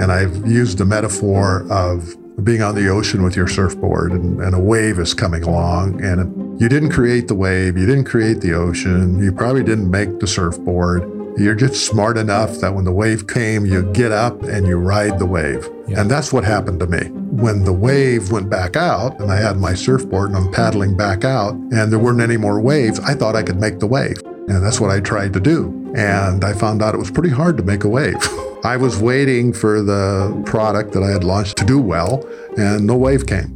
And 0.00 0.10
I've 0.10 0.46
used 0.46 0.78
the 0.78 0.86
metaphor 0.86 1.70
of 1.70 2.16
being 2.42 2.62
on 2.62 2.74
the 2.74 2.88
ocean 2.88 3.22
with 3.22 3.36
your 3.36 3.46
surfboard 3.46 4.12
and, 4.12 4.40
and, 4.40 4.54
a 4.54 4.58
wave 4.58 4.98
is 4.98 5.12
coming 5.12 5.42
along 5.42 6.02
and 6.02 6.58
you 6.58 6.70
didn't 6.70 6.90
create 6.90 7.28
the 7.28 7.34
wave, 7.34 7.76
you 7.76 7.84
didn't 7.84 8.04
create 8.04 8.40
the 8.40 8.54
ocean, 8.54 9.22
you 9.22 9.30
probably 9.30 9.62
didn't 9.62 9.90
make 9.90 10.20
the 10.20 10.26
surfboard. 10.26 11.02
You're 11.38 11.54
just 11.54 11.86
smart 11.86 12.16
enough 12.16 12.58
that 12.60 12.74
when 12.74 12.84
the 12.84 12.92
wave 12.92 13.26
came, 13.26 13.66
you 13.66 13.92
get 13.92 14.10
up 14.10 14.42
and 14.42 14.66
you 14.66 14.78
ride 14.78 15.18
the 15.18 15.26
wave. 15.26 15.68
Yeah. 15.86 16.00
And 16.00 16.10
that's 16.10 16.32
what 16.32 16.44
happened 16.44 16.80
to 16.80 16.86
me. 16.86 17.08
When 17.10 17.64
the 17.64 17.72
wave 17.72 18.32
went 18.32 18.48
back 18.50 18.76
out 18.76 19.20
and 19.20 19.30
I 19.30 19.36
had 19.36 19.58
my 19.58 19.74
surfboard 19.74 20.30
and 20.30 20.38
I'm 20.38 20.52
paddling 20.52 20.96
back 20.96 21.24
out 21.24 21.52
and 21.52 21.92
there 21.92 21.98
weren't 21.98 22.20
any 22.20 22.36
more 22.38 22.60
waves, 22.60 22.98
I 23.00 23.14
thought 23.14 23.36
I 23.36 23.42
could 23.42 23.60
make 23.60 23.78
the 23.78 23.86
wave. 23.86 24.16
And 24.48 24.64
that's 24.64 24.80
what 24.80 24.90
I 24.90 25.00
tried 25.00 25.32
to 25.34 25.40
do. 25.40 25.92
And 25.96 26.44
I 26.44 26.52
found 26.52 26.82
out 26.82 26.94
it 26.94 26.98
was 26.98 27.10
pretty 27.10 27.30
hard 27.30 27.56
to 27.58 27.62
make 27.62 27.84
a 27.84 27.88
wave. 27.88 28.16
I 28.64 28.76
was 28.76 28.98
waiting 28.98 29.52
for 29.52 29.82
the 29.82 30.42
product 30.46 30.92
that 30.92 31.02
I 31.02 31.10
had 31.10 31.24
launched 31.24 31.56
to 31.58 31.64
do 31.64 31.80
well, 31.80 32.26
and 32.56 32.86
no 32.86 32.96
wave 32.96 33.26
came. 33.26 33.50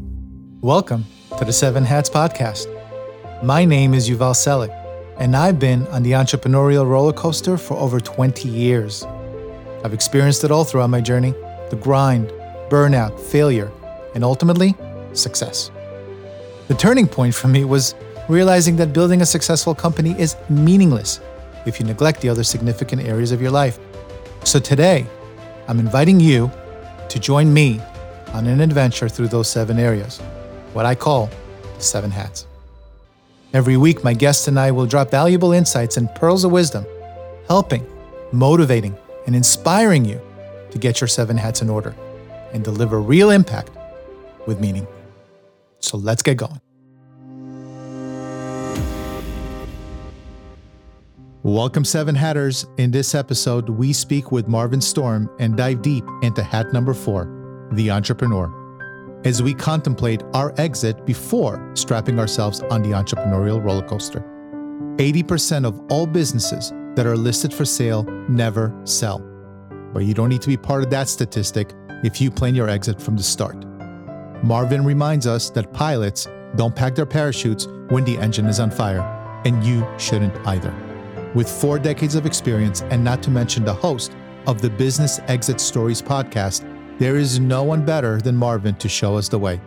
Welcome 0.61 1.05
to 1.39 1.45
the 1.45 1.53
Seven 1.53 1.85
Hats 1.85 2.09
Podcast. 2.09 2.67
My 3.43 3.65
name 3.65 3.93
is 3.93 4.09
Yuval 4.09 4.35
Selik, 4.35 4.73
and 5.19 5.37
I've 5.37 5.59
been 5.59 5.87
on 5.89 6.03
the 6.03 6.13
entrepreneurial 6.13 6.89
roller 6.89 7.13
coaster 7.13 7.57
for 7.57 7.75
over 7.75 8.01
20 8.01 8.49
years. 8.49 9.05
I've 9.85 9.95
experienced 9.95 10.45
it 10.45 10.51
all 10.51 10.65
throughout 10.65 10.91
my 10.91 11.01
journey 11.01 11.35
the 11.71 11.77
grind, 11.77 12.29
burnout, 12.69 13.19
failure, 13.19 13.71
and 14.15 14.23
ultimately, 14.23 14.75
success. 15.13 15.71
The 16.69 16.75
turning 16.75 17.07
point 17.09 17.35
for 17.35 17.49
me 17.49 17.65
was 17.65 17.95
realizing 18.29 18.77
that 18.77 18.93
building 18.93 19.23
a 19.23 19.27
successful 19.27 19.75
company 19.75 20.15
is 20.19 20.37
meaningless 20.49 21.21
if 21.67 21.81
you 21.81 21.87
neglect 21.87 22.21
the 22.21 22.29
other 22.29 22.45
significant 22.45 23.03
areas 23.03 23.33
of 23.33 23.41
your 23.41 23.51
life. 23.51 23.79
So 24.45 24.59
today, 24.59 25.07
I'm 25.69 25.79
inviting 25.79 26.21
you 26.21 26.51
to 27.09 27.19
join 27.19 27.53
me 27.53 27.81
on 28.33 28.47
an 28.47 28.61
adventure 28.61 29.09
through 29.09 29.29
those 29.29 29.49
seven 29.49 29.79
areas, 29.79 30.19
what 30.73 30.85
I 30.85 30.95
call 30.95 31.31
the 31.77 31.83
seven 31.83 32.11
hats. 32.11 32.47
Every 33.53 33.77
week, 33.77 34.03
my 34.03 34.15
guests 34.15 34.49
and 34.49 34.59
I 34.59 34.73
will 34.73 34.87
drop 34.87 35.11
valuable 35.11 35.53
insights 35.53 35.97
and 35.97 36.13
pearls 36.17 36.45
of 36.45 36.51
wisdom, 36.51 36.85
helping, 37.47 37.87
motivating, 38.33 38.97
and 39.27 39.37
inspiring 39.37 40.05
you 40.05 40.21
to 40.73 40.79
get 40.79 41.01
your 41.01 41.09
seven 41.09 41.37
hats 41.37 41.63
in 41.63 41.71
order 41.71 41.95
and 42.53 42.65
deliver 42.65 43.01
real 43.01 43.31
impact 43.31 43.71
with 44.47 44.61
meaning. 44.61 44.87
So 45.79 45.97
let's 45.97 46.23
get 46.23 46.37
going. 46.37 46.64
Welcome, 51.45 51.85
Seven 51.85 52.15
Hatters. 52.15 52.67
In 52.79 52.91
this 52.91 53.15
episode, 53.15 53.69
we 53.69 53.93
speak 53.93 54.33
with 54.33 54.49
Marvin 54.49 54.81
Storm 54.81 55.29
and 55.39 55.55
dive 55.55 55.83
deep 55.83 56.03
into 56.23 56.43
hat 56.43 56.73
number 56.73 56.95
four, 56.95 57.69
the 57.73 57.91
entrepreneur, 57.91 58.51
as 59.27 59.43
we 59.43 59.53
contemplate 59.53 60.23
our 60.33 60.55
exit 60.57 61.05
before 61.05 61.71
strapping 61.75 62.19
ourselves 62.19 62.63
on 62.71 62.81
the 62.81 62.93
entrepreneurial 62.93 63.63
roller 63.63 63.87
coaster. 63.87 64.21
80% 64.97 65.67
of 65.67 65.79
all 65.91 66.07
businesses 66.07 66.71
that 66.95 67.05
are 67.05 67.15
listed 67.15 67.53
for 67.53 67.67
sale 67.67 68.05
never 68.27 68.75
sell. 68.85 69.19
But 69.93 70.07
you 70.07 70.15
don't 70.15 70.31
need 70.31 70.41
to 70.41 70.49
be 70.49 70.57
part 70.57 70.83
of 70.83 70.89
that 70.93 71.11
statistic 71.11 71.75
if 72.03 72.23
you 72.23 72.31
plan 72.31 72.55
your 72.55 72.71
exit 72.71 73.03
from 73.03 73.19
the 73.19 73.23
start. 73.23 73.67
Marvin 74.43 74.83
reminds 74.83 75.27
us 75.27 75.51
that 75.51 75.75
pilots 75.75 76.27
don't 76.57 76.75
pack 76.75 76.95
their 76.95 77.05
parachutes 77.05 77.69
when 77.91 78.07
the 78.07 78.17
engine 78.17 78.47
is 78.47 78.61
on 78.61 78.71
fire, 78.71 79.03
and 79.45 79.63
you 79.63 79.87
shouldn't 79.99 80.35
either 80.47 80.75
with 81.35 81.49
four 81.49 81.79
decades 81.79 82.15
of 82.15 82.27
experience 82.27 82.83
and 82.91 83.03
not 83.03 83.23
to 83.25 83.31
mention 83.31 83.65
the 83.65 83.75
host 83.75 84.13
of 84.47 84.61
the 84.61 84.71
Business 84.71 85.21
Exit 85.27 85.61
Stories 85.61 86.01
podcast, 86.01 86.69
there 86.99 87.17
is 87.17 87.41
no 87.41 87.63
one 87.63 87.85
better 87.85 88.21
than 88.21 88.37
Marvin 88.37 88.75
to 88.77 88.89
show 88.89 89.17
us 89.17 89.29
the 89.29 89.39
way. 89.39 89.61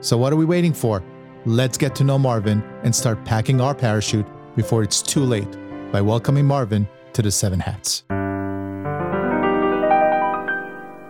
So, 0.00 0.18
what 0.18 0.32
are 0.32 0.36
we 0.36 0.44
waiting 0.44 0.72
for? 0.72 1.02
Let's 1.46 1.78
get 1.78 1.94
to 1.96 2.04
know 2.04 2.18
Marvin 2.18 2.62
and 2.82 2.94
start 2.94 3.24
packing 3.24 3.60
our 3.60 3.74
parachute 3.74 4.26
before 4.56 4.82
it's 4.82 5.00
too 5.00 5.22
late 5.22 5.56
by 5.92 6.00
welcoming 6.00 6.44
Marvin 6.44 6.88
to 7.12 7.22
the 7.22 7.30
Seven 7.30 7.60
Hats. 7.60 8.04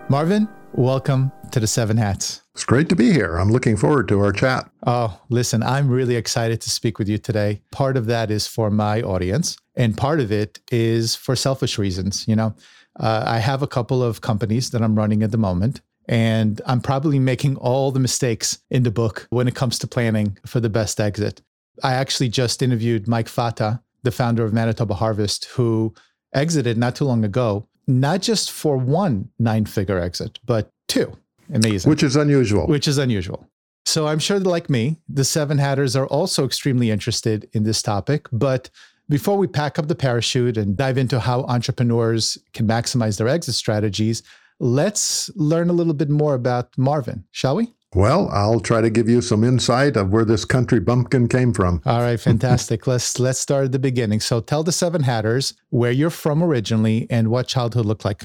Marvin, 0.09 0.47
welcome 0.77 1.31
to 1.49 1.59
the 1.59 1.65
Seven 1.65 1.97
Hats. 1.97 2.43
It's 2.53 2.63
great 2.63 2.87
to 2.89 2.95
be 2.95 3.11
here. 3.11 3.37
I'm 3.37 3.51
looking 3.51 3.75
forward 3.75 4.07
to 4.09 4.19
our 4.19 4.31
chat. 4.31 4.69
Oh, 4.85 5.19
listen, 5.29 5.63
I'm 5.63 5.89
really 5.89 6.15
excited 6.15 6.61
to 6.61 6.69
speak 6.69 6.99
with 6.99 7.09
you 7.09 7.17
today. 7.17 7.61
Part 7.71 7.97
of 7.97 8.05
that 8.05 8.29
is 8.29 8.45
for 8.45 8.69
my 8.69 9.01
audience. 9.01 9.57
And 9.75 9.97
part 9.97 10.19
of 10.19 10.31
it 10.31 10.59
is 10.71 11.15
for 11.15 11.35
selfish 11.35 11.79
reasons. 11.79 12.27
You 12.27 12.35
know, 12.35 12.55
uh, 12.99 13.23
I 13.25 13.39
have 13.39 13.63
a 13.63 13.67
couple 13.67 14.03
of 14.03 14.21
companies 14.21 14.69
that 14.69 14.83
I'm 14.83 14.95
running 14.95 15.23
at 15.23 15.31
the 15.31 15.37
moment, 15.37 15.81
and 16.07 16.61
I'm 16.67 16.81
probably 16.81 17.17
making 17.17 17.55
all 17.57 17.91
the 17.91 17.99
mistakes 17.99 18.59
in 18.69 18.83
the 18.83 18.91
book 18.91 19.25
when 19.31 19.47
it 19.47 19.55
comes 19.55 19.79
to 19.79 19.87
planning 19.87 20.37
for 20.45 20.59
the 20.59 20.69
best 20.69 20.99
exit. 20.99 21.41
I 21.83 21.93
actually 21.93 22.29
just 22.29 22.61
interviewed 22.61 23.07
Mike 23.07 23.29
Fata, 23.29 23.81
the 24.03 24.11
founder 24.11 24.45
of 24.45 24.53
Manitoba 24.53 24.93
Harvest, 24.93 25.45
who 25.45 25.95
exited 26.35 26.77
not 26.77 26.95
too 26.95 27.05
long 27.05 27.25
ago, 27.25 27.67
not 27.87 28.21
just 28.21 28.51
for 28.51 28.77
one 28.77 29.29
nine 29.39 29.65
figure 29.65 29.99
exit, 29.99 30.39
but 30.45 30.71
two. 30.87 31.17
Amazing. 31.53 31.89
Which 31.89 32.03
is 32.03 32.15
unusual. 32.15 32.67
Which 32.67 32.87
is 32.87 32.97
unusual. 32.97 33.47
So 33.85 34.07
I'm 34.07 34.19
sure 34.19 34.37
that, 34.37 34.49
like 34.49 34.69
me, 34.69 34.97
the 35.07 35.23
seven 35.23 35.57
hatters 35.57 35.95
are 35.95 36.07
also 36.07 36.43
extremely 36.43 36.91
interested 36.91 37.49
in 37.53 37.63
this 37.63 37.81
topic. 37.81 38.27
But 38.33 38.69
before 39.07 39.37
we 39.37 39.47
pack 39.47 39.79
up 39.79 39.87
the 39.87 39.95
parachute 39.95 40.57
and 40.57 40.75
dive 40.75 40.97
into 40.97 41.21
how 41.21 41.43
entrepreneurs 41.43 42.37
can 42.51 42.67
maximize 42.67 43.17
their 43.17 43.29
exit 43.29 43.55
strategies, 43.55 44.23
let's 44.59 45.29
learn 45.35 45.69
a 45.69 45.73
little 45.73 45.93
bit 45.93 46.09
more 46.09 46.33
about 46.33 46.77
Marvin, 46.77 47.23
shall 47.31 47.55
we? 47.55 47.73
Well, 47.95 48.29
I'll 48.31 48.59
try 48.59 48.81
to 48.81 48.89
give 48.89 49.07
you 49.07 49.21
some 49.21 49.43
insight 49.43 49.95
of 49.95 50.11
where 50.11 50.25
this 50.25 50.43
country 50.43 50.79
bumpkin 50.79 51.27
came 51.29 51.53
from. 51.53 51.81
All 51.85 52.01
right, 52.01 52.19
fantastic. 52.19 52.85
let's 52.87 53.19
let's 53.19 53.39
start 53.39 53.65
at 53.65 53.71
the 53.71 53.79
beginning. 53.79 54.19
So 54.19 54.41
tell 54.41 54.63
the 54.63 54.71
seven 54.71 55.03
hatters 55.03 55.53
where 55.69 55.91
you're 55.91 56.09
from 56.09 56.43
originally 56.43 57.07
and 57.09 57.29
what 57.29 57.47
childhood 57.47 57.85
looked 57.85 58.05
like. 58.05 58.23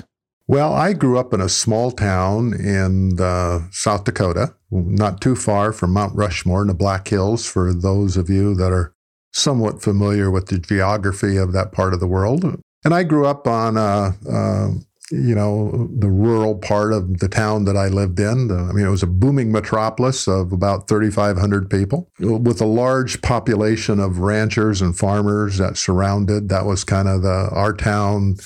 Well, 0.48 0.74
I 0.74 0.92
grew 0.92 1.18
up 1.18 1.32
in 1.32 1.40
a 1.40 1.48
small 1.48 1.92
town 1.92 2.52
in 2.52 3.20
uh, 3.20 3.60
South 3.70 4.04
Dakota, 4.04 4.54
not 4.70 5.20
too 5.20 5.36
far 5.36 5.72
from 5.72 5.92
Mount 5.92 6.14
Rushmore 6.16 6.62
in 6.62 6.68
the 6.68 6.74
Black 6.74 7.08
Hills, 7.08 7.46
for 7.46 7.72
those 7.72 8.16
of 8.16 8.28
you 8.28 8.54
that 8.56 8.72
are 8.72 8.92
somewhat 9.32 9.80
familiar 9.80 10.30
with 10.30 10.48
the 10.48 10.58
geography 10.58 11.36
of 11.36 11.52
that 11.52 11.72
part 11.72 11.94
of 11.94 12.00
the 12.00 12.06
world. 12.06 12.60
And 12.84 12.92
I 12.92 13.04
grew 13.04 13.26
up 13.26 13.46
on, 13.46 13.76
a, 13.76 14.14
uh, 14.28 14.70
you 15.12 15.34
know, 15.34 15.90
the 15.94 16.08
rural 16.08 16.54
part 16.56 16.92
of 16.92 17.18
the 17.18 17.28
town 17.28 17.66
that 17.66 17.76
I 17.76 17.88
lived 17.88 18.18
in. 18.18 18.50
I 18.50 18.72
mean, 18.72 18.86
it 18.86 18.90
was 18.90 19.02
a 19.02 19.06
booming 19.06 19.52
metropolis 19.52 20.26
of 20.26 20.52
about 20.52 20.88
3,500 20.88 21.68
people 21.68 22.10
with 22.18 22.62
a 22.62 22.66
large 22.66 23.20
population 23.20 24.00
of 24.00 24.20
ranchers 24.20 24.80
and 24.80 24.96
farmers 24.96 25.58
that 25.58 25.76
surrounded. 25.76 26.48
That 26.48 26.64
was 26.64 26.82
kind 26.82 27.08
of 27.08 27.22
the 27.22 27.50
our 27.52 27.74
town 27.74 28.36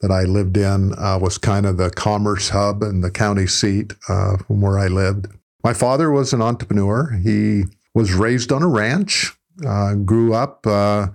that 0.00 0.12
I 0.12 0.22
lived 0.22 0.56
in 0.56 0.94
uh, 0.96 1.18
was 1.20 1.38
kind 1.38 1.66
of 1.66 1.76
the 1.76 1.90
commerce 1.90 2.50
hub 2.50 2.82
and 2.82 3.02
the 3.02 3.10
county 3.10 3.48
seat 3.48 3.92
uh, 4.08 4.36
from 4.38 4.60
where 4.60 4.78
I 4.78 4.86
lived. 4.86 5.26
My 5.64 5.74
father 5.74 6.10
was 6.10 6.32
an 6.32 6.42
entrepreneur. 6.42 7.18
He 7.22 7.64
was 7.94 8.12
raised 8.12 8.52
on 8.52 8.62
a 8.62 8.68
ranch 8.68 9.36
uh, 9.66 9.94
grew 9.94 10.34
up 10.34 10.66
uh, 10.66 11.08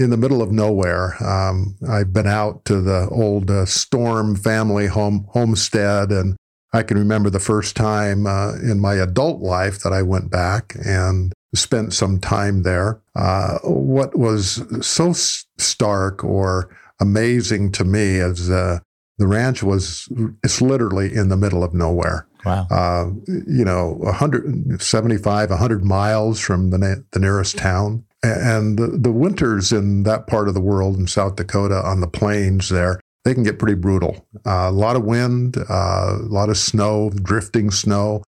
in 0.00 0.08
the 0.08 0.16
middle 0.16 0.40
of 0.40 0.50
nowhere. 0.50 1.22
Um, 1.22 1.76
I've 1.86 2.12
been 2.12 2.26
out 2.26 2.64
to 2.64 2.80
the 2.80 3.06
old 3.10 3.50
uh, 3.50 3.66
Storm 3.66 4.34
family 4.34 4.86
home 4.86 5.26
homestead, 5.30 6.10
and 6.10 6.36
I 6.72 6.82
can 6.82 6.96
remember 6.96 7.28
the 7.28 7.38
first 7.38 7.76
time 7.76 8.26
uh, 8.26 8.54
in 8.54 8.80
my 8.80 8.94
adult 8.94 9.42
life 9.42 9.80
that 9.80 9.92
I 9.92 10.00
went 10.00 10.30
back 10.30 10.74
and 10.86 11.34
spent 11.54 11.92
some 11.92 12.18
time 12.18 12.62
there. 12.62 13.02
Uh, 13.14 13.58
what 13.62 14.18
was 14.18 14.64
so 14.80 15.12
stark 15.12 16.24
or 16.24 16.74
amazing 16.98 17.70
to 17.72 17.84
me 17.84 18.16
is 18.16 18.48
uh, 18.48 18.78
the 19.18 19.26
ranch 19.26 19.62
was 19.62 20.08
it's 20.42 20.62
literally 20.62 21.14
in 21.14 21.28
the 21.28 21.36
middle 21.36 21.62
of 21.62 21.74
nowhere. 21.74 22.26
Wow. 22.46 22.66
Uh, 22.70 23.10
you 23.26 23.66
know, 23.66 23.96
175, 23.98 25.50
100 25.50 25.84
miles 25.84 26.40
from 26.40 26.70
the, 26.70 26.78
na- 26.78 27.02
the 27.10 27.20
nearest 27.20 27.58
town. 27.58 28.06
And 28.22 28.78
the, 28.78 28.88
the 28.88 29.12
winters 29.12 29.72
in 29.72 30.02
that 30.02 30.26
part 30.26 30.48
of 30.48 30.54
the 30.54 30.60
world 30.60 30.96
in 30.98 31.06
South 31.06 31.36
Dakota 31.36 31.82
on 31.82 32.00
the 32.00 32.06
plains 32.06 32.68
there, 32.68 33.00
they 33.24 33.34
can 33.34 33.42
get 33.42 33.58
pretty 33.58 33.74
brutal. 33.74 34.26
Uh, 34.46 34.68
a 34.68 34.72
lot 34.72 34.96
of 34.96 35.04
wind, 35.04 35.56
uh, 35.56 36.16
a 36.18 36.28
lot 36.28 36.48
of 36.48 36.56
snow, 36.56 37.10
drifting 37.10 37.70
snow. 37.70 38.22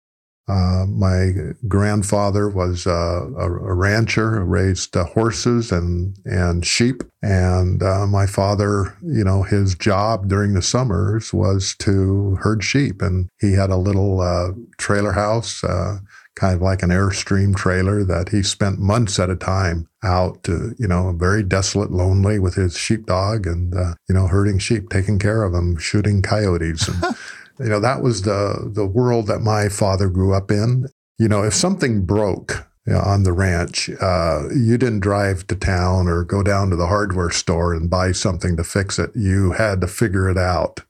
Uh, 0.48 0.84
my 0.88 1.32
grandfather 1.68 2.48
was 2.48 2.86
uh, 2.86 3.26
a, 3.38 3.46
a, 3.46 3.74
rancher, 3.74 4.44
raised 4.44 4.96
uh, 4.96 5.04
horses 5.04 5.70
and 5.70 6.18
and 6.24 6.66
sheep, 6.66 7.04
and 7.22 7.80
uh, 7.80 8.06
my 8.08 8.26
father, 8.26 8.96
you 9.02 9.22
know, 9.22 9.44
his 9.44 9.76
job 9.76 10.28
during 10.28 10.52
the 10.52 10.60
summers 10.60 11.32
was 11.32 11.76
to 11.78 12.36
herd 12.40 12.64
sheep, 12.64 13.00
and 13.00 13.28
he 13.40 13.52
had 13.52 13.70
a 13.70 13.76
little 13.76 14.18
trailer 14.78 15.12
house, 15.12 15.62
kind 16.34 16.55
of 16.55 16.62
like 16.62 16.82
an 16.82 16.90
airstream 16.90 17.55
trailer 17.55 18.05
that 18.05 18.31
he 18.31 18.43
spent 18.43 18.79
months 18.79 19.19
at 19.19 19.31
a 19.31 19.37
time 19.37 19.88
out, 20.02 20.43
to, 20.44 20.75
you 20.79 20.88
know, 20.88 21.12
very 21.12 21.43
desolate, 21.43 21.93
lonely 21.93 22.38
with 22.38 22.55
his 22.55 22.76
sheepdog, 22.76 23.46
and 23.46 23.75
you 24.08 24.14
know, 24.14 24.26
herding 24.26 24.58
sheep, 24.58 24.88
taking 24.88 25.19
care 25.19 25.43
of 25.43 25.52
them, 25.52 25.76
shooting 25.76 26.23
coyotes. 26.23 26.88
And, 26.88 27.17
You 27.58 27.69
know, 27.69 27.81
that 27.81 28.02
was 28.02 28.23
the 28.23 28.70
the 28.73 28.87
world 28.87 29.26
that 29.29 29.40
my 29.40 29.69
father 29.69 30.08
grew 30.08 30.34
up 30.34 30.50
in. 30.50 30.87
You 31.19 31.29
know, 31.29 31.43
if 31.44 31.55
something 31.55 32.05
broke 32.05 32.67
you 32.87 32.94
know, 32.94 33.00
on 33.00 33.23
the 33.23 33.32
ranch, 33.32 33.88
uh, 34.00 34.49
you 34.55 34.76
didn't 34.76 35.00
drive 35.00 35.46
to 35.46 35.56
town 35.56 36.08
or 36.08 36.25
go 36.25 36.43
down 36.43 36.70
to 36.70 36.76
the 36.76 36.88
hardware 36.88 37.31
store 37.31 37.73
and 37.73 37.88
buy 37.88 38.12
something 38.12 38.56
to 38.56 38.64
fix 38.64 38.99
it. 38.99 39.11
You 39.14 39.52
had 39.52 39.81
to 39.82 39.87
figure 39.87 40.28
it 40.28 40.38
out 40.38 40.81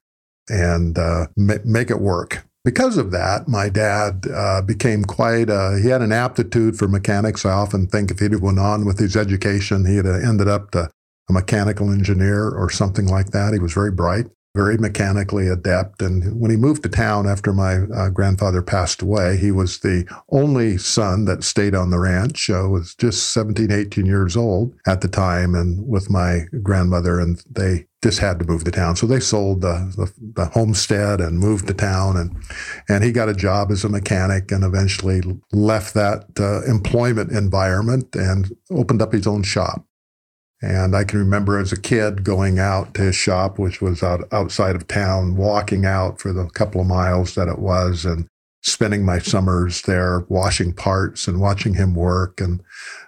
and 0.49 0.97
uh, 0.97 1.27
ma- 1.37 1.57
make 1.65 1.91
it 1.91 2.01
work. 2.01 2.47
Because 2.65 2.97
of 2.97 3.11
that, 3.11 3.49
my 3.49 3.69
dad 3.69 4.25
uh, 4.33 4.63
became 4.63 5.05
quite, 5.05 5.51
uh, 5.51 5.73
he 5.75 5.89
had 5.89 6.01
an 6.01 6.13
aptitude 6.13 6.79
for 6.79 6.87
mechanics. 6.87 7.45
I 7.45 7.51
often 7.51 7.89
think 7.89 8.11
if 8.11 8.21
he'd 8.21 8.37
went 8.37 8.61
on 8.61 8.85
with 8.85 9.01
his 9.01 9.17
education, 9.17 9.85
he'd 9.85 10.05
have 10.05 10.23
ended 10.23 10.47
up 10.47 10.73
a 10.77 10.89
mechanical 11.29 11.91
engineer 11.91 12.51
or 12.51 12.71
something 12.71 13.07
like 13.07 13.31
that. 13.31 13.53
He 13.53 13.59
was 13.59 13.73
very 13.73 13.91
bright, 13.91 14.27
very 14.55 14.79
mechanically 14.79 15.49
adept. 15.49 16.03
And 16.03 16.41
when 16.41 16.53
he 16.53 16.57
moved 16.57 16.85
to 16.85 16.89
town 16.89 17.27
after 17.27 17.53
my 17.53 17.79
uh, 17.95 18.11
grandfather 18.11 18.63
passed 18.63 19.03
away, 19.03 19.39
he 19.39 19.51
was 19.51 19.81
the 19.81 20.07
only 20.31 20.79
son 20.79 21.25
that 21.25 21.43
stayed 21.43 21.75
on 21.75 21.91
the 21.91 21.99
ranch. 21.99 22.49
Uh, 22.49 22.69
was 22.69 22.95
just 22.95 23.33
17, 23.33 23.73
18 23.73 24.07
years 24.07 24.37
old 24.37 24.73
at 24.87 25.01
the 25.01 25.09
time, 25.09 25.57
and 25.57 25.85
with 25.89 26.11
my 26.11 26.43
grandmother, 26.63 27.19
and 27.19 27.43
they 27.51 27.87
just 28.03 28.19
had 28.19 28.39
to 28.41 28.45
move 28.45 28.65
to 28.65 28.71
town. 28.71 28.97
So 28.97 29.07
they 29.07 29.21
sold 29.21 29.61
the, 29.61 29.93
the, 29.97 30.13
the, 30.35 30.47
homestead 30.47 31.21
and 31.21 31.39
moved 31.39 31.69
to 31.69 31.75
town, 31.75 32.17
and 32.17 32.37
and 32.89 33.05
he 33.05 33.13
got 33.13 33.29
a 33.29 33.35
job 33.35 33.71
as 33.71 33.85
a 33.85 33.89
mechanic, 33.89 34.51
and 34.51 34.65
eventually 34.65 35.23
left 35.53 35.95
that 35.95 36.25
uh, 36.39 36.63
employment 36.65 37.31
environment 37.31 38.15
and 38.15 38.55
opened 38.71 39.03
up 39.03 39.13
his 39.13 39.27
own 39.27 39.43
shop. 39.43 39.87
And 40.61 40.95
I 40.95 41.03
can 41.03 41.19
remember 41.19 41.59
as 41.59 41.73
a 41.73 41.81
kid 41.81 42.23
going 42.23 42.61
out 42.61 42.95
to 42.95 43.03
his 43.03 43.17
shop, 43.17 43.59
which 43.59 43.83
was 43.83 44.01
out, 44.03 44.25
outside 44.33 44.77
of 44.77 44.87
town, 44.87 45.37
walking 45.37 45.85
out 45.85 46.21
for 46.21 46.33
the 46.33 46.49
couple 46.51 46.81
of 46.81 46.87
miles 46.87 47.35
that 47.35 47.49
it 47.49 47.59
was 47.59 48.05
and 48.05 48.29
spending 48.63 49.05
my 49.05 49.19
summers 49.19 49.83
there 49.83 50.25
washing 50.29 50.73
parts 50.73 51.27
and 51.27 51.41
watching 51.41 51.75
him 51.75 51.95
work 51.95 52.41
and 52.41 52.63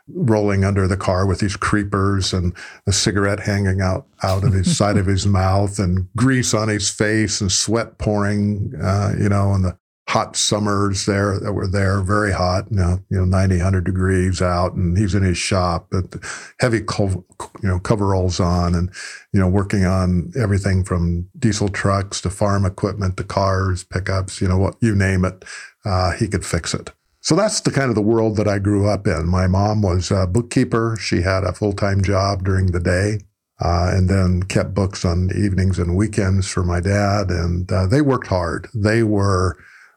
rolling 0.08 0.64
under 0.64 0.86
the 0.86 0.96
car 0.96 1.26
with 1.26 1.38
these 1.38 1.56
creepers 1.56 2.32
and 2.32 2.52
a 2.86 2.92
cigarette 2.92 3.40
hanging 3.40 3.80
out 3.80 4.06
out 4.22 4.44
of 4.44 4.52
his 4.52 4.76
side 4.76 4.96
of 4.96 5.06
his 5.06 5.26
mouth 5.26 5.78
and 5.78 6.08
grease 6.16 6.54
on 6.54 6.68
his 6.68 6.90
face 6.90 7.40
and 7.40 7.52
sweat 7.52 7.98
pouring, 7.98 8.72
uh, 8.82 9.12
you 9.18 9.28
know, 9.28 9.52
and 9.52 9.64
the 9.64 9.78
hot 10.08 10.36
summers 10.36 11.06
there 11.06 11.38
that 11.40 11.52
were 11.52 11.66
there, 11.66 12.02
very 12.02 12.32
hot, 12.32 12.66
you 12.70 12.76
know, 12.76 12.98
you 13.08 13.18
know 13.18 13.24
90, 13.24 13.56
100 13.56 13.84
degrees 13.84 14.42
out, 14.42 14.74
and 14.74 14.98
he's 14.98 15.14
in 15.14 15.22
his 15.22 15.38
shop, 15.38 15.88
but 15.90 16.16
heavy, 16.60 16.78
you 16.78 17.24
know, 17.62 17.80
coveralls 17.80 18.38
on, 18.38 18.74
and 18.74 18.90
you 19.32 19.40
know, 19.40 19.48
working 19.48 19.84
on 19.84 20.32
everything 20.38 20.84
from 20.84 21.28
diesel 21.38 21.68
trucks 21.68 22.20
to 22.20 22.30
farm 22.30 22.66
equipment 22.66 23.16
to 23.16 23.24
cars, 23.24 23.82
pickups, 23.82 24.40
you 24.40 24.48
know, 24.48 24.58
what 24.58 24.76
you 24.80 24.94
name 24.94 25.24
it, 25.24 25.44
uh, 25.84 26.12
he 26.12 26.28
could 26.28 26.44
fix 26.44 26.74
it. 26.74 26.92
So 27.20 27.34
that's 27.34 27.62
the 27.62 27.70
kind 27.70 27.88
of 27.88 27.94
the 27.94 28.02
world 28.02 28.36
that 28.36 28.46
I 28.46 28.58
grew 28.58 28.86
up 28.86 29.06
in. 29.06 29.26
My 29.26 29.46
mom 29.46 29.80
was 29.80 30.10
a 30.10 30.26
bookkeeper. 30.26 30.98
She 31.00 31.22
had 31.22 31.42
a 31.42 31.54
full 31.54 31.72
time 31.72 32.02
job 32.02 32.44
during 32.44 32.66
the 32.66 32.80
day. 32.80 33.20
Uh, 33.60 33.92
and 33.94 34.10
then 34.10 34.42
kept 34.42 34.74
books 34.74 35.04
on 35.04 35.30
evenings 35.30 35.78
and 35.78 35.96
weekends 35.96 36.48
for 36.48 36.64
my 36.64 36.80
dad. 36.80 37.30
And 37.30 37.70
uh, 37.70 37.86
they 37.86 38.02
worked 38.02 38.26
hard. 38.26 38.68
They 38.74 39.04
were 39.04 39.56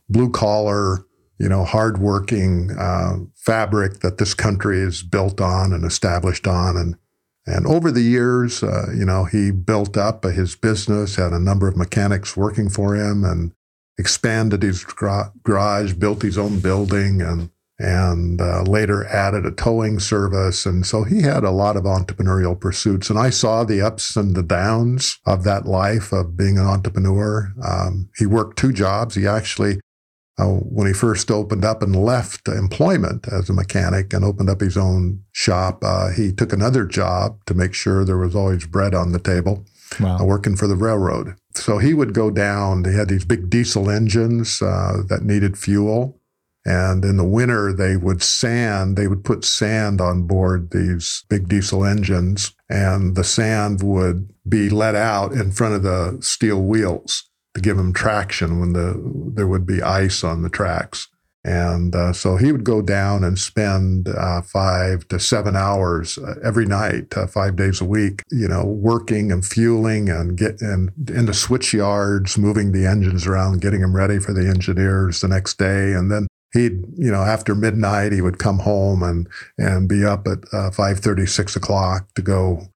blue 0.10 0.30
collar, 0.30 1.06
you 1.40 1.50
know, 1.50 1.64
hardworking 1.64 2.72
uh, 2.78 3.18
fabric 3.36 4.00
that 4.00 4.18
this 4.18 4.34
country 4.34 4.80
is 4.80 5.04
built 5.04 5.40
on 5.42 5.74
and 5.74 5.86
established 5.86 6.48
on. 6.48 6.78
And 6.78 6.96
and 7.46 7.66
over 7.66 7.92
the 7.92 8.02
years, 8.02 8.62
uh, 8.62 8.88
you 8.94 9.06
know, 9.06 9.24
he 9.24 9.52
built 9.52 9.96
up 9.96 10.26
his 10.26 10.56
business, 10.56 11.16
had 11.16 11.32
a 11.32 11.40
number 11.40 11.70
of 11.70 11.78
mechanics 11.78 12.36
working 12.36 12.70
for 12.70 12.96
him, 12.96 13.24
and 13.24 13.54
expanded 13.98 14.64
his 14.64 14.84
garage, 14.84 15.94
built 15.94 16.22
his 16.22 16.38
own 16.38 16.60
building, 16.60 17.22
and 17.22 17.50
and 17.80 18.42
uh, 18.42 18.64
later 18.64 19.06
added 19.06 19.46
a 19.46 19.52
towing 19.52 20.00
service. 20.00 20.66
And 20.66 20.86
so 20.86 21.04
he 21.04 21.22
had 21.22 21.44
a 21.44 21.52
lot 21.52 21.78
of 21.78 21.84
entrepreneurial 21.84 22.60
pursuits. 22.60 23.10
And 23.10 23.20
I 23.20 23.30
saw 23.30 23.64
the 23.64 23.82
ups 23.82 24.16
and 24.16 24.36
the 24.36 24.44
downs 24.44 25.20
of 25.28 25.44
that 25.44 25.66
life 25.68 26.12
of 26.12 26.36
being 26.36 26.58
an 26.58 26.66
entrepreneur. 26.66 27.54
Um, 27.64 28.10
he 28.18 28.26
worked 28.26 28.58
two 28.58 28.74
jobs. 28.74 29.14
He 29.14 29.28
actually 29.28 29.80
uh, 30.40 30.46
when 30.46 30.88
he 30.88 30.94
first 30.94 31.32
opened 31.32 31.66
up 31.66 31.82
and 31.82 31.96
left 31.96 32.48
employment 32.48 33.28
as 33.28 33.50
a 33.50 33.54
mechanic 33.54 34.14
and 34.14 34.24
opened 34.24 34.50
up 34.50 34.62
his 34.62 34.78
own 34.78 35.24
shop, 35.32 35.84
uh, 35.84 36.12
he 36.12 36.32
took 36.32 36.54
another 36.54 36.86
job 36.86 37.44
to 37.46 37.54
make 37.54 37.74
sure 37.74 38.06
there 38.06 38.18
was 38.18 38.36
always 38.36 38.68
bread 38.68 38.94
on 38.94 39.12
the 39.12 39.20
table, 39.20 39.66
wow. 40.00 40.20
uh, 40.20 40.24
working 40.24 40.56
for 40.56 40.68
the 40.68 40.76
railroad. 40.76 41.36
So 41.56 41.80
he 41.80 41.96
would 41.96 42.14
go 42.14 42.30
down. 42.30 42.84
They 42.84 42.94
had 42.94 43.10
these 43.10 43.26
big 43.26 43.50
diesel 43.50 43.90
engines 43.90 44.62
uh, 44.62 45.02
that 45.08 45.24
needed 45.24 45.58
fuel. 45.58 46.20
And 46.66 47.06
in 47.06 47.16
the 47.16 47.24
winter, 47.24 47.72
they 47.72 47.96
would 47.96 48.22
sand, 48.22 48.98
they 48.98 49.08
would 49.08 49.24
put 49.24 49.46
sand 49.46 50.02
on 50.02 50.24
board 50.24 50.72
these 50.72 51.24
big 51.30 51.48
diesel 51.48 51.86
engines, 51.86 52.52
and 52.70 53.16
the 53.16 53.24
sand 53.24 53.82
would 53.82 54.34
be 54.48 54.70
let 54.70 54.94
out 54.94 55.32
in 55.32 55.54
front 55.54 55.76
of 55.76 55.84
the 55.84 56.18
steel 56.20 56.62
wheels 56.62 57.27
to 57.58 57.62
give 57.62 57.78
him 57.78 57.92
traction 57.92 58.60
when 58.60 58.74
the 58.74 58.94
there 59.36 59.48
would 59.48 59.66
be 59.66 59.82
ice 59.82 60.24
on 60.24 60.44
the 60.44 60.50
tracks. 60.50 61.10
And 61.44 61.96
uh, 61.96 62.12
so 62.14 62.36
he 62.36 62.52
would 62.52 62.66
go 62.66 62.82
down 62.82 63.24
and 63.24 63.40
spend 63.40 64.10
uh, 64.10 64.42
five 64.42 65.08
to 65.08 65.18
seven 65.18 65.56
hours 65.56 66.18
uh, 66.18 66.36
every 66.44 66.66
night, 66.66 67.16
uh, 67.16 67.26
five 67.26 67.56
days 67.56 67.80
a 67.80 67.86
week, 67.86 68.22
you 68.30 68.50
know, 68.50 68.66
working 68.66 69.32
and 69.32 69.46
fueling 69.46 70.10
and 70.10 70.38
get 70.38 70.62
and 70.62 70.92
into 71.10 71.34
switch 71.34 71.74
yards, 71.74 72.38
moving 72.38 72.74
the 72.74 72.86
engines 72.86 73.26
around, 73.26 73.62
getting 73.62 73.82
them 73.82 73.96
ready 73.96 74.20
for 74.20 74.34
the 74.34 74.48
engineers 74.48 75.22
the 75.22 75.30
next 75.30 75.58
day. 75.58 75.94
And 75.94 76.12
then 76.12 76.28
he'd, 76.54 76.84
you 76.98 77.12
know, 77.12 77.22
after 77.22 77.56
midnight, 77.56 78.12
he 78.12 78.22
would 78.22 78.40
come 78.40 78.60
home 78.60 79.02
and 79.02 79.28
and 79.58 79.88
be 79.88 80.06
up 80.06 80.28
at 80.28 80.40
uh, 80.52 80.70
five 80.72 81.00
thirty, 81.00 81.26
six 81.26 81.56
o'clock 81.56 82.14
to 82.16 82.22
go 82.22 82.68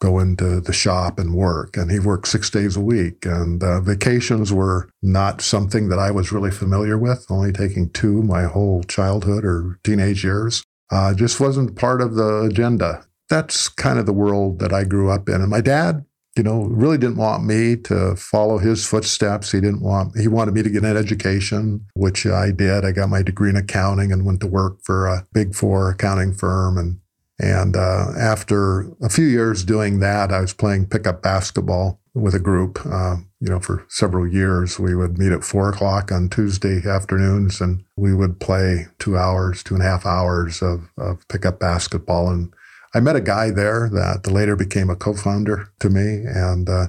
go 0.00 0.18
into 0.18 0.60
the 0.60 0.72
shop 0.72 1.18
and 1.18 1.34
work. 1.34 1.76
And 1.76 1.90
he 1.90 1.98
worked 1.98 2.28
six 2.28 2.50
days 2.50 2.76
a 2.76 2.80
week. 2.80 3.26
And 3.26 3.62
uh, 3.62 3.80
vacations 3.80 4.52
were 4.52 4.88
not 5.02 5.40
something 5.40 5.88
that 5.88 5.98
I 5.98 6.10
was 6.10 6.32
really 6.32 6.50
familiar 6.50 6.98
with, 6.98 7.26
only 7.30 7.52
taking 7.52 7.90
two 7.90 8.22
my 8.22 8.44
whole 8.44 8.82
childhood 8.84 9.44
or 9.44 9.78
teenage 9.84 10.24
years. 10.24 10.62
Uh, 10.90 11.14
just 11.14 11.40
wasn't 11.40 11.76
part 11.76 12.00
of 12.00 12.14
the 12.14 12.42
agenda. 12.42 13.04
That's 13.28 13.68
kind 13.68 13.98
of 13.98 14.06
the 14.06 14.12
world 14.12 14.58
that 14.60 14.72
I 14.72 14.84
grew 14.84 15.10
up 15.10 15.28
in. 15.28 15.42
And 15.42 15.50
my 15.50 15.60
dad, 15.60 16.04
you 16.36 16.42
know, 16.42 16.62
really 16.62 16.96
didn't 16.96 17.16
want 17.16 17.44
me 17.44 17.76
to 17.76 18.14
follow 18.16 18.58
his 18.58 18.86
footsteps. 18.86 19.52
He 19.52 19.60
didn't 19.60 19.82
want, 19.82 20.16
he 20.16 20.28
wanted 20.28 20.54
me 20.54 20.62
to 20.62 20.70
get 20.70 20.84
an 20.84 20.96
education, 20.96 21.84
which 21.94 22.24
I 22.24 22.52
did. 22.52 22.84
I 22.84 22.92
got 22.92 23.10
my 23.10 23.22
degree 23.22 23.50
in 23.50 23.56
accounting 23.56 24.12
and 24.12 24.24
went 24.24 24.40
to 24.40 24.46
work 24.46 24.78
for 24.82 25.08
a 25.08 25.26
big 25.32 25.54
four 25.54 25.90
accounting 25.90 26.32
firm 26.32 26.78
and 26.78 27.00
and 27.38 27.76
uh, 27.76 28.12
after 28.18 28.90
a 29.00 29.08
few 29.08 29.26
years 29.26 29.64
doing 29.64 30.00
that, 30.00 30.32
I 30.32 30.40
was 30.40 30.52
playing 30.52 30.86
pickup 30.86 31.22
basketball 31.22 32.00
with 32.14 32.34
a 32.34 32.40
group. 32.40 32.80
Uh, 32.84 33.16
you 33.40 33.48
know, 33.48 33.60
for 33.60 33.84
several 33.88 34.26
years, 34.26 34.78
we 34.78 34.94
would 34.94 35.18
meet 35.18 35.30
at 35.30 35.44
four 35.44 35.68
o'clock 35.68 36.10
on 36.10 36.28
Tuesday 36.28 36.82
afternoons, 36.86 37.60
and 37.60 37.84
we 37.96 38.12
would 38.12 38.40
play 38.40 38.86
two 38.98 39.16
hours, 39.16 39.62
two 39.62 39.74
and 39.74 39.82
a 39.82 39.86
half 39.86 40.04
hours 40.04 40.62
of, 40.62 40.90
of 40.98 41.26
pickup 41.28 41.60
basketball. 41.60 42.28
And 42.30 42.52
I 42.94 43.00
met 43.00 43.14
a 43.16 43.20
guy 43.20 43.50
there 43.50 43.88
that 43.90 44.26
later 44.26 44.56
became 44.56 44.90
a 44.90 44.96
co-founder 44.96 45.68
to 45.78 45.90
me, 45.90 46.24
and 46.26 46.68
uh, 46.68 46.86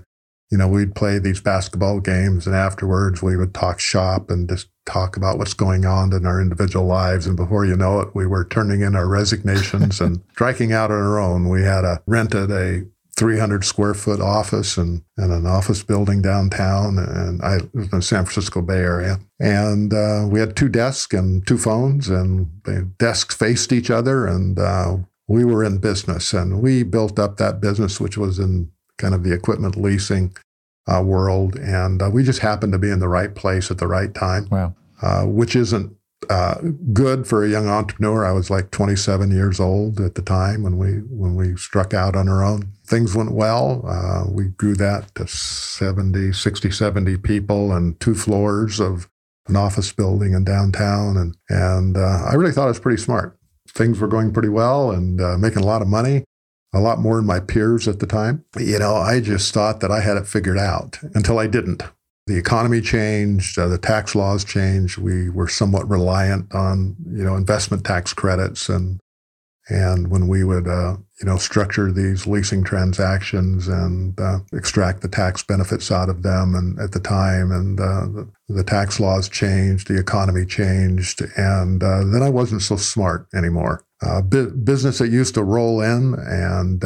you 0.52 0.58
know, 0.58 0.68
we'd 0.68 0.96
play 0.96 1.20
these 1.20 1.42
basketball 1.42 2.00
games, 2.00 2.48
and 2.48 2.56
afterwards 2.56 3.22
we 3.22 3.38
would 3.38 3.54
talk 3.54 3.80
shop 3.80 4.32
and 4.32 4.50
just 4.50 4.68
talk 4.90 5.16
about 5.16 5.38
what's 5.38 5.54
going 5.54 5.86
on 5.86 6.14
in 6.14 6.26
our 6.26 6.42
individual 6.42 6.86
lives. 6.86 7.28
And 7.28 7.38
before 7.38 7.66
you 7.66 7.76
know 7.76 8.00
it, 8.00 8.16
we 8.16 8.26
were 8.26 8.46
turning 8.46 8.82
in 8.82 8.96
our 8.96 9.08
resignations 9.08 10.02
and 10.02 10.22
striking 10.32 10.74
out 10.74 10.92
on 10.92 10.98
our 10.98 11.20
own. 11.20 11.50
We 11.50 11.64
had 11.64 11.86
a 11.86 12.02
rented 12.08 12.52
a 12.52 12.86
300 13.20 13.66
square 13.66 13.94
foot 13.94 14.22
office 14.22 14.78
and, 14.78 15.04
and 15.18 15.34
an 15.34 15.46
office 15.46 15.84
building 15.84 16.22
downtown. 16.22 16.98
And 16.98 17.42
I 17.42 17.58
was 17.74 17.92
in 17.92 18.00
the 18.00 18.02
San 18.02 18.24
Francisco 18.24 18.62
Bay 18.62 18.78
Area. 18.78 19.20
And 19.40 19.94
uh, 19.94 20.26
we 20.30 20.40
had 20.40 20.56
two 20.56 20.70
desks 20.70 21.14
and 21.14 21.46
two 21.46 21.58
phones, 21.58 22.08
and 22.08 22.50
the 22.64 22.90
desks 22.98 23.36
faced 23.36 23.74
each 23.74 23.92
other. 23.92 24.26
And 24.26 24.58
uh, 24.58 24.98
we 25.28 25.44
were 25.44 25.66
in 25.66 25.80
business. 25.80 26.32
And 26.32 26.62
we 26.62 26.84
built 26.84 27.20
up 27.20 27.36
that 27.38 27.60
business, 27.60 28.00
which 28.00 28.18
was 28.18 28.40
in 28.40 28.72
kind 28.98 29.14
of 29.14 29.24
the 29.24 29.34
equipment 29.34 29.76
leasing 29.76 30.34
uh, 30.88 31.02
world. 31.04 31.58
And 31.58 32.02
uh, 32.02 32.10
we 32.10 32.24
just 32.24 32.40
happened 32.40 32.72
to 32.72 32.80
be 32.80 32.90
in 32.90 33.00
the 33.00 33.10
right 33.10 33.36
place 33.36 33.70
at 33.70 33.80
the 33.80 33.88
right 33.88 34.14
time. 34.14 34.48
Wow. 34.50 34.76
Uh, 35.02 35.24
which 35.24 35.56
isn't 35.56 35.96
uh, 36.30 36.56
good 36.94 37.28
for 37.28 37.44
a 37.44 37.50
young 37.50 37.68
entrepreneur. 37.68 38.26
I 38.26 38.34
was 38.34 38.50
like 38.50 38.72
27 38.72 39.32
years 39.32 39.60
old 39.60 40.00
at 40.00 40.16
the 40.16 40.22
time 40.22 40.64
when 40.64 40.78
we 40.78 40.92
when 41.10 41.36
we 41.36 41.56
struck 41.56 41.94
out 41.94 42.16
on 42.16 42.28
our 42.28 42.44
own. 42.44 42.74
Things 42.86 43.16
went 43.16 43.32
well. 43.32 43.84
Uh, 43.88 44.30
we 44.30 44.46
grew 44.50 44.76
that 44.76 45.14
to 45.16 45.28
70, 45.28 46.34
60, 46.34 46.72
70 46.72 47.18
people 47.18 47.72
and 47.72 48.00
two 48.00 48.16
floors 48.16 48.80
of 48.80 49.10
an 49.48 49.56
office 49.56 49.92
building 49.92 50.34
in 50.34 50.44
downtown. 50.44 51.18
And, 51.18 51.36
and 51.50 51.98
uh, 51.98 52.26
I 52.30 52.34
really 52.36 52.52
thought 52.52 52.66
it 52.66 52.70
was 52.70 52.80
pretty 52.80 53.02
smart. 53.02 53.38
Things 53.70 54.00
were 54.00 54.08
going 54.08 54.34
pretty 54.34 54.50
well 54.50 54.92
and 54.92 55.22
uh, 55.22 55.38
making 55.38 55.64
a 55.64 55.66
lot 55.66 55.82
of 55.82 55.88
money 55.88 56.24
a 56.74 56.80
lot 56.80 57.00
more 57.00 57.16
than 57.16 57.26
my 57.26 57.40
peers 57.40 57.88
at 57.88 58.00
the 58.00 58.06
time. 58.06 58.46
You 58.58 58.78
know, 58.80 58.96
I 58.96 59.22
just 59.22 59.54
thought 59.54 59.80
that 59.80 59.92
I 59.92 60.02
had 60.02 60.18
it 60.18 60.28
figured 60.28 60.58
out 60.58 61.00
until 61.16 61.40
I 61.40 61.48
didn't. 61.48 61.84
The 62.30 62.38
economy 62.38 62.80
changed, 62.80 63.58
uh, 63.58 63.68
the 63.68 63.80
tax 63.80 64.14
laws 64.14 64.46
changed. 64.46 65.00
We 65.00 65.32
were 65.32 65.48
somewhat 65.48 65.90
reliant 65.90 66.54
on 66.54 66.96
you 67.12 67.24
know 67.24 67.36
investment 67.36 67.84
tax 67.84 68.14
credits, 68.14 68.70
and 68.70 69.00
and 69.68 70.12
when 70.12 70.28
we 70.28 70.44
would 70.44 70.68
uh, 70.68 70.98
you 71.20 71.26
know 71.26 71.38
structure 71.38 71.92
these 71.92 72.28
leasing 72.28 72.64
transactions 72.64 73.68
and 73.68 74.20
uh, 74.20 74.40
extract 74.54 75.02
the 75.02 75.08
tax 75.08 75.42
benefits 75.42 75.92
out 75.92 76.08
of 76.08 76.22
them, 76.22 76.54
and 76.54 76.80
at 76.80 76.92
the 76.92 77.00
time, 77.00 77.52
and 77.52 77.80
uh, 77.80 78.06
the, 78.06 78.30
the, 78.48 78.64
tax 78.64 79.00
laws 79.00 79.28
changed, 79.28 79.88
the 79.88 80.00
economy 80.00 80.46
changed, 80.46 81.24
and 81.36 81.84
uh, 81.84 82.04
then 82.06 82.22
I 82.22 82.30
wasn't 82.30 82.62
so 82.62 82.76
smart 82.76 83.26
anymore. 83.34 83.84
Uh, 84.02 84.22
bu- 84.22 84.52
business 84.52 85.00
that 85.00 85.10
used 85.10 85.34
to 85.34 85.44
roll 85.44 85.82
in 85.82 86.14
and 86.14 86.82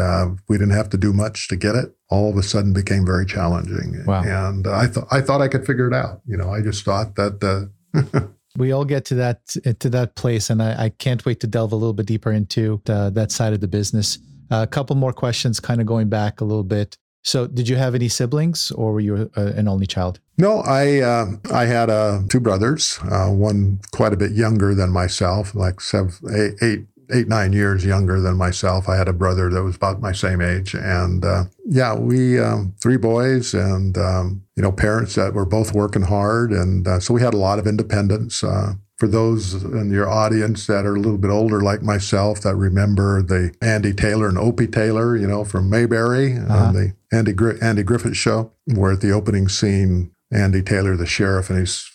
we 0.47 0.57
didn't 0.57 0.73
have 0.73 0.89
to 0.89 0.97
do 0.97 1.13
much 1.13 1.47
to 1.47 1.55
get 1.55 1.75
it 1.75 1.95
all 2.13 2.29
of 2.29 2.37
a 2.37 2.43
sudden 2.43 2.73
became 2.73 3.05
very 3.05 3.25
challenging. 3.25 4.03
Wow. 4.05 4.21
And 4.23 4.67
I 4.67 4.85
thought 4.85 5.07
I 5.09 5.19
thought 5.21 5.41
I 5.41 5.47
could 5.47 5.65
figure 5.65 5.87
it 5.87 5.95
out. 5.95 6.21
You 6.27 6.37
know, 6.37 6.51
I 6.53 6.61
just 6.61 6.85
thought 6.85 7.15
that. 7.15 7.43
Uh, 7.43 8.27
we 8.57 8.71
all 8.71 8.85
get 8.85 9.05
to 9.05 9.15
that 9.15 9.47
to 9.79 9.89
that 9.89 10.15
place, 10.15 10.51
and 10.51 10.61
I, 10.61 10.85
I, 10.85 10.89
can't 10.89 11.25
wait 11.25 11.39
to 11.39 11.47
delve 11.47 11.71
a 11.71 11.75
little 11.75 11.93
bit 11.93 12.05
deeper 12.05 12.31
into 12.31 12.81
the, 12.85 13.09
that 13.15 13.31
side 13.31 13.53
of 13.53 13.61
the 13.61 13.67
business. 13.67 14.19
Uh, 14.51 14.61
a 14.63 14.67
couple 14.67 14.95
more 14.95 15.13
questions, 15.13 15.59
kind 15.59 15.81
of 15.81 15.87
going 15.87 16.09
back 16.09 16.39
a 16.39 16.45
little 16.45 16.63
bit. 16.63 16.97
So, 17.23 17.47
did 17.47 17.67
you 17.69 17.77
have 17.77 17.95
any 17.95 18.09
siblings, 18.09 18.69
or 18.71 18.93
were 18.93 18.99
you 18.99 19.31
a, 19.35 19.45
an 19.45 19.67
only 19.67 19.87
child? 19.87 20.19
No, 20.37 20.59
I 20.59 20.99
uh, 20.99 21.25
I 21.51 21.65
had 21.65 21.89
uh, 21.89 22.21
two 22.29 22.39
brothers. 22.39 22.99
Uh, 23.09 23.29
one 23.29 23.79
quite 23.91 24.13
a 24.13 24.17
bit 24.17 24.33
younger 24.33 24.75
than 24.75 24.91
myself, 24.91 25.55
like 25.55 25.81
seven, 25.81 26.11
eight, 26.35 26.53
eight 26.61 26.85
eight, 27.13 27.27
nine 27.27 27.53
years 27.53 27.85
younger 27.85 28.19
than 28.19 28.35
myself. 28.35 28.89
I 28.89 28.95
had 28.97 29.07
a 29.07 29.13
brother 29.13 29.49
that 29.49 29.63
was 29.63 29.75
about 29.75 30.01
my 30.01 30.11
same 30.11 30.41
age. 30.41 30.73
And 30.73 31.23
uh, 31.23 31.45
yeah, 31.65 31.95
we, 31.95 32.39
um, 32.39 32.73
three 32.81 32.97
boys 32.97 33.53
and, 33.53 33.97
um, 33.97 34.43
you 34.55 34.63
know, 34.63 34.71
parents 34.71 35.15
that 35.15 35.33
were 35.33 35.45
both 35.45 35.73
working 35.73 36.03
hard. 36.03 36.51
And 36.51 36.87
uh, 36.87 36.99
so 36.99 37.13
we 37.13 37.21
had 37.21 37.33
a 37.33 37.37
lot 37.37 37.59
of 37.59 37.67
independence. 37.67 38.43
Uh, 38.43 38.73
for 38.97 39.07
those 39.07 39.63
in 39.63 39.91
your 39.91 40.09
audience 40.09 40.67
that 40.67 40.85
are 40.85 40.95
a 40.95 40.99
little 40.99 41.17
bit 41.17 41.31
older, 41.31 41.61
like 41.61 41.81
myself, 41.81 42.41
that 42.41 42.55
remember 42.55 43.21
the 43.21 43.53
Andy 43.61 43.91
Taylor 43.91 44.29
and 44.29 44.37
Opie 44.37 44.67
Taylor, 44.67 45.17
you 45.17 45.27
know, 45.27 45.43
from 45.43 45.69
Mayberry 45.69 46.37
uh-huh. 46.37 46.65
and 46.67 46.75
the 46.75 46.93
Andy, 47.11 47.33
Gr- 47.33 47.61
Andy 47.61 47.83
Griffith 47.83 48.15
show, 48.15 48.51
where 48.65 48.93
at 48.93 49.01
the 49.01 49.11
opening 49.11 49.49
scene, 49.49 50.11
Andy 50.31 50.61
Taylor, 50.61 50.95
the 50.95 51.05
sheriff, 51.05 51.49
and 51.49 51.59
his 51.59 51.92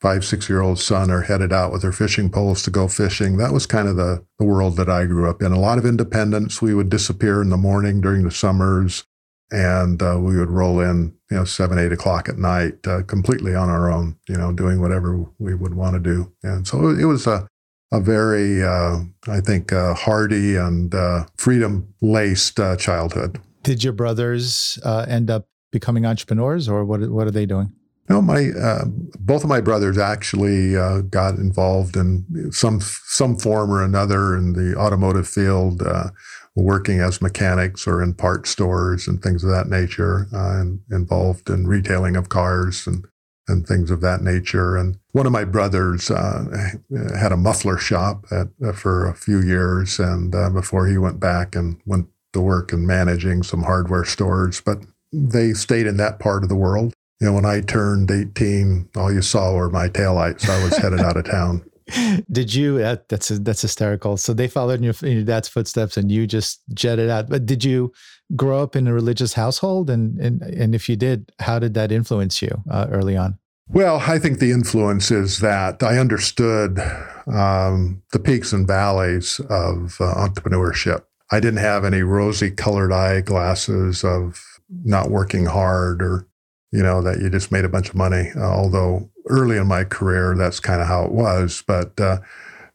five, 0.00 0.24
six 0.24 0.48
year 0.48 0.60
old 0.60 0.78
son 0.78 1.10
are 1.10 1.22
headed 1.22 1.52
out 1.52 1.72
with 1.72 1.82
their 1.82 1.92
fishing 1.92 2.30
poles 2.30 2.62
to 2.62 2.70
go 2.70 2.88
fishing. 2.88 3.36
That 3.36 3.52
was 3.52 3.66
kind 3.66 3.88
of 3.88 3.96
the, 3.96 4.24
the 4.38 4.44
world 4.44 4.76
that 4.76 4.88
I 4.88 5.04
grew 5.06 5.28
up 5.28 5.42
in. 5.42 5.52
A 5.52 5.60
lot 5.60 5.78
of 5.78 5.84
independence. 5.84 6.62
We 6.62 6.74
would 6.74 6.88
disappear 6.88 7.42
in 7.42 7.50
the 7.50 7.56
morning 7.56 8.00
during 8.00 8.24
the 8.24 8.30
summers 8.30 9.04
and 9.50 10.02
uh, 10.02 10.16
we 10.20 10.38
would 10.38 10.50
roll 10.50 10.80
in, 10.80 11.14
you 11.30 11.36
know, 11.36 11.44
seven, 11.44 11.78
eight 11.78 11.92
o'clock 11.92 12.28
at 12.28 12.38
night, 12.38 12.86
uh, 12.86 13.02
completely 13.02 13.54
on 13.54 13.68
our 13.68 13.90
own, 13.90 14.16
you 14.28 14.36
know, 14.36 14.52
doing 14.52 14.80
whatever 14.80 15.24
we 15.38 15.54
would 15.54 15.74
want 15.74 15.94
to 15.94 16.00
do. 16.00 16.32
And 16.42 16.66
so 16.66 16.88
it 16.90 17.04
was 17.04 17.26
a, 17.26 17.48
a 17.92 18.00
very, 18.00 18.62
uh, 18.62 19.00
I 19.26 19.40
think, 19.40 19.72
uh, 19.72 19.94
hardy 19.94 20.56
and 20.56 20.94
uh, 20.94 21.26
freedom 21.36 21.92
laced 22.00 22.60
uh, 22.60 22.76
childhood. 22.76 23.40
Did 23.62 23.82
your 23.82 23.92
brothers 23.92 24.78
end 24.84 25.30
up 25.30 25.48
becoming 25.72 26.06
entrepreneurs 26.06 26.68
or 26.68 26.84
what, 26.84 27.00
what 27.10 27.26
are 27.26 27.32
they 27.32 27.46
doing? 27.46 27.72
No, 28.10 28.20
my 28.20 28.50
uh, 28.60 28.86
both 29.20 29.44
of 29.44 29.48
my 29.48 29.60
brothers 29.60 29.96
actually 29.96 30.76
uh, 30.76 31.02
got 31.02 31.36
involved 31.36 31.96
in 31.96 32.50
some 32.50 32.80
some 32.80 33.36
form 33.36 33.70
or 33.70 33.84
another 33.84 34.36
in 34.36 34.54
the 34.54 34.74
automotive 34.76 35.28
field, 35.28 35.80
uh, 35.82 36.10
working 36.56 36.98
as 36.98 37.22
mechanics 37.22 37.86
or 37.86 38.02
in 38.02 38.14
part 38.14 38.48
stores 38.48 39.06
and 39.06 39.22
things 39.22 39.44
of 39.44 39.50
that 39.50 39.68
nature, 39.68 40.26
uh, 40.34 40.60
and 40.60 40.80
involved 40.90 41.48
in 41.48 41.68
retailing 41.68 42.16
of 42.16 42.28
cars 42.28 42.84
and 42.84 43.06
and 43.46 43.64
things 43.64 43.92
of 43.92 44.00
that 44.00 44.22
nature. 44.22 44.76
And 44.76 44.98
one 45.12 45.26
of 45.26 45.32
my 45.32 45.44
brothers 45.44 46.10
uh, 46.10 46.72
had 47.16 47.30
a 47.30 47.36
muffler 47.36 47.78
shop 47.78 48.24
at, 48.32 48.48
uh, 48.64 48.72
for 48.72 49.06
a 49.08 49.14
few 49.14 49.40
years, 49.40 50.00
and 50.00 50.32
before 50.52 50.88
he 50.88 50.98
went 50.98 51.20
back 51.20 51.54
and 51.54 51.80
went 51.86 52.08
to 52.32 52.40
work 52.40 52.72
and 52.72 52.88
managing 52.88 53.44
some 53.44 53.62
hardware 53.62 54.04
stores, 54.04 54.60
but 54.60 54.78
they 55.12 55.52
stayed 55.52 55.86
in 55.86 55.96
that 55.98 56.18
part 56.18 56.42
of 56.42 56.48
the 56.48 56.56
world 56.56 56.92
you 57.20 57.26
know, 57.26 57.34
when 57.34 57.44
I 57.44 57.60
turned 57.60 58.10
18, 58.10 58.90
all 58.96 59.12
you 59.12 59.20
saw 59.20 59.52
were 59.52 59.70
my 59.70 59.88
taillights. 59.88 60.48
I 60.48 60.62
was 60.64 60.76
headed 60.76 61.00
out 61.00 61.16
of 61.16 61.24
town. 61.24 61.64
Did 62.32 62.54
you? 62.54 62.78
That, 62.78 63.08
that's 63.08 63.28
that's 63.28 63.62
hysterical. 63.62 64.16
So 64.16 64.32
they 64.32 64.48
followed 64.48 64.78
in 64.78 64.84
your, 64.84 64.94
in 65.02 65.12
your, 65.12 65.24
dad's 65.24 65.48
footsteps, 65.48 65.96
and 65.96 66.10
you 66.10 66.26
just 66.26 66.62
jetted 66.72 67.10
out. 67.10 67.28
But 67.28 67.46
did 67.46 67.64
you 67.64 67.92
grow 68.36 68.62
up 68.62 68.76
in 68.76 68.86
a 68.86 68.94
religious 68.94 69.32
household? 69.32 69.90
And 69.90 70.16
and 70.20 70.40
and 70.42 70.72
if 70.72 70.88
you 70.88 70.94
did, 70.94 71.32
how 71.40 71.58
did 71.58 71.74
that 71.74 71.90
influence 71.90 72.40
you 72.40 72.62
uh, 72.70 72.86
early 72.90 73.16
on? 73.16 73.38
Well, 73.66 74.02
I 74.06 74.20
think 74.20 74.38
the 74.38 74.52
influence 74.52 75.10
is 75.10 75.40
that 75.40 75.82
I 75.82 75.98
understood 75.98 76.78
um, 77.26 78.02
the 78.12 78.20
peaks 78.20 78.52
and 78.52 78.68
valleys 78.68 79.40
of 79.50 79.96
uh, 80.00 80.14
entrepreneurship. 80.14 81.02
I 81.32 81.40
didn't 81.40 81.60
have 81.60 81.84
any 81.84 82.02
rosy 82.02 82.50
colored 82.52 82.92
eyeglasses 82.92 84.04
of 84.04 84.44
not 84.84 85.10
working 85.10 85.46
hard 85.46 86.02
or 86.02 86.26
you 86.72 86.82
know, 86.82 87.02
that 87.02 87.20
you 87.20 87.28
just 87.30 87.50
made 87.50 87.64
a 87.64 87.68
bunch 87.68 87.88
of 87.88 87.94
money. 87.94 88.30
Uh, 88.36 88.42
although 88.42 89.10
early 89.28 89.56
in 89.56 89.66
my 89.66 89.84
career, 89.84 90.34
that's 90.36 90.60
kind 90.60 90.80
of 90.80 90.86
how 90.86 91.04
it 91.04 91.12
was. 91.12 91.62
But, 91.66 91.98
uh, 92.00 92.18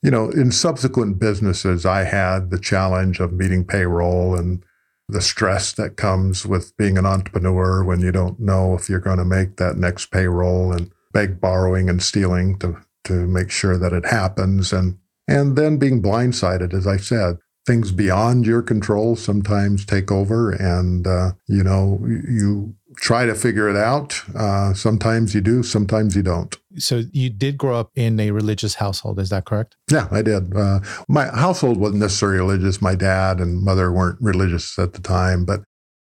you 0.02 0.12
know, 0.12 0.30
in 0.30 0.52
subsequent 0.52 1.20
businesses, 1.20 1.86
I 1.86 2.04
had 2.04 2.52
the 2.52 2.60
challenge 2.60 3.20
of 3.20 3.34
meeting 3.34 3.66
payroll 3.66 4.36
and 4.36 4.64
the 5.08 5.22
stress 5.22 5.72
that 5.74 5.98
comes 5.98 6.46
with 6.46 6.76
being 6.78 6.98
an 6.98 7.06
entrepreneur 7.06 7.84
when 7.84 8.00
you 8.00 8.12
don't 8.12 8.40
know 8.40 8.76
if 8.76 8.90
you're 8.90 9.00
going 9.00 9.20
to 9.20 9.26
make 9.26 9.58
that 9.58 9.78
next 9.78 10.08
payroll 10.08 10.72
and 10.72 10.92
beg 11.14 11.40
borrowing 11.40 11.90
and 11.90 12.02
stealing 12.02 12.58
to, 12.60 12.78
to 13.04 13.14
make 13.28 13.50
sure 13.50 13.78
that 13.78 13.94
it 13.94 14.06
happens. 14.06 14.74
And, 14.74 14.98
and 15.28 15.56
then 15.56 15.78
being 15.78 16.02
blindsided, 16.02 16.74
as 16.74 16.88
I 16.88 16.98
said, 16.98 17.38
things 17.66 17.92
beyond 17.92 18.46
your 18.46 18.62
control 18.62 19.16
sometimes 19.16 19.86
take 19.86 20.12
over 20.12 20.52
and, 20.52 21.08
uh, 21.08 21.32
you 21.48 21.64
know, 21.64 22.00
you 22.08 22.76
try 22.96 23.26
to 23.26 23.36
figure 23.36 23.70
it 23.70 23.76
out. 23.76 24.22
Uh, 24.36 24.74
sometimes 24.74 25.34
you 25.36 25.42
do, 25.42 25.64
sometimes 25.64 26.16
you 26.16 26.24
don't. 26.24 26.58
So 26.78 27.04
you 27.12 27.30
did 27.30 27.58
grow 27.58 27.80
up 27.80 27.92
in 27.96 28.20
a 28.20 28.32
religious 28.32 28.76
household, 28.76 29.20
is 29.20 29.30
that 29.30 29.46
correct? 29.46 29.76
Yeah, 29.90 30.08
I 30.12 30.22
did. 30.22 30.56
Uh, 30.56 30.80
my 31.08 31.26
household 31.26 31.78
wasn't 31.78 32.02
necessarily 32.02 32.40
religious. 32.40 32.82
My 32.82 32.96
dad 32.96 33.40
and 33.40 33.62
mother 33.62 33.92
weren't 33.92 34.20
religious 34.22 34.78
at 34.78 34.94
the 34.94 35.02
time, 35.02 35.46
but 35.46 35.64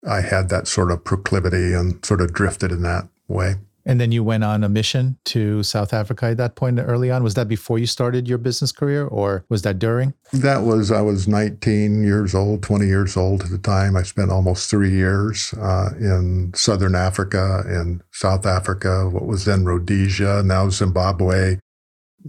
I 0.07 0.21
had 0.21 0.49
that 0.49 0.67
sort 0.67 0.91
of 0.91 1.03
proclivity 1.03 1.73
and 1.73 2.03
sort 2.05 2.21
of 2.21 2.33
drifted 2.33 2.71
in 2.71 2.83
that 2.83 3.07
way. 3.27 3.55
And 3.89 3.99
then 3.99 4.11
you 4.11 4.23
went 4.23 4.43
on 4.43 4.63
a 4.63 4.69
mission 4.69 5.17
to 5.25 5.63
South 5.63 5.95
Africa 5.95 6.27
at 6.27 6.37
that 6.37 6.55
point 6.55 6.79
early 6.79 7.09
on. 7.09 7.23
Was 7.23 7.33
that 7.33 7.47
before 7.47 7.79
you 7.79 7.87
started 7.87 8.27
your 8.27 8.37
business 8.37 8.71
career 8.71 9.07
or 9.07 9.45
was 9.49 9.63
that 9.63 9.79
during? 9.79 10.13
That 10.31 10.61
was, 10.61 10.91
I 10.91 11.01
was 11.01 11.27
19 11.27 12.03
years 12.03 12.35
old, 12.35 12.61
20 12.61 12.85
years 12.85 13.17
old 13.17 13.41
at 13.41 13.49
the 13.49 13.57
time. 13.57 13.97
I 13.97 14.03
spent 14.03 14.29
almost 14.29 14.69
three 14.69 14.91
years 14.91 15.55
uh, 15.55 15.89
in 15.99 16.51
Southern 16.53 16.93
Africa 16.93 17.63
and 17.65 18.03
South 18.11 18.45
Africa, 18.45 19.09
what 19.09 19.25
was 19.25 19.45
then 19.45 19.65
Rhodesia, 19.65 20.43
now 20.45 20.69
Zimbabwe, 20.69 21.57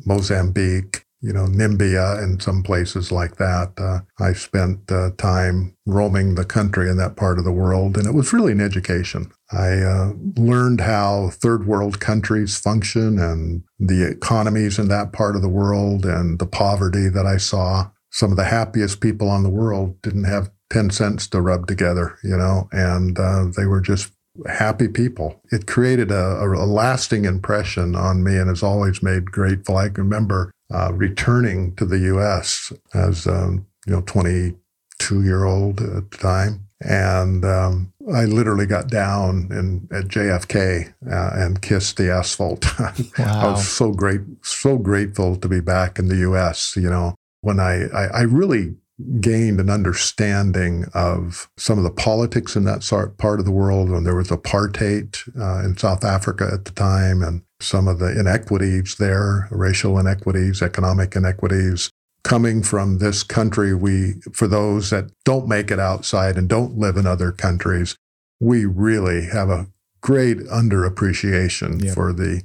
Mozambique, 0.07 1.05
you 1.21 1.35
know, 1.35 1.45
Namibia 1.45 2.23
and 2.23 2.43
some 2.43 2.63
places 2.63 3.13
like 3.13 3.37
that. 3.37 3.73
Uh, 3.77 4.01
I 4.19 4.33
spent 4.33 4.91
uh, 4.91 5.11
time 5.19 5.77
roaming 5.85 6.37
the 6.37 6.47
country 6.47 6.89
in 6.89 6.97
that 6.97 7.17
part 7.17 7.39
of 7.39 7.45
the 7.45 7.53
world, 7.53 7.99
and 7.99 8.07
it 8.07 8.15
was 8.15 8.33
really 8.33 8.53
an 8.53 8.63
education. 8.63 9.31
I 9.53 9.81
uh, 9.81 10.13
learned 10.37 10.81
how 10.81 11.31
third 11.31 11.67
world 11.67 12.01
countries 12.01 12.59
function 12.59 13.19
and 13.19 13.63
the 13.79 14.09
economies 14.09 14.79
in 14.79 14.89
that 14.89 15.13
part 15.13 15.37
of 15.37 15.43
the 15.43 15.49
world 15.49 16.07
and 16.07 16.39
the 16.39 16.47
poverty 16.47 17.09
that 17.09 17.27
I 17.27 17.37
saw. 17.37 17.91
Some 18.11 18.31
of 18.31 18.37
the 18.37 18.45
happiest 18.45 19.01
people 19.01 19.29
on 19.29 19.43
the 19.43 19.51
world 19.51 20.01
didn't 20.03 20.25
have 20.25 20.51
10 20.71 20.91
cents 20.91 21.27
to 21.29 21.41
rub 21.41 21.67
together, 21.67 22.17
you 22.23 22.37
know, 22.37 22.69
and 22.73 23.19
uh, 23.19 23.47
they 23.57 23.67
were 23.67 23.81
just 23.81 24.13
happy 24.49 24.89
people. 24.89 25.41
It 25.51 25.67
created 25.67 26.11
a, 26.11 26.43
a, 26.43 26.67
lasting 26.67 27.25
impression 27.25 27.97
on 27.97 28.23
me 28.23 28.37
and 28.37 28.49
has 28.49 28.63
always 28.63 29.03
made 29.03 29.31
grateful. 29.31 29.77
I 29.77 29.89
can 29.89 30.05
remember 30.05 30.53
uh, 30.73 30.93
returning 30.93 31.75
to 31.77 31.85
the 31.85 31.99
U.S. 31.99 32.73
as 32.95 33.27
um, 33.27 33.67
you 33.87 33.93
know, 33.93 34.03
22 34.03 35.23
year 35.23 35.45
old 35.45 35.81
at 35.81 36.11
the 36.11 36.19
time, 36.19 36.67
and 36.81 37.45
um, 37.45 37.93
I 38.13 38.25
literally 38.25 38.67
got 38.67 38.89
down 38.89 39.49
in, 39.51 39.89
at 39.97 40.09
JFK 40.09 40.93
uh, 41.11 41.31
and 41.35 41.61
kissed 41.61 41.97
the 41.97 42.11
asphalt. 42.11 42.67
Wow. 42.79 42.93
I 43.19 43.51
was 43.51 43.69
so 43.69 43.93
great, 43.93 44.23
so 44.43 44.79
grateful 44.79 45.37
to 45.37 45.49
be 45.49 45.61
back 45.61 45.99
in 45.99 46.09
the 46.09 46.17
U.S. 46.17 46.75
You 46.77 46.91
know, 46.91 47.15
when 47.43 47.61
I, 47.61 47.87
I, 47.95 48.05
I 48.07 48.21
really 48.23 48.75
gained 49.21 49.61
an 49.61 49.71
understanding 49.71 50.85
of 50.95 51.49
some 51.57 51.79
of 51.79 51.85
the 51.85 51.91
politics 51.91 52.57
in 52.57 52.65
that 52.65 52.87
part 53.19 53.39
of 53.39 53.47
the 53.47 53.53
world 53.53 53.91
when 53.91 54.05
there 54.05 54.17
was 54.17 54.29
apartheid 54.29 55.19
uh, 55.39 55.65
in 55.65 55.77
South 55.77 56.05
Africa 56.05 56.51
at 56.53 56.65
the 56.65 56.73
time 56.73 57.23
and 57.23 57.43
some 57.61 57.89
of 57.89 57.99
the 57.99 58.19
inequities 58.19 58.97
there, 58.97 59.49
racial 59.51 59.99
inequities, 59.99 60.63
economic 60.63 61.15
inequities. 61.17 61.91
Coming 62.23 62.63
from 62.63 62.99
this 62.99 63.23
country, 63.23 63.75
we, 63.75 64.15
for 64.33 64.47
those 64.47 64.91
that 64.91 65.11
don't 65.25 65.49
make 65.49 65.71
it 65.71 65.79
outside 65.81 66.37
and 66.37 66.49
don't 66.49 66.77
live 66.79 66.97
in 66.97 67.07
other 67.07 67.33
countries, 67.33 67.97
we 68.41 68.65
really 68.67 69.27
have 69.27 69.49
a 69.49 69.69
great 70.03 70.39
underappreciation 70.41 71.83
Yeah. 71.85 71.95
for 71.95 72.13
the 72.13 72.43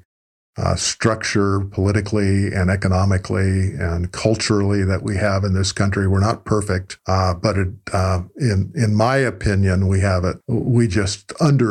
uh, 0.58 0.76
structure 0.76 1.60
politically 1.60 2.54
and 2.54 2.70
economically 2.70 3.74
and 3.78 4.12
culturally 4.12 4.84
that 4.84 5.04
we 5.04 5.16
have 5.18 5.44
in 5.44 5.54
this 5.54 5.72
country. 5.72 6.08
We're 6.08 6.20
not 6.22 6.46
perfect, 6.46 6.98
uh, 7.08 7.34
but 7.34 7.58
it, 7.58 7.68
uh, 7.92 8.22
in 8.38 8.72
in 8.76 8.96
my 8.96 9.18
opinion, 9.18 9.88
we 9.88 10.00
have 10.00 10.24
it. 10.24 10.38
We 10.48 10.88
just 10.88 11.28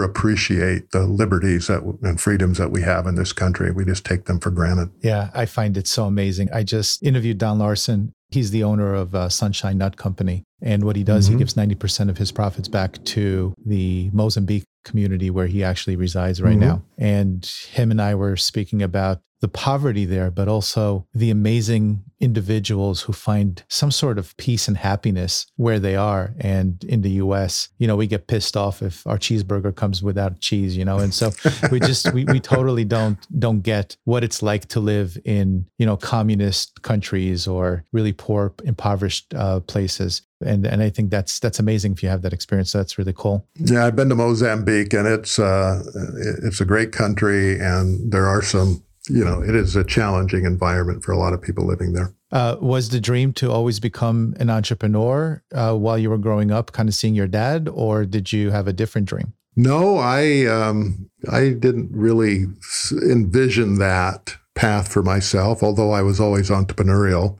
underappreciate 0.08 0.90
the 0.90 1.04
liberties 1.06 1.66
that, 1.68 1.82
and 2.02 2.20
freedoms 2.20 2.58
that 2.58 2.70
we 2.70 2.82
have 2.82 3.06
in 3.06 3.14
this 3.14 3.32
country. 3.32 3.70
We 3.70 3.84
just 3.84 4.04
take 4.04 4.26
them 4.26 4.40
for 4.40 4.50
granted. 4.50 4.90
Yeah, 5.00 5.30
I 5.34 5.46
find 5.46 5.76
it 5.76 5.86
so 5.86 6.04
amazing. 6.04 6.50
I 6.52 6.62
just 6.62 7.02
interviewed 7.02 7.38
Don 7.38 7.58
Larson. 7.58 8.12
He's 8.30 8.50
the 8.50 8.64
owner 8.64 8.94
of 8.94 9.14
uh, 9.14 9.28
Sunshine 9.28 9.78
Nut 9.78 9.96
Company. 9.96 10.42
And 10.60 10.84
what 10.84 10.96
he 10.96 11.04
does, 11.04 11.26
he 11.28 11.34
Mhm. 11.34 11.38
gives 11.38 11.54
90% 11.54 12.08
of 12.10 12.18
his 12.18 12.32
profits 12.32 12.68
back 12.68 13.02
to 13.04 13.54
the 13.64 14.10
Mozambique 14.12 14.64
community 14.84 15.30
where 15.30 15.46
he 15.46 15.64
actually 15.64 15.96
resides 15.96 16.40
right 16.40 16.56
Mhm. 16.56 16.60
now. 16.60 16.82
And 16.98 17.44
him 17.70 17.90
and 17.90 18.00
I 18.00 18.14
were 18.14 18.36
speaking 18.36 18.82
about 18.82 19.20
the 19.40 19.48
poverty 19.48 20.04
there, 20.04 20.30
but 20.30 20.48
also 20.48 21.06
the 21.14 21.30
amazing 21.30 22.02
individuals 22.20 23.02
who 23.02 23.12
find 23.12 23.62
some 23.68 23.90
sort 23.90 24.18
of 24.18 24.34
peace 24.38 24.66
and 24.68 24.78
happiness 24.78 25.46
where 25.56 25.78
they 25.78 25.96
are. 25.96 26.34
And 26.38 26.82
in 26.84 27.02
the 27.02 27.10
US, 27.10 27.68
you 27.78 27.86
know, 27.86 27.96
we 27.96 28.06
get 28.06 28.26
pissed 28.26 28.56
off 28.56 28.80
if 28.82 29.06
our 29.06 29.18
cheeseburger 29.18 29.74
comes 29.74 30.02
without 30.02 30.40
cheese, 30.40 30.76
you 30.76 30.84
know, 30.84 30.98
and 30.98 31.12
so 31.12 31.30
we 31.70 31.80
just 31.80 32.12
we, 32.14 32.24
we 32.24 32.40
totally 32.40 32.84
don't 32.84 33.18
don't 33.38 33.60
get 33.60 33.96
what 34.04 34.24
it's 34.24 34.42
like 34.42 34.66
to 34.68 34.80
live 34.80 35.18
in 35.24 35.66
you 35.78 35.86
know 35.86 35.96
communist 35.96 36.82
countries 36.82 37.46
or 37.46 37.84
really 37.92 38.12
poor 38.12 38.54
impoverished 38.64 39.34
uh, 39.34 39.60
places 39.60 40.22
and 40.44 40.66
and 40.66 40.82
I 40.82 40.90
think 40.90 41.10
that's 41.10 41.38
that's 41.38 41.58
amazing 41.58 41.92
if 41.92 42.02
you 42.02 42.08
have 42.08 42.22
that 42.22 42.32
experience 42.32 42.70
so 42.72 42.78
that's 42.78 42.98
really 42.98 43.14
cool 43.14 43.46
Yeah, 43.56 43.86
I've 43.86 43.96
been 43.96 44.08
to 44.08 44.14
Mozambique, 44.14 44.92
and 44.92 45.06
it's 45.06 45.38
uh, 45.38 45.82
it's 46.42 46.60
a 46.60 46.64
great 46.64 46.92
country, 46.92 47.58
and 47.58 48.12
there 48.12 48.26
are 48.26 48.42
some. 48.42 48.82
You 49.08 49.24
know, 49.24 49.42
it 49.42 49.54
is 49.54 49.76
a 49.76 49.84
challenging 49.84 50.44
environment 50.44 51.04
for 51.04 51.12
a 51.12 51.18
lot 51.18 51.32
of 51.34 51.42
people 51.42 51.66
living 51.66 51.92
there. 51.92 52.14
uh, 52.32 52.56
was 52.60 52.88
the 52.88 53.00
dream 53.00 53.32
to 53.34 53.50
always 53.52 53.78
become 53.80 54.34
an 54.40 54.48
entrepreneur 54.50 55.42
uh, 55.52 55.74
while 55.74 55.98
you 55.98 56.08
were 56.10 56.18
growing 56.18 56.50
up 56.50 56.72
kind 56.72 56.88
of 56.88 56.94
seeing 56.94 57.14
your 57.14 57.28
dad 57.28 57.68
or 57.68 58.04
did 58.06 58.32
you 58.32 58.50
have 58.50 58.66
a 58.66 58.72
different 58.72 59.06
dream 59.06 59.34
No, 59.56 59.98
I 59.98 60.46
um, 60.46 61.10
I 61.30 61.50
didn't 61.50 61.90
really 61.92 62.46
envision 63.02 63.78
that 63.78 64.36
path 64.54 64.88
for 64.92 65.02
myself. 65.02 65.62
Although 65.62 65.92
I 65.92 66.02
was 66.02 66.20
always 66.20 66.50
entrepreneurial. 66.50 67.38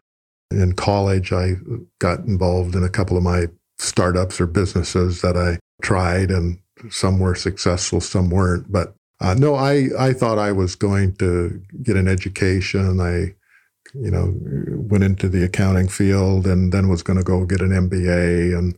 In 0.51 0.75
college, 0.75 1.33
I 1.33 1.57
got 1.99 2.21
involved 2.21 2.75
in 2.77 2.85
a 2.85 2.89
couple 2.89 3.17
of 3.17 3.23
my 3.23 3.47
startups 3.79 4.41
or 4.41 4.47
businesses 4.47 5.21
that 5.23 5.37
I 5.37 5.59
tried, 5.83 6.31
and 6.31 6.59
some 6.91 7.19
were 7.19 7.35
successful, 7.35 8.01
some 8.01 8.31
weren't. 8.31 8.71
But 8.71 8.95
uh, 9.21 9.35
no, 9.35 9.55
I 9.55 9.89
I 9.99 10.13
thought 10.13 10.39
I 10.39 10.53
was 10.53 10.75
going 10.75 11.15
to 11.17 11.63
get 11.83 11.97
an 11.97 12.09
education. 12.09 13.01
I 13.01 13.35
you 13.95 14.11
know 14.11 14.35
went 14.35 15.05
into 15.05 15.29
the 15.29 15.45
accounting 15.45 15.89
field, 15.89 16.47
and 16.47 16.73
then 16.73 16.89
was 16.89 17.03
going 17.03 17.19
to 17.19 17.25
go 17.25 17.45
get 17.45 17.61
an 17.61 17.71
MBA 17.71 18.57
and 18.57 18.77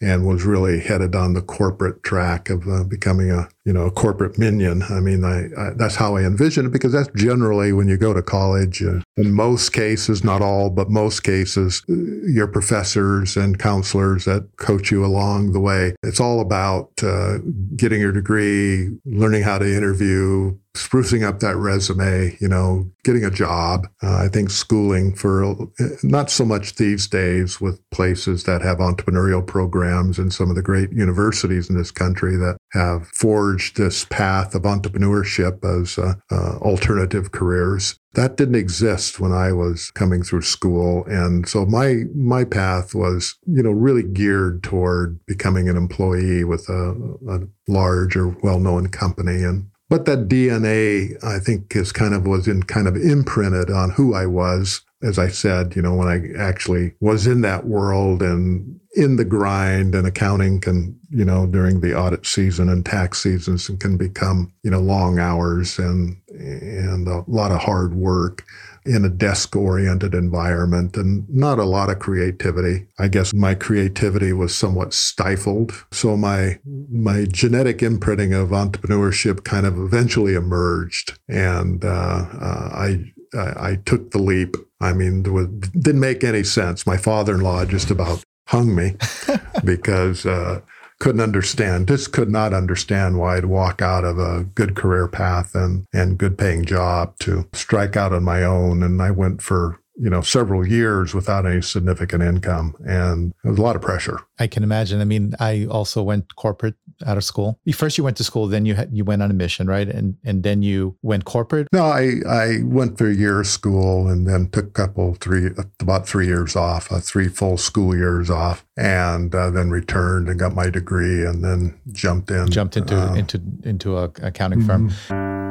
and 0.00 0.26
was 0.26 0.44
really 0.44 0.80
headed 0.80 1.16
on 1.16 1.34
the 1.34 1.42
corporate 1.42 2.02
track 2.02 2.50
of 2.50 2.68
uh, 2.68 2.84
becoming 2.84 3.30
a 3.30 3.48
you 3.68 3.74
know 3.74 3.90
corporate 3.90 4.38
minion. 4.38 4.82
I 4.84 4.98
mean, 5.00 5.24
I, 5.24 5.44
I, 5.60 5.70
that's 5.76 5.94
how 5.94 6.16
I 6.16 6.22
envision 6.22 6.64
it 6.64 6.72
because 6.72 6.92
that's 6.92 7.10
generally 7.14 7.70
when 7.74 7.86
you 7.86 7.98
go 7.98 8.14
to 8.14 8.22
college. 8.22 8.82
Uh, 8.82 9.00
in 9.18 9.34
most 9.34 9.74
cases, 9.74 10.24
not 10.24 10.40
all, 10.40 10.70
but 10.70 10.88
most 10.88 11.22
cases, 11.22 11.82
uh, 11.90 11.92
your 12.26 12.46
professors 12.46 13.36
and 13.36 13.58
counselors 13.58 14.24
that 14.24 14.56
coach 14.56 14.90
you 14.90 15.04
along 15.04 15.52
the 15.52 15.60
way. 15.60 15.94
It's 16.02 16.18
all 16.18 16.40
about 16.40 16.92
uh, 17.02 17.40
getting 17.76 18.00
your 18.00 18.12
degree, 18.12 18.88
learning 19.04 19.42
how 19.42 19.58
to 19.58 19.66
interview, 19.66 20.56
sprucing 20.78 21.26
up 21.26 21.40
that 21.40 21.56
resume, 21.56 22.36
you 22.40 22.48
know, 22.48 22.88
getting 23.04 23.24
a 23.24 23.30
job. 23.30 23.86
Uh, 24.02 24.16
I 24.16 24.28
think 24.28 24.50
schooling 24.50 25.14
for 25.14 25.44
uh, 25.44 25.54
not 26.02 26.30
so 26.30 26.44
much 26.44 26.76
these 26.76 27.06
days 27.08 27.60
with 27.60 27.80
places 27.90 28.44
that 28.44 28.62
have 28.62 28.78
entrepreneurial 28.78 29.44
programs 29.44 30.18
and 30.18 30.32
some 30.32 30.48
of 30.50 30.56
the 30.56 30.62
great 30.62 30.92
universities 30.92 31.68
in 31.68 31.76
this 31.76 31.90
country 31.90 32.36
that 32.36 32.56
have 32.72 33.08
forged 33.08 33.57
this 33.74 34.04
path 34.04 34.54
of 34.54 34.62
entrepreneurship 34.62 35.64
as 35.64 35.98
uh, 35.98 36.14
uh, 36.30 36.58
alternative 36.58 37.32
careers. 37.32 37.98
That 38.14 38.36
didn't 38.36 38.54
exist 38.54 39.20
when 39.20 39.32
I 39.32 39.52
was 39.52 39.90
coming 39.92 40.22
through 40.22 40.42
school, 40.42 41.04
and 41.06 41.48
so 41.48 41.66
my 41.66 42.04
my 42.14 42.44
path 42.44 42.94
was, 42.94 43.36
you 43.46 43.62
know, 43.62 43.70
really 43.70 44.02
geared 44.02 44.62
toward 44.62 45.24
becoming 45.26 45.68
an 45.68 45.76
employee 45.76 46.44
with 46.44 46.68
a, 46.68 46.94
a 47.28 47.40
large 47.70 48.16
or 48.16 48.28
well-known 48.42 48.88
company, 48.88 49.44
and 49.44 49.68
but 49.88 50.04
that 50.04 50.28
DNA, 50.28 51.22
I 51.24 51.38
think, 51.38 51.74
is 51.74 51.92
kind 51.92 52.14
of 52.14 52.26
was 52.26 52.46
in 52.46 52.62
kind 52.64 52.86
of 52.86 52.96
imprinted 52.96 53.70
on 53.70 53.90
who 53.90 54.14
I 54.14 54.26
was. 54.26 54.82
As 55.00 55.18
I 55.18 55.28
said, 55.28 55.76
you 55.76 55.82
know, 55.82 55.94
when 55.94 56.08
I 56.08 56.36
actually 56.36 56.94
was 57.00 57.26
in 57.26 57.42
that 57.42 57.66
world 57.66 58.20
and 58.20 58.80
in 58.98 59.14
the 59.14 59.24
grind 59.24 59.94
and 59.94 60.08
accounting 60.08 60.60
can, 60.60 60.98
you 61.08 61.24
know, 61.24 61.46
during 61.46 61.80
the 61.80 61.96
audit 61.96 62.26
season 62.26 62.68
and 62.68 62.84
tax 62.84 63.22
seasons 63.22 63.68
and 63.68 63.78
can 63.78 63.96
become, 63.96 64.52
you 64.64 64.70
know, 64.72 64.80
long 64.80 65.20
hours 65.20 65.78
and 65.78 66.16
and 66.30 67.06
a 67.06 67.22
lot 67.28 67.52
of 67.52 67.60
hard 67.60 67.94
work 67.94 68.44
in 68.84 69.04
a 69.04 69.08
desk 69.08 69.54
oriented 69.54 70.14
environment 70.14 70.96
and 70.96 71.28
not 71.28 71.60
a 71.60 71.64
lot 71.64 71.90
of 71.90 72.00
creativity. 72.00 72.88
I 72.98 73.06
guess 73.06 73.32
my 73.32 73.54
creativity 73.54 74.32
was 74.32 74.52
somewhat 74.52 74.92
stifled. 74.92 75.72
So 75.92 76.16
my 76.16 76.58
my 76.90 77.26
genetic 77.26 77.84
imprinting 77.84 78.34
of 78.34 78.48
entrepreneurship 78.48 79.44
kind 79.44 79.64
of 79.64 79.78
eventually 79.78 80.34
emerged 80.34 81.18
and 81.28 81.84
uh, 81.84 82.26
uh, 82.40 82.70
I, 82.72 83.04
I 83.34 83.78
took 83.84 84.10
the 84.10 84.18
leap. 84.18 84.56
I 84.80 84.92
mean, 84.92 85.22
was, 85.24 85.48
didn't 85.48 86.00
make 86.00 86.24
any 86.24 86.42
sense. 86.42 86.86
My 86.86 86.96
father-in-law 86.96 87.66
just 87.66 87.90
about 87.90 88.24
hung 88.48 88.74
me 88.74 88.96
because 89.64 90.24
uh, 90.26 90.60
couldn't 91.00 91.20
understand, 91.20 91.86
just 91.88 92.12
could 92.12 92.30
not 92.30 92.52
understand 92.52 93.18
why 93.18 93.36
I'd 93.36 93.44
walk 93.44 93.80
out 93.80 94.04
of 94.04 94.18
a 94.18 94.44
good 94.44 94.74
career 94.74 95.06
path 95.06 95.54
and, 95.54 95.86
and 95.92 96.18
good 96.18 96.36
paying 96.36 96.64
job 96.64 97.16
to 97.20 97.46
strike 97.52 97.96
out 97.96 98.12
on 98.12 98.24
my 98.24 98.42
own. 98.42 98.82
And 98.82 99.00
I 99.00 99.10
went 99.10 99.42
for, 99.42 99.80
you 99.98 100.08
know, 100.08 100.20
several 100.20 100.66
years 100.66 101.14
without 101.14 101.44
any 101.44 101.60
significant 101.60 102.22
income. 102.22 102.74
And 102.86 103.34
it 103.44 103.48
was 103.48 103.58
a 103.58 103.62
lot 103.62 103.76
of 103.76 103.82
pressure. 103.82 104.20
I 104.38 104.46
can 104.46 104.62
imagine. 104.62 105.00
I 105.00 105.04
mean, 105.04 105.34
I 105.40 105.66
also 105.66 106.02
went 106.02 106.36
corporate 106.36 106.74
out 107.06 107.16
of 107.16 107.24
school. 107.24 107.58
First, 107.74 107.98
you 107.98 108.04
went 108.04 108.16
to 108.18 108.24
school, 108.24 108.46
then 108.46 108.64
you 108.64 108.74
had, 108.74 108.90
you 108.92 109.04
went 109.04 109.22
on 109.22 109.30
a 109.30 109.34
mission, 109.34 109.66
right? 109.66 109.88
And 109.88 110.16
and 110.24 110.42
then 110.42 110.62
you 110.62 110.96
went 111.02 111.24
corporate. 111.24 111.68
No, 111.72 111.84
I, 111.84 112.20
I 112.28 112.58
went 112.62 112.98
for 112.98 113.08
a 113.08 113.14
year 113.14 113.40
of 113.40 113.46
school 113.46 114.08
and 114.08 114.26
then 114.26 114.48
took 114.50 114.66
a 114.66 114.70
couple, 114.70 115.14
three, 115.14 115.50
about 115.80 116.06
three 116.08 116.26
years 116.26 116.56
off, 116.56 116.90
uh, 116.92 117.00
three 117.00 117.28
full 117.28 117.56
school 117.56 117.96
years 117.96 118.30
off, 118.30 118.64
and 118.76 119.34
uh, 119.34 119.50
then 119.50 119.70
returned 119.70 120.28
and 120.28 120.38
got 120.38 120.54
my 120.54 120.70
degree 120.70 121.24
and 121.24 121.44
then 121.44 121.78
jumped 121.92 122.30
in. 122.30 122.50
Jumped 122.50 122.76
into 122.76 122.96
uh, 122.96 123.14
into 123.14 123.40
into 123.64 123.96
a 123.96 124.04
accounting 124.22 124.62
firm. 124.62 125.47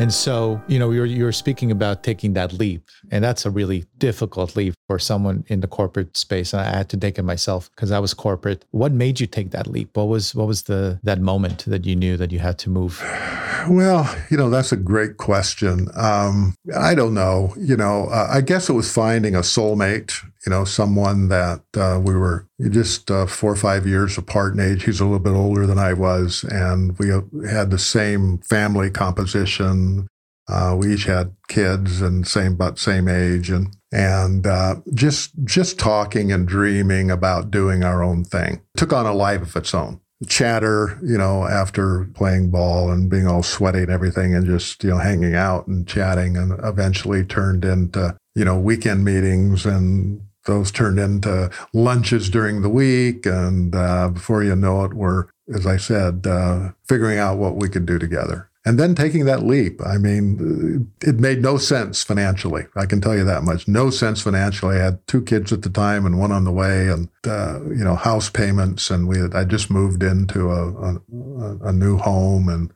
And 0.00 0.12
so, 0.12 0.60
you 0.66 0.80
know, 0.80 0.90
you're 0.90 1.06
you're 1.06 1.30
speaking 1.30 1.70
about 1.70 2.02
taking 2.02 2.32
that 2.32 2.52
leap, 2.52 2.88
and 3.12 3.22
that's 3.22 3.46
a 3.46 3.50
really 3.50 3.84
difficult 3.98 4.56
leap 4.56 4.74
for 4.88 4.98
someone 4.98 5.44
in 5.46 5.60
the 5.60 5.68
corporate 5.68 6.16
space. 6.16 6.52
And 6.52 6.62
I 6.62 6.76
had 6.76 6.88
to 6.88 6.96
take 6.96 7.16
it 7.16 7.22
myself 7.22 7.70
because 7.70 7.92
I 7.92 8.00
was 8.00 8.12
corporate. 8.12 8.64
What 8.72 8.90
made 8.90 9.20
you 9.20 9.28
take 9.28 9.52
that 9.52 9.68
leap? 9.68 9.96
What 9.96 10.08
was 10.08 10.34
what 10.34 10.48
was 10.48 10.64
the 10.64 10.98
that 11.04 11.20
moment 11.20 11.64
that 11.66 11.84
you 11.86 11.94
knew 11.94 12.16
that 12.16 12.32
you 12.32 12.40
had 12.40 12.58
to 12.58 12.70
move? 12.70 13.00
Well, 13.68 14.12
you 14.30 14.36
know, 14.36 14.50
that's 14.50 14.72
a 14.72 14.76
great 14.76 15.16
question. 15.16 15.88
Um, 15.94 16.56
I 16.76 16.94
don't 16.94 17.14
know. 17.14 17.54
You 17.56 17.76
know, 17.76 18.08
uh, 18.10 18.28
I 18.30 18.40
guess 18.40 18.68
it 18.68 18.74
was 18.74 18.92
finding 18.92 19.36
a 19.36 19.40
soulmate, 19.40 20.12
you 20.44 20.50
know, 20.50 20.64
someone 20.64 21.28
that 21.28 21.62
uh, 21.76 22.00
we 22.02 22.14
were 22.14 22.46
just 22.70 23.10
uh, 23.10 23.26
four 23.26 23.52
or 23.52 23.56
five 23.56 23.86
years 23.86 24.18
apart 24.18 24.54
in 24.54 24.60
age. 24.60 24.84
He's 24.84 25.00
a 25.00 25.04
little 25.04 25.18
bit 25.18 25.32
older 25.32 25.66
than 25.66 25.78
I 25.78 25.92
was, 25.94 26.44
and 26.44 26.98
we 26.98 27.10
uh, 27.12 27.22
had 27.48 27.70
the 27.70 27.78
same 27.78 28.38
family 28.38 28.90
composition. 28.90 30.06
Uh, 30.46 30.76
we 30.78 30.92
each 30.92 31.04
had 31.04 31.34
kids 31.48 32.02
and 32.02 32.26
same 32.26 32.52
about 32.52 32.78
same 32.78 33.08
age, 33.08 33.48
and 33.48 33.74
and 33.90 34.46
uh, 34.46 34.76
just 34.92 35.32
just 35.44 35.78
talking 35.78 36.30
and 36.30 36.46
dreaming 36.46 37.10
about 37.10 37.50
doing 37.50 37.82
our 37.82 38.02
own 38.02 38.24
thing 38.24 38.60
took 38.76 38.92
on 38.92 39.06
a 39.06 39.14
life 39.14 39.42
of 39.42 39.56
its 39.56 39.74
own 39.74 40.00
chatter, 40.28 40.98
you 41.02 41.18
know, 41.18 41.46
after 41.46 42.04
playing 42.14 42.50
ball 42.50 42.90
and 42.90 43.10
being 43.10 43.26
all 43.26 43.42
sweaty 43.42 43.80
and 43.80 43.90
everything 43.90 44.34
and 44.34 44.46
just, 44.46 44.82
you 44.84 44.90
know, 44.90 44.98
hanging 44.98 45.34
out 45.34 45.66
and 45.66 45.86
chatting 45.86 46.36
and 46.36 46.58
eventually 46.64 47.24
turned 47.24 47.64
into, 47.64 48.16
you 48.34 48.44
know, 48.44 48.58
weekend 48.58 49.04
meetings 49.04 49.66
and 49.66 50.20
those 50.46 50.70
turned 50.70 50.98
into 50.98 51.50
lunches 51.72 52.30
during 52.30 52.62
the 52.62 52.68
week. 52.68 53.26
And 53.26 53.74
uh, 53.74 54.08
before 54.10 54.42
you 54.42 54.54
know 54.56 54.84
it, 54.84 54.94
we're, 54.94 55.26
as 55.54 55.66
I 55.66 55.76
said, 55.76 56.26
uh, 56.26 56.70
figuring 56.86 57.18
out 57.18 57.38
what 57.38 57.56
we 57.56 57.68
could 57.68 57.86
do 57.86 57.98
together. 57.98 58.48
and 58.66 58.78
then 58.78 58.94
taking 58.94 59.26
that 59.26 59.42
leap. 59.42 59.80
I 59.84 59.98
mean, 59.98 60.90
it 61.02 61.16
made 61.20 61.42
no 61.42 61.58
sense 61.58 62.02
financially. 62.02 62.66
I 62.76 62.86
can 62.86 63.00
tell 63.00 63.14
you 63.14 63.24
that 63.24 63.42
much. 63.42 63.68
No 63.68 63.90
sense 63.90 64.22
financially. 64.22 64.76
I 64.76 64.84
had 64.84 65.06
two 65.06 65.20
kids 65.22 65.52
at 65.52 65.62
the 65.62 65.68
time 65.70 66.06
and 66.06 66.18
one 66.18 66.32
on 66.32 66.44
the 66.44 66.52
way, 66.52 66.88
and 66.88 67.08
uh, 67.26 67.60
you 67.64 67.84
know, 67.84 67.94
house 67.94 68.30
payments, 68.30 68.90
and 68.90 69.06
we 69.06 69.18
had, 69.18 69.34
I 69.34 69.44
just 69.44 69.70
moved 69.70 70.02
into 70.02 70.50
a, 70.50 70.72
a, 70.72 71.68
a 71.68 71.72
new 71.72 71.98
home 71.98 72.48
and 72.48 72.72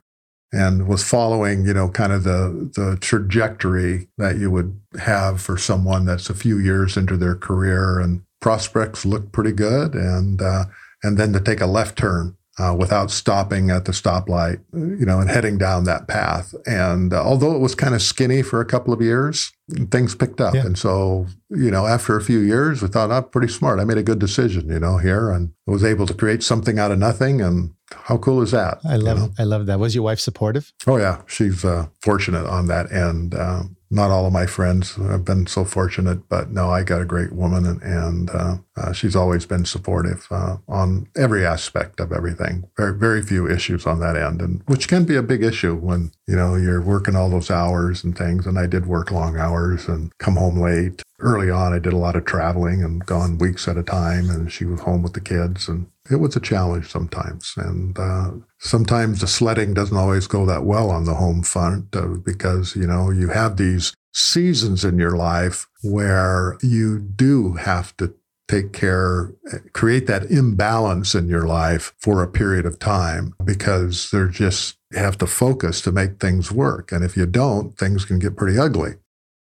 and 0.51 0.87
was 0.87 1.03
following, 1.03 1.65
you 1.65 1.73
know, 1.73 1.89
kind 1.89 2.11
of 2.11 2.23
the 2.23 2.71
the 2.75 2.97
trajectory 3.01 4.07
that 4.17 4.37
you 4.37 4.49
would 4.49 4.79
have 4.99 5.41
for 5.41 5.57
someone 5.57 6.05
that's 6.05 6.29
a 6.29 6.35
few 6.35 6.57
years 6.57 6.97
into 6.97 7.17
their 7.17 7.35
career, 7.35 7.99
and 7.99 8.23
prospects 8.41 9.05
looked 9.05 9.31
pretty 9.31 9.51
good, 9.51 9.93
and 9.93 10.41
uh, 10.41 10.65
and 11.03 11.17
then 11.17 11.33
to 11.33 11.39
take 11.39 11.61
a 11.61 11.67
left 11.67 11.97
turn 11.97 12.35
uh, 12.59 12.75
without 12.77 13.09
stopping 13.09 13.71
at 13.71 13.85
the 13.85 13.93
stoplight, 13.93 14.59
you 14.73 15.05
know, 15.05 15.19
and 15.19 15.29
heading 15.29 15.57
down 15.57 15.85
that 15.85 16.07
path. 16.07 16.53
And 16.65 17.13
uh, 17.13 17.23
although 17.23 17.55
it 17.55 17.59
was 17.59 17.73
kind 17.73 17.95
of 17.95 18.01
skinny 18.01 18.41
for 18.41 18.59
a 18.59 18.65
couple 18.65 18.93
of 18.93 19.01
years, 19.01 19.53
things 19.89 20.13
picked 20.13 20.41
up. 20.41 20.53
Yeah. 20.53 20.65
And 20.65 20.77
so, 20.77 21.27
you 21.49 21.71
know, 21.71 21.87
after 21.87 22.17
a 22.17 22.21
few 22.21 22.39
years, 22.39 22.81
we 22.81 22.89
thought, 22.89 23.11
I'm 23.11 23.23
oh, 23.23 23.27
pretty 23.27 23.51
smart. 23.51 23.79
I 23.79 23.85
made 23.85 23.97
a 23.97 24.03
good 24.03 24.19
decision, 24.19 24.69
you 24.69 24.79
know, 24.79 24.97
here 24.97 25.31
and 25.31 25.53
was 25.65 25.83
able 25.83 26.05
to 26.07 26.13
create 26.13 26.43
something 26.43 26.77
out 26.77 26.91
of 26.91 26.99
nothing. 26.99 27.41
And 27.41 27.73
how 27.93 28.17
cool 28.17 28.41
is 28.41 28.51
that? 28.51 28.79
I 28.83 28.97
love, 28.97 29.17
you 29.17 29.23
know? 29.23 29.33
I 29.39 29.43
love 29.43 29.65
that. 29.67 29.79
Was 29.79 29.95
your 29.95 30.03
wife 30.03 30.19
supportive? 30.19 30.73
Oh 30.85 30.97
yeah, 30.97 31.21
she's 31.27 31.63
uh, 31.63 31.87
fortunate 32.01 32.45
on 32.45 32.67
that 32.67 32.91
end. 32.91 33.35
Um, 33.35 33.77
not 33.91 34.11
all 34.11 34.27
of 34.27 34.33
my 34.33 34.45
friends 34.45 34.95
have 34.95 35.25
been 35.25 35.47
so 35.47 35.65
fortunate, 35.65 36.29
but 36.29 36.51
no, 36.51 36.69
I 36.69 36.83
got 36.83 37.01
a 37.01 37.05
great 37.05 37.31
woman, 37.31 37.65
and, 37.65 37.81
and 37.81 38.29
uh, 38.29 38.57
uh, 38.77 38.93
she's 38.93 39.15
always 39.15 39.45
been 39.45 39.65
supportive 39.65 40.27
uh, 40.29 40.57
on 40.67 41.07
every 41.17 41.45
aspect 41.45 41.99
of 41.99 42.11
everything. 42.11 42.69
Very, 42.77 42.93
very 42.93 43.21
few 43.23 43.49
issues 43.49 43.87
on 43.87 43.99
that 43.99 44.15
end, 44.15 44.41
and 44.41 44.61
which 44.67 44.87
can 44.87 45.05
be 45.05 45.15
a 45.15 45.23
big 45.23 45.43
issue 45.43 45.75
when 45.75 46.11
you 46.27 46.35
know 46.35 46.55
you're 46.55 46.81
working 46.81 47.15
all 47.15 47.29
those 47.29 47.49
hours 47.49 48.03
and 48.03 48.15
things. 48.15 48.45
And 48.45 48.59
I 48.59 48.67
did 48.67 48.85
work 48.85 49.11
long 49.11 49.37
hours 49.37 49.87
and 49.87 50.15
come 50.19 50.35
home 50.35 50.59
late. 50.59 51.01
Early 51.19 51.49
on, 51.49 51.73
I 51.73 51.79
did 51.79 51.93
a 51.93 51.97
lot 51.97 52.15
of 52.15 52.25
traveling 52.25 52.83
and 52.83 53.05
gone 53.05 53.39
weeks 53.39 53.67
at 53.67 53.77
a 53.77 53.83
time, 53.83 54.29
and 54.29 54.51
she 54.51 54.65
was 54.65 54.81
home 54.81 55.01
with 55.01 55.13
the 55.13 55.21
kids, 55.21 55.67
and 55.67 55.87
it 56.09 56.17
was 56.17 56.35
a 56.35 56.39
challenge 56.39 56.89
sometimes. 56.89 57.53
And 57.57 57.97
uh, 57.97 58.31
sometimes 58.59 59.21
the 59.21 59.27
sledding 59.27 59.73
doesn't 59.73 59.95
always 59.95 60.27
go 60.27 60.45
that 60.45 60.63
well 60.63 60.89
on 60.89 61.05
the 61.05 61.15
home 61.15 61.43
front 61.43 61.95
uh, 61.95 62.07
because, 62.23 62.75
you 62.75 62.87
know, 62.87 63.11
you 63.11 63.29
have 63.29 63.57
these 63.57 63.93
seasons 64.13 64.83
in 64.83 64.97
your 64.97 65.15
life 65.15 65.67
where 65.83 66.57
you 66.61 66.99
do 66.99 67.53
have 67.53 67.95
to 67.97 68.13
take 68.47 68.73
care, 68.73 69.31
create 69.73 70.07
that 70.07 70.25
imbalance 70.31 71.13
in 71.13 71.29
your 71.29 71.45
life 71.45 71.93
for 71.99 72.23
a 72.23 72.27
period 72.27 72.65
of 72.65 72.79
time 72.79 73.35
because 73.45 74.09
they're 74.09 74.27
just 74.27 74.77
have 74.93 75.17
to 75.19 75.27
focus 75.27 75.81
to 75.81 75.91
make 75.91 76.19
things 76.19 76.51
work. 76.51 76.91
And 76.91 77.03
if 77.03 77.15
you 77.15 77.27
don't, 77.27 77.77
things 77.77 78.05
can 78.05 78.17
get 78.17 78.35
pretty 78.35 78.57
ugly. 78.57 78.95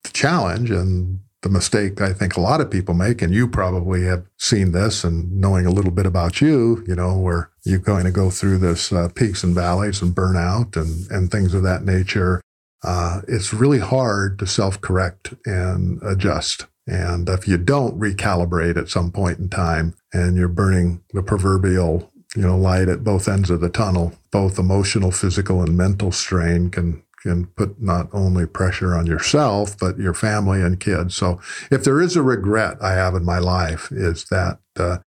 The 0.04 0.10
challenge, 0.10 0.70
and 0.70 1.20
the 1.42 1.48
mistake 1.48 2.00
I 2.00 2.12
think 2.12 2.36
a 2.36 2.40
lot 2.40 2.60
of 2.60 2.70
people 2.70 2.94
make, 2.94 3.22
and 3.22 3.32
you 3.32 3.48
probably 3.48 4.04
have 4.04 4.26
seen 4.36 4.72
this 4.72 5.04
and 5.04 5.32
knowing 5.40 5.66
a 5.66 5.70
little 5.70 5.90
bit 5.90 6.06
about 6.06 6.40
you, 6.40 6.84
you 6.86 6.94
know, 6.94 7.16
where 7.16 7.50
you're 7.64 7.78
going 7.78 8.04
to 8.04 8.10
go 8.10 8.30
through 8.30 8.58
this 8.58 8.92
uh, 8.92 9.08
peaks 9.14 9.44
and 9.44 9.54
valleys 9.54 10.02
and 10.02 10.14
burnout 10.14 10.76
and, 10.76 11.10
and 11.10 11.30
things 11.30 11.54
of 11.54 11.62
that 11.62 11.84
nature. 11.84 12.40
Uh, 12.82 13.20
it's 13.28 13.52
really 13.52 13.80
hard 13.80 14.38
to 14.38 14.46
self 14.46 14.80
correct 14.80 15.34
and 15.44 16.00
adjust. 16.02 16.66
And 16.86 17.28
if 17.28 17.46
you 17.46 17.58
don't 17.58 18.00
recalibrate 18.00 18.76
at 18.76 18.88
some 18.88 19.12
point 19.12 19.38
in 19.38 19.48
time 19.50 19.94
and 20.12 20.36
you're 20.36 20.48
burning 20.48 21.02
the 21.12 21.22
proverbial 21.22 22.10
you 22.36 22.42
know 22.42 22.56
light 22.56 22.88
at 22.88 23.04
both 23.04 23.26
ends 23.26 23.48
of 23.48 23.60
the 23.60 23.70
tunnel 23.70 24.12
both 24.30 24.58
emotional 24.58 25.10
physical 25.10 25.62
and 25.62 25.76
mental 25.76 26.12
strain 26.12 26.70
can 26.70 27.02
can 27.28 27.46
put 27.46 27.80
not 27.80 28.08
only 28.12 28.46
pressure 28.46 28.94
on 28.94 29.06
yourself, 29.06 29.76
but 29.78 29.98
your 29.98 30.14
family 30.14 30.62
and 30.62 30.80
kids. 30.80 31.14
So 31.14 31.40
if 31.70 31.84
there 31.84 32.00
is 32.00 32.16
a 32.16 32.22
regret 32.22 32.78
I 32.80 32.92
have 32.92 33.14
in 33.14 33.24
my 33.24 33.38
life 33.38 33.92
is 33.92 34.24
that 34.26 34.58
uh, 34.76 34.98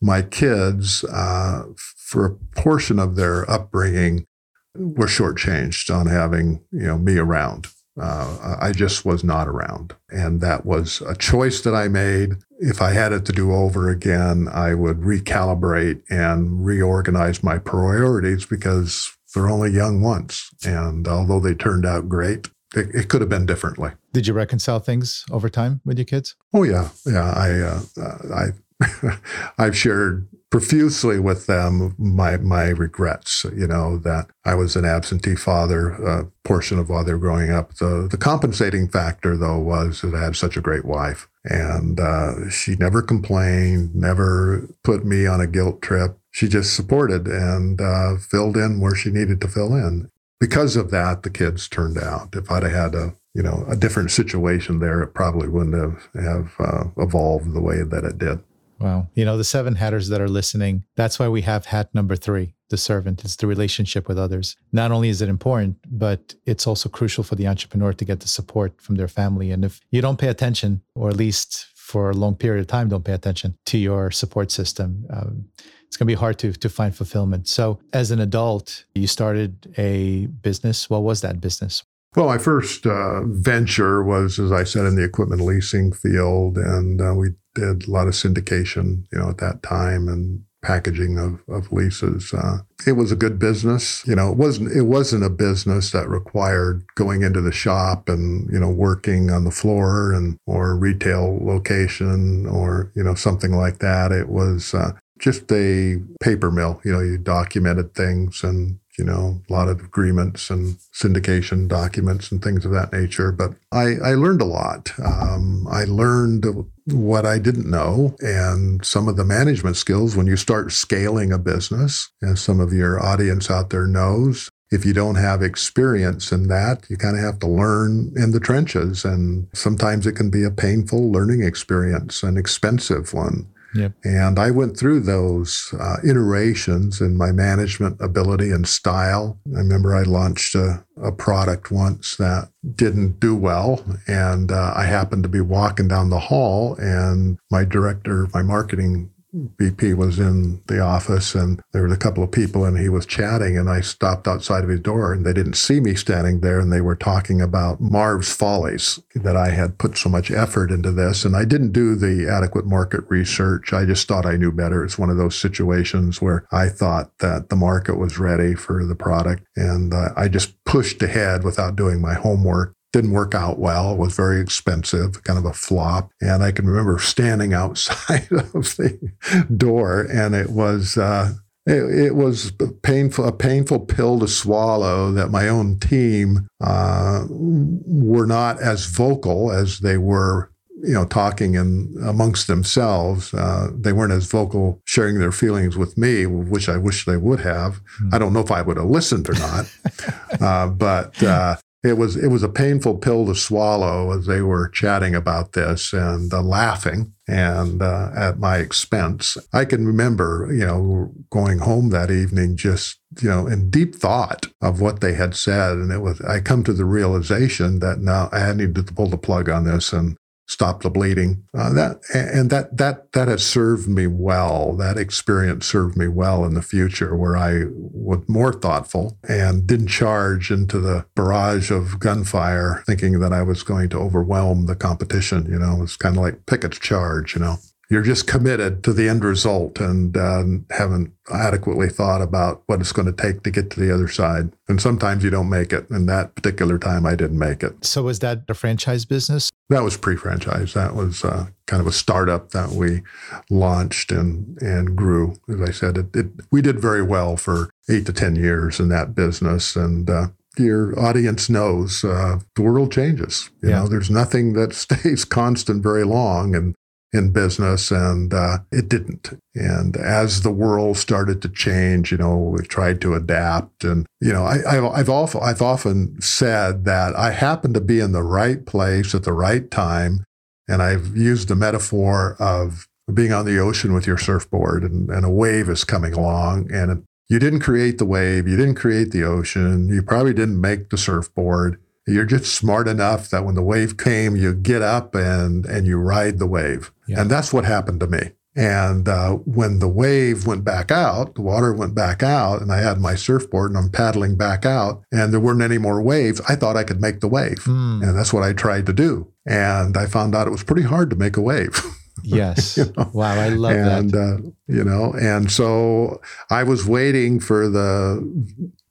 my 0.00 0.22
kids, 0.22 1.04
uh, 1.04 1.64
for 1.96 2.26
a 2.26 2.60
portion 2.60 2.98
of 2.98 3.16
their 3.16 3.50
upbringing, 3.50 4.26
were 4.74 5.06
shortchanged 5.06 5.94
on 5.94 6.06
having 6.06 6.62
you 6.70 6.86
know 6.86 6.98
me 6.98 7.18
around. 7.18 7.68
Uh, 8.00 8.56
I 8.60 8.72
just 8.72 9.04
was 9.04 9.24
not 9.24 9.48
around, 9.48 9.94
and 10.08 10.40
that 10.40 10.64
was 10.64 11.02
a 11.02 11.14
choice 11.14 11.60
that 11.62 11.74
I 11.74 11.88
made. 11.88 12.34
If 12.60 12.80
I 12.80 12.92
had 12.92 13.12
it 13.12 13.26
to 13.26 13.32
do 13.32 13.52
over 13.52 13.90
again, 13.90 14.48
I 14.52 14.74
would 14.74 14.98
recalibrate 14.98 16.02
and 16.08 16.64
reorganize 16.64 17.42
my 17.42 17.58
priorities 17.58 18.46
because 18.46 19.16
they're 19.34 19.48
only 19.48 19.70
young 19.70 20.00
once. 20.00 20.50
And 20.64 21.06
although 21.06 21.40
they 21.40 21.54
turned 21.54 21.86
out 21.86 22.08
great, 22.08 22.48
it, 22.74 22.94
it, 22.94 23.08
could 23.08 23.20
have 23.20 23.30
been 23.30 23.46
differently. 23.46 23.90
Did 24.12 24.26
you 24.26 24.32
reconcile 24.32 24.78
things 24.78 25.24
over 25.30 25.48
time 25.48 25.80
with 25.84 25.98
your 25.98 26.04
kids? 26.04 26.36
Oh 26.54 26.62
yeah, 26.62 26.90
yeah. 27.04 27.32
I 27.32 27.50
uh, 27.60 28.18
I 28.34 29.18
I've 29.58 29.76
shared 29.76 30.28
profusely 30.50 31.18
with 31.18 31.46
them 31.46 31.94
my 31.98 32.36
my 32.36 32.68
regrets. 32.68 33.44
You 33.54 33.66
know 33.66 33.98
that 33.98 34.28
I 34.44 34.54
was 34.54 34.76
an 34.76 34.84
absentee 34.84 35.34
father 35.34 35.90
a 35.90 36.26
portion 36.44 36.78
of 36.78 36.88
while 36.88 37.04
they 37.04 37.12
were 37.12 37.18
growing 37.18 37.50
up. 37.50 37.74
The 37.74 38.06
the 38.08 38.16
compensating 38.16 38.88
factor 38.88 39.36
though 39.36 39.58
was 39.58 40.02
that 40.02 40.14
I 40.14 40.22
had 40.22 40.36
such 40.36 40.56
a 40.56 40.62
great 40.62 40.84
wife, 40.84 41.28
and 41.44 41.98
uh, 41.98 42.48
she 42.50 42.76
never 42.76 43.02
complained, 43.02 43.94
never 43.96 44.68
put 44.84 45.04
me 45.04 45.26
on 45.26 45.40
a 45.40 45.46
guilt 45.48 45.82
trip 45.82 46.19
she 46.30 46.48
just 46.48 46.74
supported 46.74 47.26
and 47.26 47.80
uh, 47.80 48.16
filled 48.16 48.56
in 48.56 48.80
where 48.80 48.94
she 48.94 49.10
needed 49.10 49.40
to 49.40 49.48
fill 49.48 49.74
in. 49.74 50.10
Because 50.38 50.76
of 50.76 50.90
that, 50.90 51.22
the 51.22 51.30
kids 51.30 51.68
turned 51.68 51.98
out. 51.98 52.34
If 52.34 52.50
I'd 52.50 52.62
have 52.62 52.72
had 52.72 52.94
a 52.94 53.14
you 53.34 53.42
know 53.42 53.64
a 53.68 53.76
different 53.76 54.10
situation 54.10 54.80
there, 54.80 55.02
it 55.02 55.14
probably 55.14 55.48
wouldn't 55.48 55.76
have 55.76 56.08
have 56.24 56.54
uh, 56.58 56.84
evolved 56.96 57.52
the 57.52 57.60
way 57.60 57.82
that 57.82 58.04
it 58.04 58.18
did. 58.18 58.40
Wow, 58.80 59.08
you 59.14 59.26
know 59.26 59.36
the 59.36 59.44
seven 59.44 59.74
hatters 59.74 60.08
that 60.08 60.22
are 60.22 60.28
listening. 60.28 60.84
That's 60.96 61.18
why 61.18 61.28
we 61.28 61.42
have 61.42 61.66
hat 61.66 61.90
number 61.94 62.16
three, 62.16 62.54
the 62.70 62.78
servant. 62.78 63.22
It's 63.24 63.36
the 63.36 63.46
relationship 63.46 64.08
with 64.08 64.18
others. 64.18 64.56
Not 64.72 64.90
only 64.90 65.10
is 65.10 65.20
it 65.20 65.28
important, 65.28 65.76
but 65.86 66.34
it's 66.46 66.66
also 66.66 66.88
crucial 66.88 67.22
for 67.22 67.34
the 67.34 67.46
entrepreneur 67.46 67.92
to 67.92 68.04
get 68.04 68.20
the 68.20 68.28
support 68.28 68.80
from 68.80 68.94
their 68.96 69.08
family. 69.08 69.50
And 69.50 69.64
if 69.66 69.80
you 69.90 70.00
don't 70.00 70.18
pay 70.18 70.28
attention, 70.28 70.80
or 70.94 71.10
at 71.10 71.16
least 71.16 71.66
for 71.74 72.08
a 72.08 72.14
long 72.14 72.36
period 72.36 72.62
of 72.62 72.68
time, 72.68 72.88
don't 72.88 73.04
pay 73.04 73.12
attention 73.12 73.58
to 73.66 73.76
your 73.76 74.10
support 74.10 74.50
system. 74.50 75.04
Um, 75.10 75.44
it's 75.90 75.96
going 75.96 76.06
to 76.06 76.12
be 76.12 76.18
hard 76.18 76.38
to 76.38 76.52
to 76.52 76.68
find 76.68 76.94
fulfillment. 76.94 77.48
So, 77.48 77.80
as 77.92 78.12
an 78.12 78.20
adult, 78.20 78.84
you 78.94 79.08
started 79.08 79.74
a 79.76 80.26
business. 80.26 80.88
What 80.88 81.02
was 81.02 81.20
that 81.22 81.40
business? 81.40 81.82
Well, 82.14 82.26
my 82.26 82.38
first 82.38 82.86
uh, 82.86 83.22
venture 83.24 84.02
was, 84.02 84.38
as 84.38 84.52
I 84.52 84.62
said, 84.62 84.86
in 84.86 84.94
the 84.94 85.04
equipment 85.04 85.42
leasing 85.42 85.92
field, 85.92 86.58
and 86.58 87.00
uh, 87.00 87.14
we 87.14 87.30
did 87.56 87.88
a 87.88 87.90
lot 87.90 88.06
of 88.06 88.14
syndication, 88.14 89.04
you 89.12 89.18
know, 89.18 89.30
at 89.30 89.38
that 89.38 89.64
time, 89.64 90.06
and 90.06 90.44
packaging 90.62 91.18
of, 91.18 91.42
of 91.48 91.72
leases. 91.72 92.32
Uh, 92.34 92.58
it 92.86 92.92
was 92.92 93.10
a 93.10 93.16
good 93.16 93.38
business. 93.38 94.06
You 94.06 94.14
know, 94.14 94.30
it 94.30 94.36
wasn't 94.36 94.72
it 94.72 94.82
wasn't 94.82 95.24
a 95.24 95.30
business 95.30 95.90
that 95.90 96.08
required 96.08 96.84
going 96.94 97.22
into 97.22 97.40
the 97.40 97.52
shop 97.52 98.08
and 98.08 98.48
you 98.52 98.60
know 98.60 98.70
working 98.70 99.30
on 99.30 99.44
the 99.44 99.50
floor 99.50 100.12
and 100.12 100.36
or 100.46 100.76
retail 100.76 101.38
location 101.44 102.46
or 102.46 102.92
you 102.94 103.02
know 103.02 103.14
something 103.14 103.52
like 103.52 103.78
that. 103.78 104.12
It 104.12 104.28
was 104.28 104.74
uh, 104.74 104.92
just 105.20 105.50
a 105.52 105.96
paper 106.20 106.50
mill. 106.50 106.80
You 106.84 106.92
know, 106.92 107.00
you 107.00 107.18
documented 107.18 107.94
things 107.94 108.42
and, 108.42 108.78
you 108.98 109.04
know, 109.04 109.40
a 109.48 109.52
lot 109.52 109.68
of 109.68 109.80
agreements 109.80 110.50
and 110.50 110.76
syndication 110.92 111.68
documents 111.68 112.32
and 112.32 112.42
things 112.42 112.64
of 112.64 112.72
that 112.72 112.92
nature. 112.92 113.30
But 113.30 113.54
I, 113.70 113.96
I 114.02 114.14
learned 114.14 114.42
a 114.42 114.46
lot. 114.46 114.92
Um, 114.98 115.68
I 115.70 115.84
learned 115.84 116.46
what 116.86 117.24
I 117.24 117.38
didn't 117.38 117.70
know 117.70 118.16
and 118.20 118.84
some 118.84 119.08
of 119.08 119.16
the 119.16 119.24
management 119.24 119.76
skills 119.76 120.16
when 120.16 120.26
you 120.26 120.36
start 120.36 120.72
scaling 120.72 121.32
a 121.32 121.38
business, 121.38 122.10
as 122.22 122.40
some 122.40 122.58
of 122.58 122.72
your 122.72 123.00
audience 123.00 123.50
out 123.50 123.70
there 123.70 123.86
knows. 123.86 124.48
If 124.72 124.84
you 124.84 124.92
don't 124.92 125.16
have 125.16 125.42
experience 125.42 126.30
in 126.30 126.46
that, 126.46 126.88
you 126.88 126.96
kind 126.96 127.16
of 127.16 127.22
have 127.22 127.40
to 127.40 127.48
learn 127.48 128.12
in 128.16 128.30
the 128.30 128.40
trenches. 128.40 129.04
And 129.04 129.48
sometimes 129.52 130.06
it 130.06 130.12
can 130.12 130.30
be 130.30 130.44
a 130.44 130.50
painful 130.50 131.10
learning 131.10 131.42
experience, 131.42 132.22
an 132.22 132.36
expensive 132.36 133.12
one. 133.12 133.46
Yep. 133.74 133.92
And 134.04 134.38
I 134.38 134.50
went 134.50 134.76
through 134.76 135.00
those 135.00 135.72
uh, 135.78 135.96
iterations 136.04 137.00
in 137.00 137.16
my 137.16 137.30
management 137.32 138.00
ability 138.00 138.50
and 138.50 138.66
style. 138.66 139.38
I 139.54 139.58
remember 139.58 139.94
I 139.94 140.02
launched 140.02 140.54
a, 140.54 140.84
a 141.02 141.12
product 141.12 141.70
once 141.70 142.16
that 142.16 142.50
didn't 142.74 143.20
do 143.20 143.36
well. 143.36 143.84
And 144.08 144.50
uh, 144.50 144.72
I 144.74 144.84
happened 144.84 145.22
to 145.22 145.28
be 145.28 145.40
walking 145.40 145.88
down 145.88 146.10
the 146.10 146.18
hall, 146.18 146.74
and 146.76 147.38
my 147.50 147.64
director, 147.64 148.28
my 148.34 148.42
marketing 148.42 149.10
VP 149.32 149.94
was 149.94 150.18
in 150.18 150.62
the 150.66 150.80
office 150.80 151.34
and 151.34 151.62
there 151.72 151.82
were 151.82 151.92
a 151.92 151.96
couple 151.96 152.24
of 152.24 152.32
people 152.32 152.64
and 152.64 152.78
he 152.78 152.88
was 152.88 153.06
chatting 153.06 153.56
and 153.56 153.68
I 153.68 153.80
stopped 153.80 154.26
outside 154.26 154.64
of 154.64 154.70
his 154.70 154.80
door 154.80 155.12
and 155.12 155.24
they 155.24 155.32
didn't 155.32 155.54
see 155.54 155.80
me 155.80 155.94
standing 155.94 156.40
there 156.40 156.58
and 156.58 156.72
they 156.72 156.80
were 156.80 156.96
talking 156.96 157.40
about 157.40 157.80
Marv's 157.80 158.34
Follies 158.34 158.98
that 159.14 159.36
I 159.36 159.50
had 159.50 159.78
put 159.78 159.96
so 159.96 160.08
much 160.08 160.30
effort 160.30 160.70
into 160.70 160.90
this 160.90 161.24
and 161.24 161.36
I 161.36 161.44
didn't 161.44 161.72
do 161.72 161.94
the 161.94 162.28
adequate 162.28 162.66
market 162.66 163.04
research. 163.08 163.72
I 163.72 163.84
just 163.84 164.08
thought 164.08 164.26
I 164.26 164.36
knew 164.36 164.52
better. 164.52 164.84
It's 164.84 164.98
one 164.98 165.10
of 165.10 165.16
those 165.16 165.38
situations 165.38 166.20
where 166.20 166.46
I 166.50 166.68
thought 166.68 167.18
that 167.18 167.50
the 167.50 167.56
market 167.56 167.98
was 167.98 168.18
ready 168.18 168.54
for 168.54 168.84
the 168.84 168.96
product 168.96 169.44
and 169.56 169.94
uh, 169.94 170.10
I 170.16 170.28
just 170.28 170.62
pushed 170.64 171.02
ahead 171.02 171.44
without 171.44 171.76
doing 171.76 172.00
my 172.00 172.14
homework 172.14 172.74
didn't 172.92 173.12
work 173.12 173.34
out 173.34 173.58
well. 173.58 173.92
It 173.92 173.98
was 173.98 174.14
very 174.14 174.40
expensive, 174.40 175.22
kind 175.24 175.38
of 175.38 175.44
a 175.44 175.52
flop. 175.52 176.10
And 176.20 176.42
I 176.42 176.52
can 176.52 176.66
remember 176.66 176.98
standing 176.98 177.54
outside 177.60 178.28
of 178.30 178.76
the 178.76 179.12
door, 179.56 180.06
and 180.12 180.34
it 180.34 180.50
was 180.50 180.96
uh, 180.96 181.34
it, 181.66 182.06
it, 182.06 182.14
was 182.14 182.52
painful, 182.82 183.26
a 183.26 183.32
painful 183.32 183.80
pill 183.80 184.18
to 184.20 184.28
swallow 184.28 185.12
that 185.12 185.30
my 185.30 185.48
own 185.48 185.78
team 185.78 186.48
uh, 186.60 187.24
were 187.28 188.26
not 188.26 188.60
as 188.60 188.86
vocal 188.86 189.52
as 189.52 189.80
they 189.80 189.98
were. 189.98 190.50
You 190.82 190.94
know, 190.94 191.04
talking 191.04 191.56
in 191.56 191.94
amongst 192.02 192.46
themselves, 192.46 193.34
uh, 193.34 193.68
they 193.74 193.92
weren't 193.92 194.14
as 194.14 194.24
vocal, 194.24 194.80
sharing 194.86 195.18
their 195.18 195.30
feelings 195.30 195.76
with 195.76 195.98
me, 195.98 196.24
which 196.24 196.70
I 196.70 196.78
wish 196.78 197.04
they 197.04 197.18
would 197.18 197.40
have. 197.40 197.82
Mm. 198.02 198.14
I 198.14 198.18
don't 198.18 198.32
know 198.32 198.40
if 198.40 198.50
I 198.50 198.62
would 198.62 198.78
have 198.78 198.86
listened 198.86 199.28
or 199.28 199.34
not, 199.34 199.70
uh, 200.40 200.68
but 200.68 201.22
uh, 201.22 201.56
it 201.82 201.96
was 201.96 202.16
it 202.16 202.28
was 202.28 202.42
a 202.42 202.48
painful 202.48 202.98
pill 202.98 203.24
to 203.26 203.34
swallow 203.34 204.12
as 204.16 204.26
they 204.26 204.42
were 204.42 204.68
chatting 204.68 205.14
about 205.14 205.52
this 205.52 205.92
and 205.92 206.32
uh, 206.32 206.42
laughing 206.42 207.14
and 207.26 207.80
uh, 207.80 208.10
at 208.14 208.38
my 208.38 208.58
expense. 208.58 209.38
I 209.52 209.64
can 209.64 209.86
remember, 209.86 210.48
you 210.52 210.66
know, 210.66 211.12
going 211.30 211.58
home 211.58 211.88
that 211.90 212.10
evening 212.10 212.56
just 212.56 212.98
you 213.22 213.28
know 213.28 213.46
in 213.46 213.70
deep 213.70 213.94
thought 213.94 214.46
of 214.60 214.80
what 214.80 215.00
they 215.00 215.14
had 215.14 215.34
said, 215.34 215.72
and 215.72 215.90
it 215.90 216.00
was 216.00 216.20
I 216.20 216.40
come 216.40 216.64
to 216.64 216.74
the 216.74 216.84
realization 216.84 217.78
that 217.78 218.00
now 218.00 218.28
I 218.30 218.52
needed 218.52 218.86
to 218.86 218.94
pull 218.94 219.08
the 219.08 219.16
plug 219.16 219.48
on 219.48 219.64
this 219.64 219.92
and 219.92 220.16
stop 220.50 220.82
the 220.82 220.90
bleeding. 220.90 221.44
Uh, 221.56 221.72
that 221.72 222.00
and 222.12 222.50
that 222.50 222.76
that 222.76 223.12
that 223.12 223.28
has 223.28 223.46
served 223.46 223.88
me 223.88 224.06
well. 224.06 224.74
That 224.76 224.98
experience 224.98 225.66
served 225.66 225.96
me 225.96 226.08
well 226.08 226.44
in 226.44 226.54
the 226.54 226.62
future, 226.62 227.16
where 227.16 227.36
I 227.36 227.64
was 227.70 228.28
more 228.28 228.52
thoughtful 228.52 229.18
and 229.28 229.66
didn't 229.66 229.88
charge 229.88 230.50
into 230.50 230.80
the 230.80 231.06
barrage 231.14 231.70
of 231.70 232.00
gunfire, 232.00 232.82
thinking 232.86 233.20
that 233.20 233.32
I 233.32 233.42
was 233.42 233.62
going 233.62 233.88
to 233.90 233.98
overwhelm 233.98 234.66
the 234.66 234.76
competition. 234.76 235.46
You 235.50 235.58
know, 235.58 235.82
it's 235.82 235.96
kind 235.96 236.16
of 236.16 236.22
like 236.22 236.46
Pickett's 236.46 236.78
charge. 236.78 237.34
You 237.34 237.42
know 237.42 237.56
you're 237.90 238.02
just 238.02 238.28
committed 238.28 238.84
to 238.84 238.92
the 238.92 239.08
end 239.08 239.24
result 239.24 239.80
and 239.80 240.16
uh, 240.16 240.44
haven't 240.70 241.12
adequately 241.32 241.88
thought 241.88 242.22
about 242.22 242.62
what 242.66 242.80
it's 242.80 242.92
going 242.92 243.12
to 243.12 243.22
take 243.22 243.42
to 243.42 243.50
get 243.50 243.68
to 243.70 243.80
the 243.80 243.92
other 243.92 244.06
side. 244.06 244.52
And 244.68 244.80
sometimes 244.80 245.24
you 245.24 245.30
don't 245.30 245.50
make 245.50 245.72
it. 245.72 245.90
And 245.90 246.08
that 246.08 246.36
particular 246.36 246.78
time, 246.78 247.04
I 247.04 247.16
didn't 247.16 247.38
make 247.38 247.64
it. 247.64 247.84
So, 247.84 248.04
was 248.04 248.20
that 248.20 248.44
a 248.48 248.54
franchise 248.54 249.04
business? 249.04 249.50
That 249.70 249.82
was 249.82 249.96
pre-franchise. 249.96 250.72
That 250.74 250.94
was 250.94 251.24
uh, 251.24 251.48
kind 251.66 251.80
of 251.80 251.88
a 251.88 251.92
startup 251.92 252.50
that 252.50 252.70
we 252.70 253.02
launched 253.50 254.12
and 254.12 254.56
and 254.62 254.96
grew. 254.96 255.34
As 255.48 255.60
I 255.60 255.72
said, 255.72 255.98
it, 255.98 256.16
it, 256.16 256.26
we 256.52 256.62
did 256.62 256.80
very 256.80 257.02
well 257.02 257.36
for 257.36 257.70
eight 257.88 258.06
to 258.06 258.12
ten 258.12 258.36
years 258.36 258.78
in 258.78 258.88
that 258.90 259.16
business, 259.16 259.74
and 259.74 260.08
uh, 260.08 260.28
your 260.58 260.98
audience 260.98 261.48
knows 261.48 262.04
uh, 262.04 262.38
the 262.54 262.62
world 262.62 262.92
changes. 262.92 263.50
You 263.62 263.70
yeah. 263.70 263.80
know, 263.80 263.88
there's 263.88 264.10
nothing 264.10 264.52
that 264.54 264.74
stays 264.74 265.24
constant 265.24 265.82
very 265.82 266.04
long, 266.04 266.54
and 266.54 266.74
in 267.12 267.32
business, 267.32 267.90
and 267.90 268.32
uh, 268.32 268.58
it 268.70 268.88
didn't. 268.88 269.38
And 269.54 269.96
as 269.96 270.42
the 270.42 270.52
world 270.52 270.96
started 270.96 271.42
to 271.42 271.48
change, 271.48 272.12
you 272.12 272.18
know, 272.18 272.36
we 272.36 272.64
tried 272.64 273.00
to 273.00 273.14
adapt. 273.14 273.84
And 273.84 274.06
you 274.20 274.32
know, 274.32 274.44
I, 274.44 274.74
have 274.96 275.10
often 275.10 275.40
I've 275.42 275.62
often 275.62 276.20
said 276.20 276.84
that 276.84 277.16
I 277.16 277.32
happened 277.32 277.74
to 277.74 277.80
be 277.80 278.00
in 278.00 278.12
the 278.12 278.22
right 278.22 278.64
place 278.64 279.14
at 279.14 279.24
the 279.24 279.32
right 279.32 279.70
time, 279.70 280.24
and 280.68 280.82
I've 280.82 281.16
used 281.16 281.48
the 281.48 281.56
metaphor 281.56 282.36
of 282.38 282.86
being 283.12 283.32
on 283.32 283.44
the 283.44 283.58
ocean 283.58 283.92
with 283.92 284.06
your 284.06 284.18
surfboard, 284.18 284.84
and, 284.84 285.10
and 285.10 285.24
a 285.24 285.30
wave 285.30 285.68
is 285.68 285.82
coming 285.82 286.12
along, 286.12 286.70
and 286.72 287.04
you 287.28 287.38
didn't 287.38 287.60
create 287.60 287.98
the 287.98 288.04
wave, 288.04 288.46
you 288.46 288.56
didn't 288.56 288.76
create 288.76 289.10
the 289.10 289.24
ocean, 289.24 289.88
you 289.88 290.02
probably 290.02 290.34
didn't 290.34 290.60
make 290.60 290.90
the 290.90 290.98
surfboard 290.98 291.80
you're 292.06 292.24
just 292.24 292.54
smart 292.54 292.88
enough 292.88 293.30
that 293.30 293.44
when 293.44 293.54
the 293.54 293.62
wave 293.62 293.96
came, 293.96 294.36
you 294.36 294.54
get 294.54 294.82
up 294.82 295.14
and 295.14 295.66
and 295.66 295.86
you 295.86 295.98
ride 295.98 296.38
the 296.38 296.46
wave. 296.46 296.92
Yeah. 297.06 297.20
And 297.20 297.30
that's 297.30 297.52
what 297.52 297.64
happened 297.64 298.00
to 298.00 298.06
me. 298.06 298.32
And 298.56 299.08
uh, 299.08 299.34
when 299.36 299.78
the 299.78 299.88
wave 299.88 300.46
went 300.46 300.64
back 300.64 300.90
out, 300.90 301.36
the 301.36 301.40
water 301.40 301.72
went 301.72 301.94
back 301.94 302.22
out, 302.22 302.60
and 302.60 302.72
I 302.72 302.78
had 302.78 303.00
my 303.00 303.14
surfboard 303.14 303.70
and 303.70 303.78
I'm 303.78 303.90
paddling 303.90 304.36
back 304.36 304.66
out, 304.66 305.04
and 305.12 305.32
there 305.32 305.38
weren't 305.38 305.62
any 305.62 305.78
more 305.78 306.02
waves. 306.02 306.40
I 306.48 306.56
thought 306.56 306.76
I 306.76 306.82
could 306.82 307.00
make 307.00 307.20
the 307.20 307.28
wave, 307.28 307.58
mm. 307.64 308.02
and 308.02 308.18
that's 308.18 308.32
what 308.32 308.42
I 308.42 308.52
tried 308.52 308.86
to 308.86 308.92
do. 308.92 309.32
And 309.46 309.96
I 309.96 310.06
found 310.06 310.34
out 310.34 310.48
it 310.48 310.50
was 310.50 310.64
pretty 310.64 310.82
hard 310.82 311.10
to 311.10 311.16
make 311.16 311.36
a 311.36 311.42
wave. 311.42 311.80
Yes. 312.22 312.76
you 312.76 312.84
know? 312.96 313.10
Wow, 313.14 313.40
I 313.40 313.48
love 313.48 313.72
and, 313.72 314.10
that. 314.10 314.44
Uh, 314.44 314.50
you 314.66 314.84
know, 314.84 315.14
and 315.14 315.50
so 315.50 316.20
I 316.50 316.64
was 316.64 316.86
waiting 316.86 317.40
for 317.40 317.68
the 317.68 318.20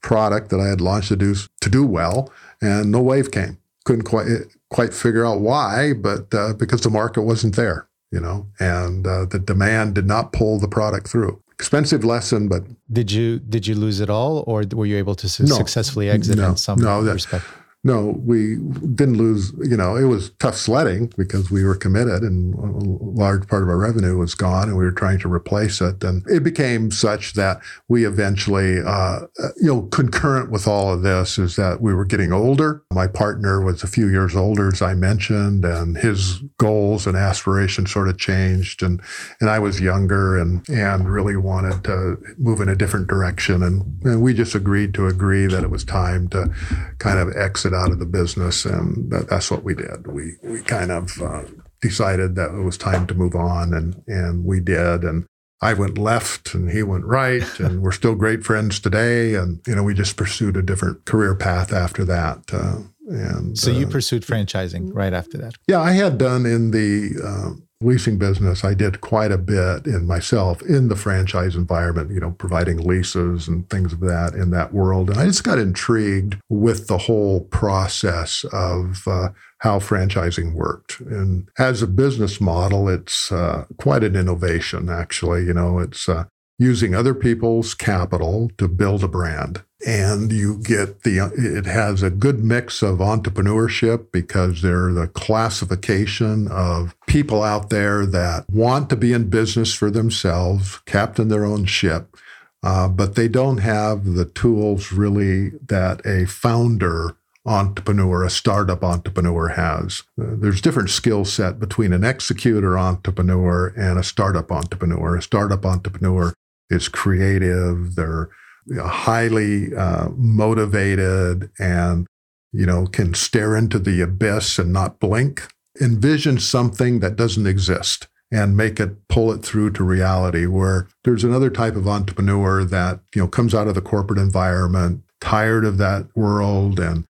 product 0.01 0.49
that 0.49 0.59
I 0.59 0.67
had 0.67 0.81
launched 0.81 1.09
to 1.09 1.15
do 1.15 1.35
to 1.61 1.69
do 1.69 1.85
well, 1.85 2.31
and 2.61 2.91
no 2.91 3.01
wave 3.01 3.31
came. 3.31 3.57
Couldn't 3.85 4.03
quite 4.03 4.27
quite 4.69 4.93
figure 4.93 5.25
out 5.25 5.39
why, 5.39 5.93
but 5.93 6.33
uh, 6.33 6.53
because 6.53 6.81
the 6.81 6.89
market 6.89 7.23
wasn't 7.23 7.55
there, 7.55 7.87
you 8.11 8.19
know, 8.19 8.47
and 8.59 9.07
uh, 9.07 9.25
the 9.25 9.39
demand 9.39 9.95
did 9.95 10.05
not 10.05 10.33
pull 10.33 10.59
the 10.59 10.67
product 10.67 11.07
through. 11.07 11.41
Expensive 11.53 12.05
lesson, 12.05 12.47
but 12.47 12.63
did 12.91 13.11
you 13.11 13.39
did 13.39 13.67
you 13.67 13.75
lose 13.75 13.99
it 13.99 14.09
all, 14.09 14.43
or 14.47 14.63
were 14.71 14.85
you 14.85 14.97
able 14.97 15.15
to 15.15 15.27
su- 15.27 15.43
no, 15.43 15.55
successfully 15.55 16.09
exit 16.09 16.37
no, 16.37 16.49
in 16.49 16.57
some 16.57 16.79
no, 16.79 17.03
that, 17.03 17.13
respect? 17.13 17.45
No, 17.83 18.21
we 18.25 18.57
didn't 18.95 19.17
lose. 19.17 19.53
You 19.59 19.77
know, 19.77 19.95
it 19.95 20.03
was 20.03 20.31
tough 20.31 20.57
sledding 20.57 21.13
because 21.17 21.49
we 21.49 21.63
were 21.63 21.75
committed, 21.75 22.23
and 22.23 22.53
a 22.53 23.17
large 23.17 23.47
part 23.47 23.63
of 23.63 23.69
our 23.69 23.77
revenue 23.77 24.17
was 24.17 24.35
gone, 24.35 24.67
and 24.67 24.77
we 24.77 24.83
were 24.83 24.91
trying 24.91 25.19
to 25.19 25.31
replace 25.31 25.79
it. 25.79 26.03
And 26.03 26.27
it 26.27 26.43
became 26.43 26.91
such 26.91 27.33
that 27.35 27.61
we 27.87 28.05
eventually, 28.05 28.79
uh, 28.85 29.21
you 29.55 29.73
know, 29.73 29.81
concurrent 29.83 30.51
with 30.51 30.67
all 30.67 30.91
of 30.91 31.03
this 31.03 31.37
is 31.37 31.55
that 31.55 31.79
we 31.79 31.93
were 31.93 32.03
getting 32.03 32.33
older. 32.33 32.83
My 32.91 33.07
partner 33.07 33.61
was 33.63 33.81
a 33.81 33.87
few 33.87 34.09
years 34.09 34.35
older, 34.35 34.67
as 34.67 34.81
I 34.81 34.93
mentioned, 34.93 35.63
and 35.63 35.97
his 35.97 36.39
goals 36.57 37.07
and 37.07 37.15
aspirations 37.15 37.91
sort 37.91 38.09
of 38.09 38.17
changed, 38.17 38.83
and 38.83 39.01
and 39.39 39.49
I 39.49 39.59
was 39.59 39.79
younger 39.79 40.37
and 40.37 40.67
and 40.67 41.09
really 41.09 41.37
wanted 41.37 41.85
to 41.85 42.17
move 42.37 42.59
in 42.59 42.67
a 42.67 42.75
different 42.75 43.07
direction, 43.07 43.63
and, 43.63 44.03
and 44.03 44.21
we 44.21 44.33
just 44.33 44.53
agreed 44.53 44.93
to 44.95 45.07
agree 45.07 45.45
that 45.45 45.63
it 45.63 45.69
was 45.69 45.85
time 45.85 46.27
to 46.29 46.53
kind 46.97 47.19
of 47.19 47.33
exit 47.37 47.68
exit 47.69 47.79
out 47.79 47.91
of 47.91 47.99
the 47.99 48.05
business, 48.05 48.65
and 48.65 49.11
that, 49.11 49.29
that's 49.29 49.51
what 49.51 49.63
we 49.63 49.75
did. 49.75 50.07
We 50.07 50.35
we 50.43 50.61
kind 50.61 50.91
of 50.91 51.21
uh, 51.21 51.43
decided 51.81 52.35
that 52.35 52.53
it 52.53 52.63
was 52.63 52.77
time 52.77 53.07
to 53.07 53.13
move 53.13 53.35
on, 53.35 53.73
and 53.73 54.03
and 54.07 54.45
we 54.45 54.59
did. 54.59 55.03
And 55.03 55.25
I 55.61 55.73
went 55.73 55.97
left, 55.97 56.53
and 56.53 56.71
he 56.71 56.83
went 56.83 57.05
right, 57.05 57.59
and 57.59 57.81
we're 57.81 57.91
still 57.91 58.15
great 58.15 58.43
friends 58.43 58.79
today. 58.79 59.35
And 59.35 59.61
you 59.67 59.75
know, 59.75 59.83
we 59.83 59.93
just 59.93 60.17
pursued 60.17 60.57
a 60.57 60.61
different 60.61 61.05
career 61.05 61.35
path 61.35 61.73
after 61.73 62.05
that. 62.05 62.43
Uh, 62.51 62.83
and 63.07 63.57
so 63.57 63.71
you 63.71 63.87
uh, 63.87 63.89
pursued 63.89 64.23
franchising 64.23 64.91
right 64.93 65.13
after 65.13 65.37
that. 65.39 65.55
Yeah, 65.67 65.81
I 65.81 65.93
had 65.93 66.17
done 66.17 66.45
in 66.45 66.71
the 66.71 67.19
uh, 67.23 67.59
leasing 67.81 68.17
business, 68.17 68.65
I 68.65 68.73
did 68.73 68.99
quite 68.99 69.31
a 69.31 69.37
bit 69.37 69.85
in 69.85 70.05
myself 70.05 70.61
in 70.61 70.89
the 70.89 70.95
franchise 70.97 71.55
environment, 71.55 72.11
you 72.11 72.19
know, 72.19 72.31
providing 72.31 72.77
leases 72.77 73.47
and 73.47 73.69
things 73.69 73.93
of 73.93 74.01
that 74.01 74.33
in 74.33 74.49
that 74.51 74.73
world. 74.73 75.09
And 75.09 75.19
I 75.19 75.25
just 75.25 75.45
got 75.45 75.59
intrigued 75.59 76.37
with 76.49 76.87
the 76.87 76.97
whole 76.97 77.41
process 77.45 78.43
of 78.51 79.07
uh, 79.07 79.29
how 79.59 79.79
franchising 79.79 80.53
worked. 80.53 80.99
And 80.99 81.47
as 81.57 81.81
a 81.81 81.87
business 81.87 82.41
model, 82.41 82.89
it's 82.89 83.31
uh, 83.31 83.65
quite 83.77 84.03
an 84.03 84.15
innovation, 84.15 84.89
actually. 84.89 85.45
You 85.45 85.53
know, 85.53 85.79
it's 85.79 86.09
uh, 86.09 86.25
using 86.59 86.93
other 86.93 87.15
people's 87.15 87.73
capital 87.73 88.51
to 88.57 88.67
build 88.67 89.03
a 89.03 89.07
brand. 89.07 89.63
And 89.87 90.31
you 90.31 90.57
get 90.57 91.03
the 91.03 91.31
it 91.33 91.65
has 91.65 92.03
a 92.03 92.09
good 92.09 92.43
mix 92.43 92.83
of 92.83 92.99
entrepreneurship 92.99 94.11
because 94.11 94.61
they're 94.61 94.91
the 94.91 95.07
classification 95.07 96.49
of 96.49 96.95
people 97.07 97.41
out 97.41 97.69
there 97.69 98.05
that 98.05 98.45
want 98.49 98.89
to 98.89 98.97
be 98.97 99.13
in 99.13 99.29
business 99.29 99.73
for 99.73 99.89
themselves 99.89 100.81
captain 100.85 101.29
their 101.29 101.45
own 101.45 101.63
ship 101.63 102.17
uh, 102.61 102.89
but 102.89 103.15
they 103.15 103.27
don't 103.27 103.59
have 103.59 104.03
the 104.03 104.25
tools 104.25 104.91
really 104.91 105.51
that 105.67 106.05
a 106.05 106.25
founder 106.25 107.15
entrepreneur 107.45 108.23
a 108.23 108.29
startup 108.29 108.83
entrepreneur 108.83 109.49
has. 109.49 110.03
Uh, 110.21 110.35
there's 110.35 110.61
different 110.61 110.89
skill 110.89 111.23
set 111.23 111.59
between 111.59 111.93
an 111.93 112.03
executor 112.03 112.77
entrepreneur 112.77 113.73
and 113.77 113.97
a 113.97 114.03
startup 114.03 114.51
entrepreneur. 114.51 115.15
A 115.15 115.21
startup 115.21 115.65
entrepreneur 115.65 116.33
is 116.69 116.87
creative 116.87 117.95
they're 117.95 118.29
highly 118.77 119.75
uh, 119.75 120.09
motivated 120.15 121.49
and 121.59 122.07
you 122.51 122.65
know 122.65 122.85
can 122.87 123.13
stare 123.13 123.55
into 123.55 123.79
the 123.79 124.01
abyss 124.01 124.59
and 124.59 124.71
not 124.73 124.99
blink. 124.99 125.47
Envision 125.81 126.39
something 126.39 126.99
that 126.99 127.15
doesn't 127.15 127.47
exist 127.47 128.07
and 128.31 128.57
make 128.57 128.79
it 128.79 129.07
pull 129.07 129.31
it 129.31 129.43
through 129.43 129.71
to 129.71 129.83
reality 129.83 130.45
where 130.45 130.87
there's 131.03 131.23
another 131.23 131.49
type 131.49 131.75
of 131.75 131.87
entrepreneur 131.87 132.63
that 132.63 132.99
you 133.15 133.21
know 133.21 133.27
comes 133.27 133.55
out 133.55 133.67
of 133.67 133.75
the 133.75 133.81
corporate 133.81 134.19
environment 134.19 135.03
tired 135.21 135.65
of 135.65 135.77
that 135.77 136.07
world 136.15 136.79
and 136.79 137.05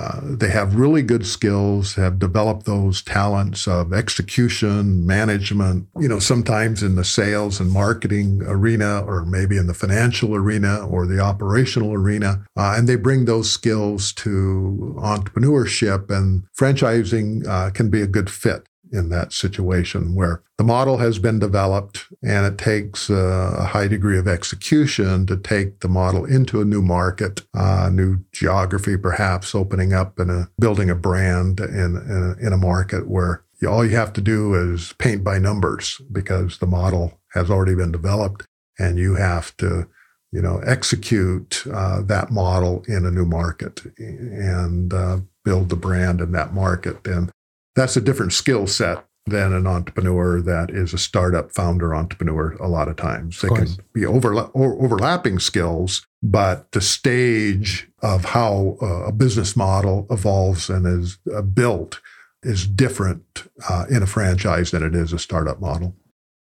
uh, 0.00 0.20
they 0.22 0.48
have 0.48 0.76
really 0.76 1.02
good 1.02 1.26
skills, 1.26 1.94
have 1.96 2.18
developed 2.18 2.64
those 2.64 3.02
talents 3.02 3.68
of 3.68 3.92
execution, 3.92 5.06
management, 5.06 5.86
you 5.98 6.08
know, 6.08 6.18
sometimes 6.18 6.82
in 6.82 6.94
the 6.94 7.04
sales 7.04 7.60
and 7.60 7.70
marketing 7.70 8.40
arena, 8.46 9.02
or 9.04 9.26
maybe 9.26 9.58
in 9.58 9.66
the 9.66 9.74
financial 9.74 10.34
arena 10.34 10.86
or 10.86 11.06
the 11.06 11.20
operational 11.20 11.92
arena. 11.92 12.42
Uh, 12.56 12.74
and 12.76 12.88
they 12.88 12.96
bring 12.96 13.26
those 13.26 13.50
skills 13.50 14.12
to 14.14 14.96
entrepreneurship, 14.98 16.10
and 16.10 16.44
franchising 16.58 17.46
uh, 17.46 17.70
can 17.70 17.90
be 17.90 18.00
a 18.00 18.06
good 18.06 18.30
fit 18.30 18.66
in 18.92 19.08
that 19.10 19.32
situation 19.32 20.14
where 20.14 20.42
the 20.58 20.64
model 20.64 20.98
has 20.98 21.18
been 21.18 21.38
developed 21.38 22.06
and 22.22 22.46
it 22.46 22.58
takes 22.58 23.08
a 23.08 23.64
high 23.64 23.88
degree 23.88 24.18
of 24.18 24.28
execution 24.28 25.26
to 25.26 25.36
take 25.36 25.80
the 25.80 25.88
model 25.88 26.24
into 26.24 26.60
a 26.60 26.64
new 26.64 26.82
market, 26.82 27.42
uh, 27.54 27.88
new 27.92 28.18
geography, 28.32 28.96
perhaps 28.96 29.54
opening 29.54 29.92
up 29.92 30.18
and 30.18 30.48
building 30.58 30.90
a 30.90 30.94
brand 30.94 31.60
in, 31.60 31.96
in, 31.96 32.36
in 32.40 32.52
a 32.52 32.58
market 32.58 33.08
where 33.08 33.44
all 33.68 33.84
you 33.84 33.96
have 33.96 34.12
to 34.12 34.20
do 34.20 34.54
is 34.54 34.94
paint 34.98 35.22
by 35.22 35.38
numbers 35.38 36.00
because 36.10 36.58
the 36.58 36.66
model 36.66 37.20
has 37.32 37.50
already 37.50 37.74
been 37.74 37.92
developed 37.92 38.46
and 38.78 38.98
you 38.98 39.16
have 39.16 39.56
to 39.58 39.86
you 40.32 40.40
know 40.40 40.60
execute 40.64 41.64
uh, 41.72 42.00
that 42.02 42.30
model 42.30 42.84
in 42.88 43.04
a 43.04 43.10
new 43.10 43.24
market 43.24 43.82
and 43.98 44.94
uh, 44.94 45.18
build 45.44 45.68
the 45.68 45.76
brand 45.76 46.20
in 46.20 46.32
that 46.32 46.52
market. 46.54 47.06
And 47.06 47.30
that's 47.74 47.96
a 47.96 48.00
different 48.00 48.32
skill 48.32 48.66
set 48.66 49.04
than 49.26 49.52
an 49.52 49.66
entrepreneur 49.66 50.40
that 50.40 50.70
is 50.70 50.92
a 50.92 50.98
startup 50.98 51.52
founder 51.52 51.94
entrepreneur 51.94 52.52
a 52.54 52.68
lot 52.68 52.88
of 52.88 52.96
times. 52.96 53.40
They 53.40 53.48
can 53.48 53.68
be 53.92 54.02
overla- 54.02 54.50
overlapping 54.54 55.38
skills, 55.38 56.06
but 56.22 56.72
the 56.72 56.80
stage 56.80 57.88
of 58.02 58.24
how 58.26 58.76
a 58.80 59.12
business 59.12 59.56
model 59.56 60.06
evolves 60.10 60.68
and 60.68 60.86
is 60.86 61.18
uh, 61.34 61.42
built 61.42 62.00
is 62.42 62.66
different 62.66 63.48
uh, 63.68 63.84
in 63.90 64.02
a 64.02 64.06
franchise 64.06 64.70
than 64.70 64.82
it 64.82 64.94
is 64.94 65.12
a 65.12 65.18
startup 65.18 65.60
model. 65.60 65.94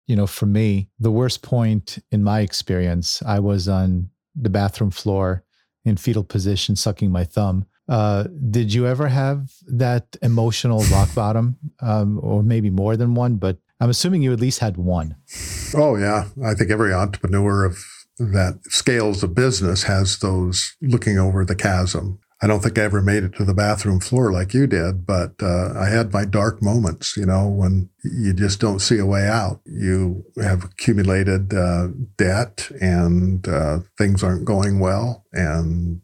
You 0.08 0.16
know, 0.16 0.28
for 0.28 0.48
me, 0.48 0.90
the 1.00 1.12
worst 1.12 1.42
point 1.44 2.00
in 2.12 2.24
my 2.24 2.42
experience, 2.42 3.22
I 3.26 3.40
was 3.40 3.70
on 3.70 4.10
the 4.36 4.50
bathroom 4.50 4.92
floor 4.92 5.44
in 5.86 5.96
fetal 5.98 6.24
position, 6.24 6.76
sucking 6.76 7.12
my 7.12 7.24
thumb 7.24 7.66
uh, 7.88 8.26
did 8.50 8.74
you 8.74 8.88
ever 8.88 9.08
have 9.08 9.52
that 9.68 10.16
emotional 10.22 10.84
rock 10.92 11.14
bottom, 11.16 11.58
um, 11.82 12.20
or 12.22 12.44
maybe 12.44 12.70
more 12.70 12.98
than 12.98 13.14
one? 13.16 13.36
But 13.36 13.58
I'm 13.80 13.90
assuming 13.90 14.22
you 14.22 14.34
at 14.34 14.40
least 14.40 14.60
had 14.60 14.78
one. 14.78 15.16
Oh 15.76 15.96
yeah, 15.96 16.28
I 16.44 16.54
think 16.54 16.72
every 16.72 16.94
entrepreneur 16.94 17.66
of 17.66 17.78
that 18.20 18.60
scales 18.66 19.24
of 19.24 19.34
business 19.36 19.84
has 19.84 20.20
those 20.20 20.76
looking 20.82 21.18
over 21.18 21.44
the 21.44 21.56
chasm. 21.56 22.20
I 22.42 22.48
don't 22.48 22.62
think 22.62 22.78
I 22.78 22.84
ever 22.84 23.02
made 23.02 23.24
it 23.24 23.36
to 23.36 23.46
the 23.46 23.54
bathroom 23.54 24.00
floor 24.00 24.32
like 24.32 24.54
you 24.54 24.68
did, 24.68 25.06
but 25.06 25.34
uh, 25.42 25.74
I 25.78 25.88
had 25.88 26.12
my 26.12 26.26
dark 26.26 26.62
moments, 26.62 27.16
you 27.16 27.26
know, 27.26 27.48
when 27.48 27.90
you 28.04 28.34
just 28.34 28.60
don't 28.60 28.80
see 28.80 28.98
a 28.98 29.06
way 29.06 29.28
out. 29.28 29.62
You 29.66 30.26
have 30.42 30.66
accumulated 30.66 31.54
uh, 31.54 31.88
debt 32.18 32.70
and 32.82 33.48
uh, 33.48 33.80
things 33.98 34.24
aren't 34.24 34.46
going 34.46 34.80
well, 34.80 35.26
and 35.32 36.02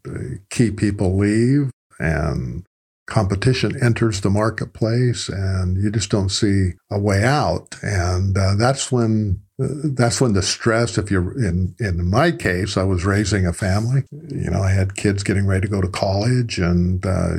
key 0.50 0.72
people 0.72 1.18
leave, 1.18 1.72
and 2.00 2.66
competition 3.10 3.82
enters 3.84 4.22
the 4.22 4.30
marketplace, 4.30 5.28
and 5.28 5.76
you 5.78 5.92
just 5.92 6.10
don't 6.10 6.30
see 6.30 6.74
a 6.90 7.00
way 7.00 7.24
out. 7.24 7.76
And 7.82 8.38
uh, 8.38 8.56
that's 8.56 8.92
when 8.92 9.42
that's 9.60 10.22
when 10.22 10.34
the 10.34 10.42
stress 10.42 10.98
if 10.98 11.12
you're 11.12 11.38
in 11.38 11.76
in 11.80 12.10
my 12.10 12.32
case 12.32 12.78
i 12.78 12.84
was 12.84 13.06
raising 13.06 13.46
a 13.46 13.54
family. 13.54 14.04
You 14.30 14.50
know 14.50 14.62
i 14.62 14.72
had 14.72 14.96
kids 14.96 15.24
getting 15.24 15.46
ready 15.46 15.62
to 15.62 15.68
go 15.68 15.82
to 15.82 15.88
college 15.88 16.60
and 16.60 17.06
uh, 17.06 17.36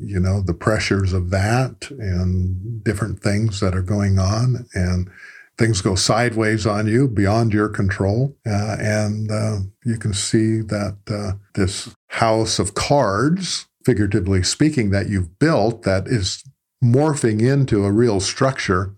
you 0.00 0.18
know 0.18 0.40
the 0.40 0.54
pressures 0.54 1.12
of 1.12 1.30
that 1.30 1.90
and 1.90 2.82
different 2.84 3.20
things 3.20 3.60
that 3.60 3.74
are 3.74 3.82
going 3.82 4.18
on 4.18 4.66
and 4.74 5.08
things 5.58 5.80
go 5.80 5.94
sideways 5.94 6.66
on 6.66 6.86
you 6.86 7.06
beyond 7.06 7.52
your 7.52 7.68
control. 7.68 8.36
Uh, 8.46 8.76
and 8.80 9.30
uh, 9.30 9.58
you 9.84 9.98
can 9.98 10.12
see 10.12 10.60
that 10.60 10.96
uh, 11.08 11.32
this 11.54 11.94
house 12.08 12.58
of 12.58 12.74
cards 12.74 13.66
figuratively 13.84 14.42
speaking 14.42 14.90
that 14.90 15.08
you've 15.08 15.38
built 15.38 15.82
that 15.82 16.06
is 16.06 16.44
morphing 16.82 17.40
into 17.40 17.84
a 17.84 17.92
real 17.92 18.20
structure 18.20 18.94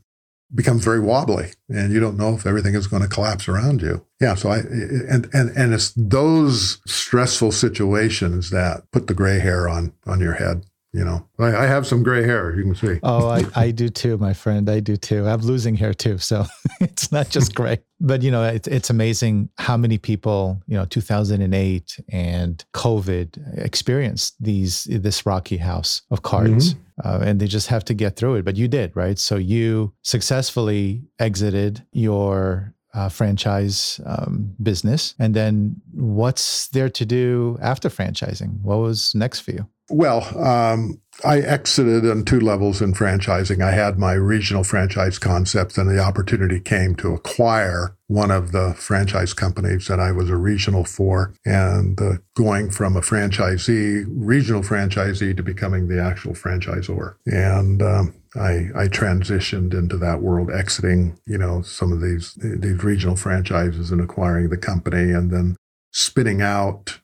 becomes 0.55 0.85
very 0.85 1.01
wobbly 1.01 1.51
and 1.69 1.93
you 1.93 2.01
don't 2.01 2.17
know 2.17 2.35
if 2.35 2.47
everything 2.47 2.75
is 2.75 2.87
going 2.87 3.03
to 3.03 3.09
collapse 3.09 3.49
around 3.49 3.83
you. 3.83 4.07
Yeah. 4.21 4.35
So 4.35 4.51
I, 4.51 4.59
and, 4.59 5.29
and, 5.33 5.51
and 5.57 5.75
it's 5.75 5.93
those 5.97 6.81
stressful 6.87 7.53
situations 7.53 8.51
that 8.51 8.90
put 8.93 9.07
the 9.07 9.14
gray 9.14 9.40
hair 9.40 9.69
on, 9.69 9.93
on 10.07 10.21
your 10.21 10.35
head 10.35 10.64
you 10.94 11.04
know, 11.04 11.26
I, 11.40 11.57
I, 11.57 11.66
have 11.66 11.88
some 11.88 12.04
gray 12.04 12.22
hair. 12.22 12.54
You 12.57 12.62
can 12.62 12.74
see. 12.76 13.00
Oh, 13.02 13.28
I, 13.28 13.42
I 13.57 13.70
do 13.72 13.88
too, 13.88 14.16
my 14.16 14.33
friend. 14.33 14.70
I 14.70 14.78
do 14.78 14.96
too. 14.96 15.26
I'm 15.26 15.40
losing 15.40 15.74
hair 15.74 15.92
too, 15.92 16.18
so 16.18 16.44
it's 16.80 17.11
not 17.11 17.30
just 17.30 17.52
gray. 17.57 17.80
But 18.00 18.22
you 18.22 18.30
know, 18.30 18.44
it, 18.44 18.68
it's 18.68 18.90
amazing 18.90 19.48
how 19.59 19.76
many 19.76 19.98
people, 19.98 20.62
you 20.68 20.76
know, 20.76 20.85
2008 20.85 21.98
and 22.11 22.64
COVID 22.74 23.59
experienced 23.59 24.37
these 24.40 24.85
this 24.85 25.26
rocky 25.26 25.57
house 25.57 26.02
of 26.12 26.22
cards, 26.22 26.74
mm-hmm. 26.74 27.09
uh, 27.09 27.24
and 27.24 27.40
they 27.40 27.48
just 27.48 27.66
have 27.68 27.85
to 27.87 27.94
get 27.94 28.14
through 28.14 28.37
it. 28.37 28.44
But 28.44 28.57
you 28.57 28.68
did, 28.68 28.94
right? 28.94 29.18
So 29.18 29.35
you 29.35 29.94
successfully 30.02 31.02
exited 31.18 31.85
your 31.90 32.74
uh, 32.94 33.09
franchise 33.09 34.00
um, 34.07 34.54
business. 34.62 35.14
And 35.18 35.35
then 35.35 35.80
what's 35.92 36.68
there 36.68 36.88
to 36.90 37.04
do 37.04 37.59
after 37.61 37.88
franchising? 37.88 38.61
What 38.62 38.78
was 38.78 39.14
next 39.14 39.40
for 39.40 39.50
you? 39.50 39.68
Well, 39.90 40.26
um, 40.42 41.00
I 41.24 41.40
exited 41.40 42.11
on 42.11 42.24
two 42.24 42.40
levels 42.40 42.80
in 42.80 42.94
franchising. 42.94 43.62
I 43.62 43.72
had 43.72 43.98
my 43.98 44.14
regional 44.14 44.64
franchise 44.64 45.18
concept, 45.18 45.76
and 45.76 45.88
the 45.88 45.98
opportunity 45.98 46.59
came 46.59 46.94
to 46.96 47.12
acquire 47.12 47.94
one 48.07 48.30
of 48.30 48.52
the 48.52 48.74
franchise 48.74 49.35
companies 49.35 49.87
that 49.88 50.00
I 50.00 50.11
was 50.11 50.30
a 50.30 50.37
regional 50.37 50.85
for, 50.85 51.35
and 51.44 52.00
uh, 52.00 52.14
going 52.35 52.70
from 52.70 52.96
a 52.96 53.02
franchisee, 53.02 54.07
regional 54.09 54.62
franchisee, 54.62 55.37
to 55.37 55.42
becoming 55.42 55.88
the 55.88 56.02
actual 56.02 56.33
franchisor. 56.33 57.16
And 57.26 57.83
um, 57.83 58.14
I, 58.37 58.68
I 58.75 58.88
transitioned 58.88 59.75
into 59.75 59.97
that 59.99 60.20
world, 60.20 60.51
exiting, 60.51 61.18
you 61.27 61.38
know, 61.38 61.62
some 61.62 61.92
of 61.92 62.01
these 62.01 62.35
these 62.35 62.83
regional 62.83 63.16
franchises 63.16 63.90
and 63.90 64.01
acquiring 64.01 64.51
the 64.51 64.57
company, 64.57 65.12
and 65.12 65.31
then 65.31 65.57
spinning 65.92 66.42
out 66.42 66.99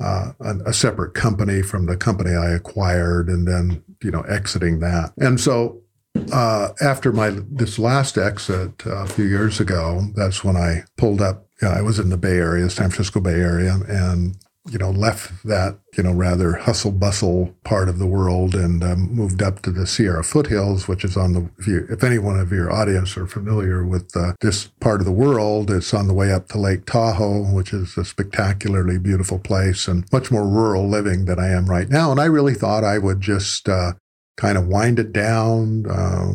uh, 0.00 0.32
a, 0.40 0.56
a, 0.66 0.72
separate 0.72 1.12
company 1.12 1.60
from 1.60 1.84
the 1.84 1.96
company 1.96 2.34
I 2.34 2.50
acquired, 2.50 3.28
and 3.28 3.46
then 3.46 3.84
you 4.02 4.10
know 4.10 4.22
exiting 4.22 4.80
that. 4.80 5.12
And 5.18 5.38
so 5.38 5.82
uh, 6.32 6.70
after 6.80 7.12
my 7.12 7.36
this 7.50 7.78
last 7.78 8.16
exit 8.16 8.86
uh, 8.86 9.04
a 9.04 9.06
few 9.06 9.26
years 9.26 9.60
ago, 9.60 10.06
that's 10.14 10.42
when 10.42 10.56
I 10.56 10.84
pulled 10.96 11.20
up. 11.20 11.46
I 11.62 11.82
was 11.82 11.98
in 11.98 12.08
the 12.08 12.16
Bay 12.16 12.38
Area, 12.38 12.70
San 12.70 12.88
Francisco 12.88 13.20
Bay 13.20 13.34
Area, 13.34 13.78
and 13.86 14.36
you 14.68 14.78
know, 14.78 14.90
left 14.90 15.42
that, 15.44 15.78
you 15.96 16.02
know, 16.02 16.12
rather 16.12 16.52
hustle 16.52 16.92
bustle 16.92 17.54
part 17.64 17.88
of 17.88 17.98
the 17.98 18.06
world 18.06 18.54
and 18.54 18.84
um, 18.84 19.10
moved 19.14 19.42
up 19.42 19.62
to 19.62 19.70
the 19.70 19.86
Sierra 19.86 20.22
foothills, 20.22 20.86
which 20.86 21.02
is 21.02 21.16
on 21.16 21.32
the, 21.32 21.50
if, 21.58 21.66
you, 21.66 21.86
if 21.88 22.04
any 22.04 22.18
one 22.18 22.38
of 22.38 22.52
your 22.52 22.70
audience 22.70 23.16
are 23.16 23.26
familiar 23.26 23.86
with 23.86 24.14
uh, 24.14 24.34
this 24.40 24.66
part 24.80 25.00
of 25.00 25.06
the 25.06 25.12
world, 25.12 25.70
it's 25.70 25.94
on 25.94 26.08
the 26.08 26.14
way 26.14 26.30
up 26.30 26.48
to 26.48 26.58
Lake 26.58 26.84
Tahoe, 26.84 27.44
which 27.54 27.72
is 27.72 27.96
a 27.96 28.04
spectacularly 28.04 28.98
beautiful 28.98 29.38
place 29.38 29.88
and 29.88 30.04
much 30.12 30.30
more 30.30 30.46
rural 30.46 30.86
living 30.86 31.24
than 31.24 31.38
I 31.38 31.48
am 31.48 31.66
right 31.66 31.88
now. 31.88 32.10
And 32.10 32.20
I 32.20 32.26
really 32.26 32.54
thought 32.54 32.84
I 32.84 32.98
would 32.98 33.22
just 33.22 33.66
uh, 33.66 33.92
kind 34.36 34.58
of 34.58 34.66
wind 34.66 34.98
it 34.98 35.12
down, 35.12 35.86
uh, 35.88 36.32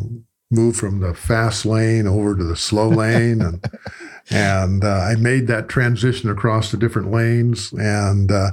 move 0.50 0.76
from 0.76 0.98
the 0.98 1.14
fast 1.14 1.64
lane 1.64 2.08
over 2.08 2.34
to 2.34 2.44
the 2.44 2.56
slow 2.56 2.88
lane 2.88 3.40
and 3.40 3.64
and 4.30 4.84
uh, 4.84 4.88
I 4.88 5.14
made 5.16 5.46
that 5.46 5.68
transition 5.68 6.30
across 6.30 6.70
the 6.70 6.76
different 6.76 7.10
lanes, 7.10 7.72
and 7.72 8.30
uh, 8.30 8.50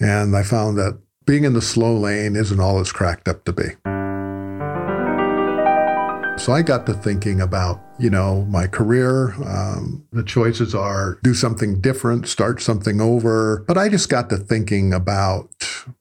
and 0.00 0.36
I 0.36 0.42
found 0.42 0.76
that 0.78 0.98
being 1.24 1.44
in 1.44 1.54
the 1.54 1.62
slow 1.62 1.96
lane 1.96 2.36
isn't 2.36 2.60
all 2.60 2.80
it's 2.80 2.92
cracked 2.92 3.28
up 3.28 3.44
to 3.44 3.52
be. 3.52 3.68
So 6.38 6.52
I 6.52 6.62
got 6.62 6.86
to 6.86 6.94
thinking 6.94 7.40
about, 7.40 7.80
you 7.98 8.10
know, 8.10 8.44
my 8.48 8.66
career. 8.66 9.34
Um, 9.44 10.06
the 10.12 10.22
choices 10.22 10.74
are 10.74 11.18
do 11.22 11.34
something 11.34 11.80
different, 11.80 12.28
start 12.28 12.60
something 12.60 13.00
over. 13.00 13.64
But 13.66 13.78
I 13.78 13.88
just 13.88 14.08
got 14.08 14.30
to 14.30 14.36
thinking 14.36 14.92
about 14.92 15.50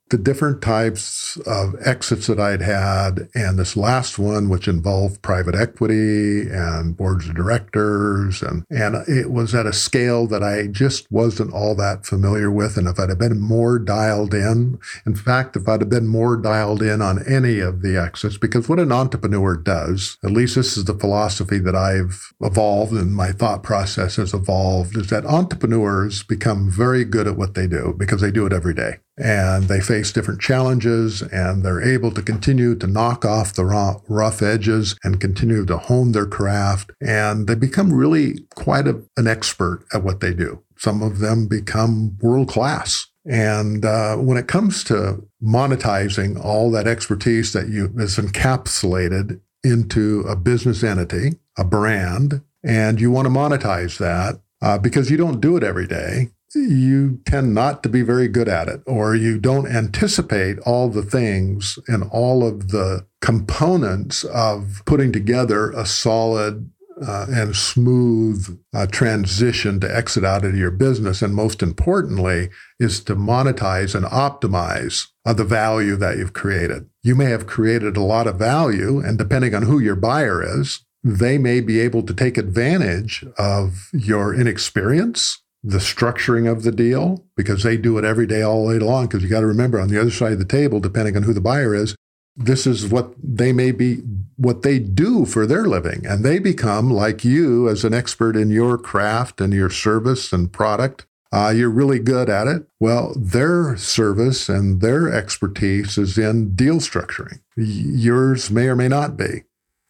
the 0.10 0.18
different 0.20 0.62
types 0.62 1.36
of 1.48 1.76
exits 1.84 2.28
that 2.28 2.40
I'd 2.40 2.62
had, 2.62 3.28
and 3.34 3.58
this 3.58 3.76
last 3.76 4.20
one, 4.20 4.50
which 4.50 4.68
involved 4.68 5.24
private 5.24 5.56
equity 5.56 6.42
and 6.42 6.96
boards 6.96 7.28
of 7.28 7.36
directors, 7.36 8.44
and 8.44 8.66
and 8.70 8.96
it 9.08 9.32
was 9.32 9.56
at 9.56 9.66
a 9.66 9.74
scale 9.74 10.28
that 10.28 10.44
I 10.44 10.68
just 10.68 11.12
wasn't 11.12 11.54
all 11.54 11.76
that 11.76 12.06
familiar 12.06 12.52
with. 12.52 12.78
And 12.78 12.88
if 12.88 13.00
I'd 13.00 13.10
have 13.10 13.18
been 13.18 13.42
more 13.42 13.80
dialed 13.80 14.34
in, 14.36 14.78
in 15.08 15.16
fact, 15.16 15.56
if 15.56 15.68
I'd 15.68 15.82
have 15.82 15.90
been 15.90 16.08
more 16.08 16.38
dialed 16.38 16.84
in 16.84 17.02
on 17.02 17.26
any 17.28 17.60
of 17.60 17.82
the 17.82 17.98
exits, 17.98 18.38
because 18.38 18.70
what 18.70 18.80
an 18.80 18.92
entrepreneur 18.92 19.58
does, 19.58 20.18
at 20.24 20.32
least 20.32 20.56
this 20.56 20.78
is 20.78 20.86
the 20.86 20.94
philosophy 20.94 21.58
that 21.58 21.76
I've 21.86 22.34
evolved 22.42 22.94
and 22.94 23.14
my 23.14 23.32
thought 23.32 23.64
process 23.64 24.16
has 24.16 24.34
evolved 24.34 24.98
is 24.98 25.10
that 25.10 25.26
entrepreneurs 25.26 26.24
become 26.24 26.70
very 26.70 27.06
good 27.06 27.28
at 27.28 27.38
what 27.38 27.54
they 27.54 27.68
do 27.68 27.94
because 27.98 28.22
they 28.22 28.32
do 28.32 28.46
it 28.46 28.54
every 28.54 28.74
day. 28.74 28.98
And 29.18 29.66
they 29.66 29.80
face 29.80 30.12
different 30.12 30.42
challenges 30.42 31.22
and 31.22 31.64
they're 31.64 31.82
able 31.82 32.12
to 32.12 32.22
continue 32.22 32.76
to 32.76 32.88
knock 32.88 33.24
off 33.24 33.54
the 33.54 33.66
rough 34.10 34.42
edges 34.42 34.98
and 35.04 35.22
continue 35.22 35.66
to 35.66 35.78
hone 35.78 36.12
their 36.12 36.26
craft. 36.26 36.92
And 37.02 37.48
they 37.48 37.56
become 37.56 37.94
really 37.94 38.40
quite 38.56 38.88
a, 38.88 39.02
an 39.16 39.28
expert 39.28 39.86
at 39.94 40.04
what 40.04 40.20
they 40.20 40.34
do. 40.34 40.64
Some 40.78 41.02
of 41.02 41.20
them 41.20 41.48
become 41.48 42.18
world 42.20 42.50
class. 42.50 43.08
And 43.26 43.84
uh, 43.84 44.18
when 44.18 44.38
it 44.38 44.48
comes 44.48 44.84
to 44.86 45.24
monetizing 45.42 46.44
all 46.44 46.70
that 46.72 46.88
expertise 46.88 47.54
that 47.54 47.70
you 47.70 47.92
is 47.98 48.18
encapsulated 48.18 49.40
into 49.66 50.22
a 50.22 50.36
business 50.36 50.84
entity, 50.84 51.38
a 51.58 51.64
brand, 51.64 52.42
and 52.64 53.02
you 53.02 53.12
want 53.12 53.26
to 53.26 53.34
monetize 53.34 53.98
that 53.98 54.40
uh, 54.62 54.78
because 54.78 55.12
you 55.12 55.18
don't 55.18 55.42
do 55.42 55.58
it 55.58 55.64
every 55.64 55.88
day, 55.88 56.30
you 56.54 57.20
tend 57.26 57.54
not 57.54 57.84
to 57.84 57.90
be 57.90 58.02
very 58.02 58.28
good 58.28 58.48
at 58.48 58.68
it, 58.68 58.82
or 58.86 59.16
you 59.16 59.38
don't 59.38 59.68
anticipate 59.68 60.58
all 60.60 60.90
the 60.90 61.04
things 61.04 61.78
and 61.88 62.04
all 62.12 62.48
of 62.48 62.70
the 62.70 63.06
components 63.22 64.24
of 64.24 64.82
putting 64.86 65.12
together 65.12 65.72
a 65.72 65.86
solid 65.86 66.70
uh, 67.06 67.26
and 67.30 67.56
smooth 67.56 68.58
uh, 68.74 68.88
transition 68.88 69.82
to 69.82 69.96
exit 69.96 70.24
out 70.24 70.46
of 70.46 70.56
your 70.56 70.72
business. 70.72 71.22
And 71.22 71.36
most 71.36 71.62
importantly, 71.62 72.50
is 72.80 73.04
to 73.04 73.16
monetize 73.16 73.94
and 73.94 74.06
optimize 74.06 75.08
uh, 75.26 75.34
the 75.34 75.44
value 75.44 75.98
that 75.98 76.18
you've 76.18 76.34
created. 76.34 76.90
You 77.06 77.14
may 77.14 77.26
have 77.26 77.46
created 77.46 77.96
a 77.96 78.02
lot 78.02 78.26
of 78.26 78.40
value, 78.40 78.98
and 78.98 79.16
depending 79.16 79.54
on 79.54 79.62
who 79.62 79.78
your 79.78 79.96
buyer 79.96 80.42
is, 80.42 80.84
they 81.04 81.38
may 81.38 81.62
be 81.62 81.80
able 81.80 82.02
to 82.02 82.16
take 82.16 82.36
advantage 82.36 83.24
of 83.38 83.90
your 83.94 84.34
inexperience, 84.34 85.44
the 85.64 85.78
structuring 85.78 86.52
of 86.52 86.64
the 86.64 86.72
deal, 86.72 87.24
because 87.38 87.62
they 87.62 87.78
do 87.78 88.00
it 88.00 88.06
every 88.06 88.26
day, 88.26 88.42
all 88.42 88.68
day 88.72 88.80
long. 88.80 89.06
Because 89.06 89.22
you 89.22 89.30
got 89.30 89.42
to 89.42 89.46
remember, 89.46 89.80
on 89.80 89.90
the 89.90 90.02
other 90.02 90.10
side 90.10 90.32
of 90.32 90.40
the 90.40 90.46
table, 90.46 90.80
depending 90.80 91.16
on 91.16 91.22
who 91.22 91.34
the 91.34 91.40
buyer 91.40 91.76
is, 91.76 91.96
this 92.36 92.66
is 92.66 92.88
what 92.88 93.14
they 93.22 93.54
may 93.54 93.72
be 93.72 93.98
what 94.38 94.64
they 94.64 94.80
do 94.80 95.26
for 95.26 95.46
their 95.46 95.66
living 95.66 96.06
and 96.06 96.26
they 96.26 96.40
become 96.40 96.92
like 96.92 97.24
you 97.24 97.70
as 97.70 97.86
an 97.86 97.94
expert 97.94 98.36
in 98.36 98.50
your 98.50 98.78
craft 98.78 99.40
and 99.40 99.54
your 99.54 99.70
service 99.70 100.34
and 100.34 100.52
product 100.52 101.06
uh, 101.32 101.54
you're 101.56 101.70
really 101.70 102.00
good 102.00 102.30
at 102.30 102.48
it. 102.48 102.66
Well 102.80 103.14
their 103.16 103.76
service 103.78 104.50
and 104.50 104.82
their 104.82 105.12
expertise 105.12 105.98
is 105.98 106.18
in 106.18 106.56
deal 106.56 106.76
structuring. 106.76 107.42
Yours 107.56 108.52
may 108.52 108.68
or 108.68 108.76
may 108.76 108.88
not 108.88 109.18
be. 109.18 109.44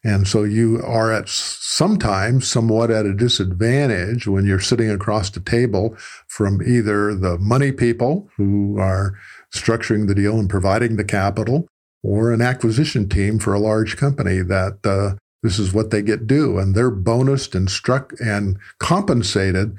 And 0.04 0.28
so 0.28 0.44
you 0.44 0.80
are 0.84 1.10
at 1.10 1.28
sometimes 1.28 2.46
somewhat 2.46 2.92
at 2.92 3.06
a 3.06 3.12
disadvantage 3.12 4.28
when 4.28 4.46
you're 4.46 4.60
sitting 4.60 4.88
across 4.88 5.30
the 5.30 5.40
table 5.40 5.96
from 6.28 6.62
either 6.62 7.12
the 7.12 7.38
money 7.38 7.72
people 7.72 8.28
who 8.36 8.78
are 8.78 9.18
structuring 9.52 10.06
the 10.06 10.14
deal 10.14 10.38
and 10.38 10.48
providing 10.48 10.94
the 10.94 11.04
capital 11.04 11.66
or 12.04 12.32
an 12.32 12.40
acquisition 12.40 13.08
team 13.08 13.40
for 13.40 13.52
a 13.52 13.58
large 13.58 13.96
company 13.96 14.42
that 14.42 14.78
uh, 14.84 15.16
this 15.42 15.58
is 15.58 15.72
what 15.72 15.90
they 15.90 16.02
get 16.02 16.26
due, 16.26 16.58
and 16.58 16.74
they're 16.74 16.90
bonused 16.90 17.54
and 17.54 17.70
struck 17.70 18.12
and 18.20 18.58
compensated 18.78 19.76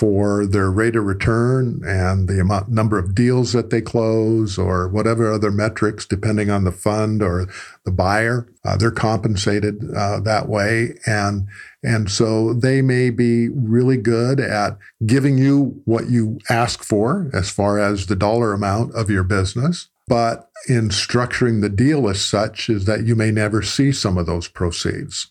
for 0.00 0.46
their 0.46 0.70
rate 0.70 0.96
of 0.96 1.04
return 1.04 1.82
and 1.84 2.26
the 2.26 2.40
amount 2.40 2.70
number 2.70 2.98
of 2.98 3.14
deals 3.14 3.52
that 3.52 3.68
they 3.68 3.82
close 3.82 4.56
or 4.56 4.88
whatever 4.88 5.30
other 5.30 5.50
metrics 5.50 6.06
depending 6.06 6.48
on 6.48 6.64
the 6.64 6.72
fund 6.72 7.22
or 7.22 7.46
the 7.84 7.90
buyer 7.90 8.50
uh, 8.64 8.78
they're 8.78 8.90
compensated 8.90 9.84
uh, 9.94 10.18
that 10.18 10.48
way 10.48 10.94
and 11.04 11.46
and 11.82 12.10
so 12.10 12.54
they 12.54 12.80
may 12.80 13.10
be 13.10 13.50
really 13.50 13.98
good 13.98 14.40
at 14.40 14.78
giving 15.04 15.36
you 15.36 15.78
what 15.84 16.08
you 16.08 16.38
ask 16.48 16.82
for 16.82 17.28
as 17.34 17.50
far 17.50 17.78
as 17.78 18.06
the 18.06 18.16
dollar 18.16 18.54
amount 18.54 18.94
of 18.94 19.10
your 19.10 19.22
business 19.22 19.90
but 20.08 20.48
in 20.66 20.88
structuring 20.88 21.60
the 21.60 21.68
deal 21.68 22.08
as 22.08 22.24
such 22.24 22.70
is 22.70 22.86
that 22.86 23.04
you 23.04 23.14
may 23.14 23.30
never 23.30 23.60
see 23.60 23.92
some 23.92 24.16
of 24.16 24.24
those 24.24 24.48
proceeds. 24.48 25.28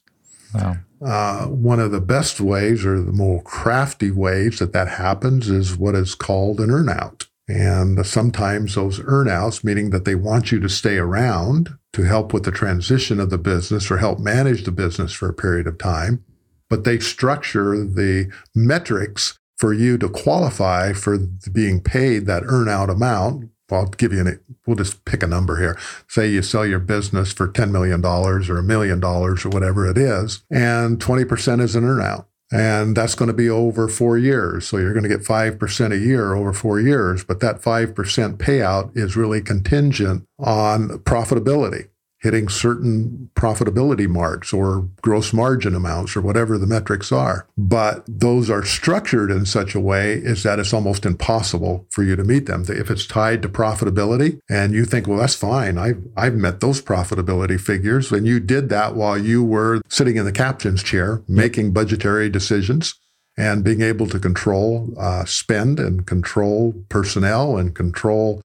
Wow. 0.54 0.78
Uh, 1.02 1.46
one 1.46 1.80
of 1.80 1.92
the 1.92 2.02
best 2.02 2.42
ways 2.42 2.86
or 2.86 3.02
the 3.02 3.12
more 3.12 3.42
crafty 3.44 4.12
ways 4.12 4.60
that 4.60 4.74
that 4.74 4.88
happens 4.88 5.50
is 5.50 5.78
what 5.78 5.96
is 5.96 6.14
called 6.14 6.60
an 6.60 6.70
earnout. 6.70 7.28
And 7.48 8.06
sometimes 8.06 8.76
those 8.76 9.00
earnouts, 9.00 9.64
meaning 9.64 9.90
that 9.90 10.06
they 10.06 10.16
want 10.16 10.52
you 10.52 10.60
to 10.60 10.70
stay 10.70 10.98
around 10.98 11.70
to 11.94 12.04
help 12.04 12.34
with 12.34 12.44
the 12.44 12.52
transition 12.52 13.20
of 13.20 13.30
the 13.30 13.38
business 13.38 13.90
or 13.90 13.98
help 13.98 14.20
manage 14.20 14.66
the 14.66 14.72
business 14.72 15.14
for 15.14 15.30
a 15.30 15.34
period 15.34 15.66
of 15.66 15.78
time, 15.78 16.24
but 16.70 16.84
they 16.84 17.00
structure 17.00 17.78
the 17.78 18.32
metrics 18.54 19.40
for 19.58 19.74
you 19.74 19.98
to 19.98 20.08
qualify 20.08 20.94
for 20.94 21.18
being 21.52 21.82
paid 21.82 22.26
that 22.28 22.44
earnout 22.44 22.90
amount 22.90 23.50
I'll 23.72 23.88
give 23.88 24.14
you 24.14 24.22
an, 24.22 24.40
we'll 24.66 24.76
just 24.76 25.06
pick 25.06 25.24
a 25.24 25.28
number 25.28 25.58
here. 25.60 25.78
Say 26.08 26.30
you 26.30 26.42
sell 26.42 26.66
your 26.66 26.80
business 26.80 27.32
for 27.32 27.48
$10 27.48 27.72
million 27.72 28.04
or 28.06 28.58
a 28.58 28.64
million 28.64 29.00
dollars 29.00 29.46
or 29.46 29.50
whatever 29.50 29.90
it 29.90 29.98
is, 29.98 30.44
and 30.50 31.00
20% 31.00 31.62
is 31.62 31.76
in 31.76 31.84
an 31.84 31.90
earnout. 31.90 32.26
And 32.52 32.98
that's 32.98 33.14
going 33.14 33.28
to 33.28 33.34
be 33.34 33.48
over 33.48 33.88
four 33.88 34.18
years. 34.18 34.68
So 34.68 34.78
you're 34.78 34.94
going 34.94 35.04
to 35.04 35.10
get 35.10 35.22
5% 35.22 35.92
a 35.92 35.98
year 35.98 36.34
over 36.34 36.52
four 36.52 36.80
years. 36.80 37.24
But 37.24 37.42
that 37.42 37.62
5% 37.62 37.94
payout 38.38 38.98
is 38.98 39.16
really 39.16 39.42
contingent 39.42 40.26
on 40.40 40.90
profitability 41.04 41.90
hitting 42.22 42.50
certain 42.50 43.30
profitability 43.34 44.08
marks 44.08 44.52
or 44.52 44.88
gross 45.02 45.32
margin 45.32 45.74
amounts 45.74 46.16
or 46.16 46.22
whatever 46.22 46.58
the 46.58 46.68
metrics 46.68 47.12
are. 47.12 47.48
But 47.58 48.04
those 48.08 48.50
are 48.50 48.66
structured 48.66 49.32
in 49.32 49.46
such 49.46 49.74
a 49.74 49.80
way 49.80 50.16
is 50.16 50.44
that 50.44 50.60
it's 50.60 50.74
almost 50.74 51.06
impossible 51.06 51.88
for 51.90 52.04
you 52.04 52.16
to 52.16 52.24
meet 52.24 52.46
them. 52.46 52.66
If 52.68 52.92
it's 52.92 53.08
tied 53.08 53.42
to 53.44 53.50
profitability 53.50 54.40
and 54.50 54.74
you 54.74 54.86
think, 54.86 55.08
well, 55.08 55.20
that's 55.20 55.36
fine. 55.36 55.78
I've, 55.78 56.04
I've 56.18 56.36
met 56.36 56.60
those 56.60 56.82
profitability 56.82 57.60
figures. 57.60 58.12
And 58.12 58.28
you 58.28 58.40
did 58.40 58.70
that 58.70 58.96
while 58.96 59.18
you 59.18 59.44
were 59.44 59.82
sitting 59.88 60.18
in 60.18 60.26
the 60.26 60.32
captain's 60.32 60.84
chair, 60.84 61.22
making 61.28 61.72
budgetary 61.72 62.30
decisions 62.30 62.96
and 63.38 63.64
being 63.64 63.82
able 63.82 64.08
to 64.08 64.20
control 64.20 64.94
uh, 65.00 65.24
spend 65.24 65.80
and 65.80 66.06
control 66.06 66.74
personnel 66.90 67.58
and 67.58 67.74
control 67.74 68.42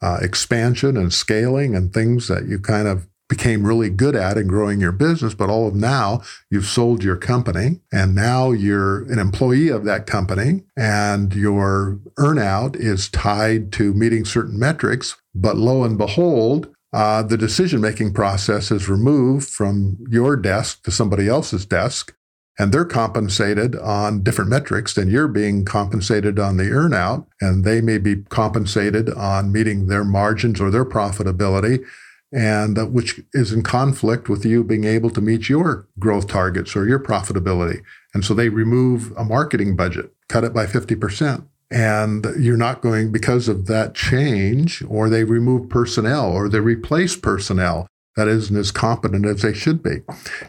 uh, 0.00 0.18
expansion 0.22 0.96
and 0.96 1.12
scaling 1.12 1.74
and 1.74 1.92
things 1.92 2.28
that 2.28 2.46
you 2.46 2.58
kind 2.58 2.88
of 2.88 3.06
became 3.28 3.66
really 3.66 3.90
good 3.90 4.16
at 4.16 4.38
in 4.38 4.46
growing 4.46 4.80
your 4.80 4.92
business, 4.92 5.34
but 5.34 5.50
all 5.50 5.68
of 5.68 5.74
now 5.74 6.22
you've 6.50 6.64
sold 6.64 7.04
your 7.04 7.16
company 7.16 7.80
and 7.92 8.14
now 8.14 8.50
you're 8.50 9.02
an 9.12 9.18
employee 9.18 9.68
of 9.68 9.84
that 9.84 10.06
company 10.06 10.64
and 10.76 11.34
your 11.34 12.00
earnout 12.18 12.74
is 12.76 13.08
tied 13.08 13.70
to 13.72 13.92
meeting 13.92 14.24
certain 14.24 14.58
metrics. 14.58 15.16
But 15.34 15.56
lo 15.56 15.84
and 15.84 15.98
behold, 15.98 16.74
uh, 16.92 17.22
the 17.22 17.36
decision 17.36 17.82
making 17.82 18.14
process 18.14 18.70
is 18.70 18.88
removed 18.88 19.48
from 19.48 19.98
your 20.08 20.36
desk 20.36 20.82
to 20.84 20.90
somebody 20.90 21.28
else's 21.28 21.66
desk. 21.66 22.14
And 22.60 22.72
they're 22.72 22.84
compensated 22.84 23.76
on 23.76 24.24
different 24.24 24.50
metrics 24.50 24.94
than 24.94 25.08
you're 25.08 25.28
being 25.28 25.64
compensated 25.64 26.40
on 26.40 26.56
the 26.56 26.64
earnout. 26.64 27.26
And 27.40 27.62
they 27.62 27.80
may 27.80 27.98
be 27.98 28.16
compensated 28.30 29.10
on 29.10 29.52
meeting 29.52 29.86
their 29.86 30.02
margins 30.02 30.60
or 30.60 30.68
their 30.68 30.84
profitability 30.84 31.84
and 32.32 32.78
uh, 32.78 32.86
which 32.86 33.20
is 33.32 33.52
in 33.52 33.62
conflict 33.62 34.28
with 34.28 34.44
you 34.44 34.62
being 34.62 34.84
able 34.84 35.10
to 35.10 35.20
meet 35.20 35.48
your 35.48 35.88
growth 35.98 36.28
targets 36.28 36.76
or 36.76 36.86
your 36.86 36.98
profitability. 36.98 37.82
And 38.14 38.24
so 38.24 38.34
they 38.34 38.48
remove 38.48 39.12
a 39.16 39.24
marketing 39.24 39.76
budget, 39.76 40.12
cut 40.28 40.44
it 40.44 40.52
by 40.52 40.66
50%. 40.66 41.46
And 41.70 42.26
you're 42.38 42.56
not 42.56 42.80
going 42.80 43.12
because 43.12 43.48
of 43.48 43.66
that 43.66 43.94
change, 43.94 44.82
or 44.88 45.10
they 45.10 45.24
remove 45.24 45.68
personnel 45.68 46.32
or 46.32 46.48
they 46.48 46.60
replace 46.60 47.14
personnel 47.14 47.86
that 48.16 48.26
isn't 48.26 48.56
as 48.56 48.72
competent 48.72 49.24
as 49.26 49.42
they 49.42 49.52
should 49.52 49.82
be. 49.82 50.02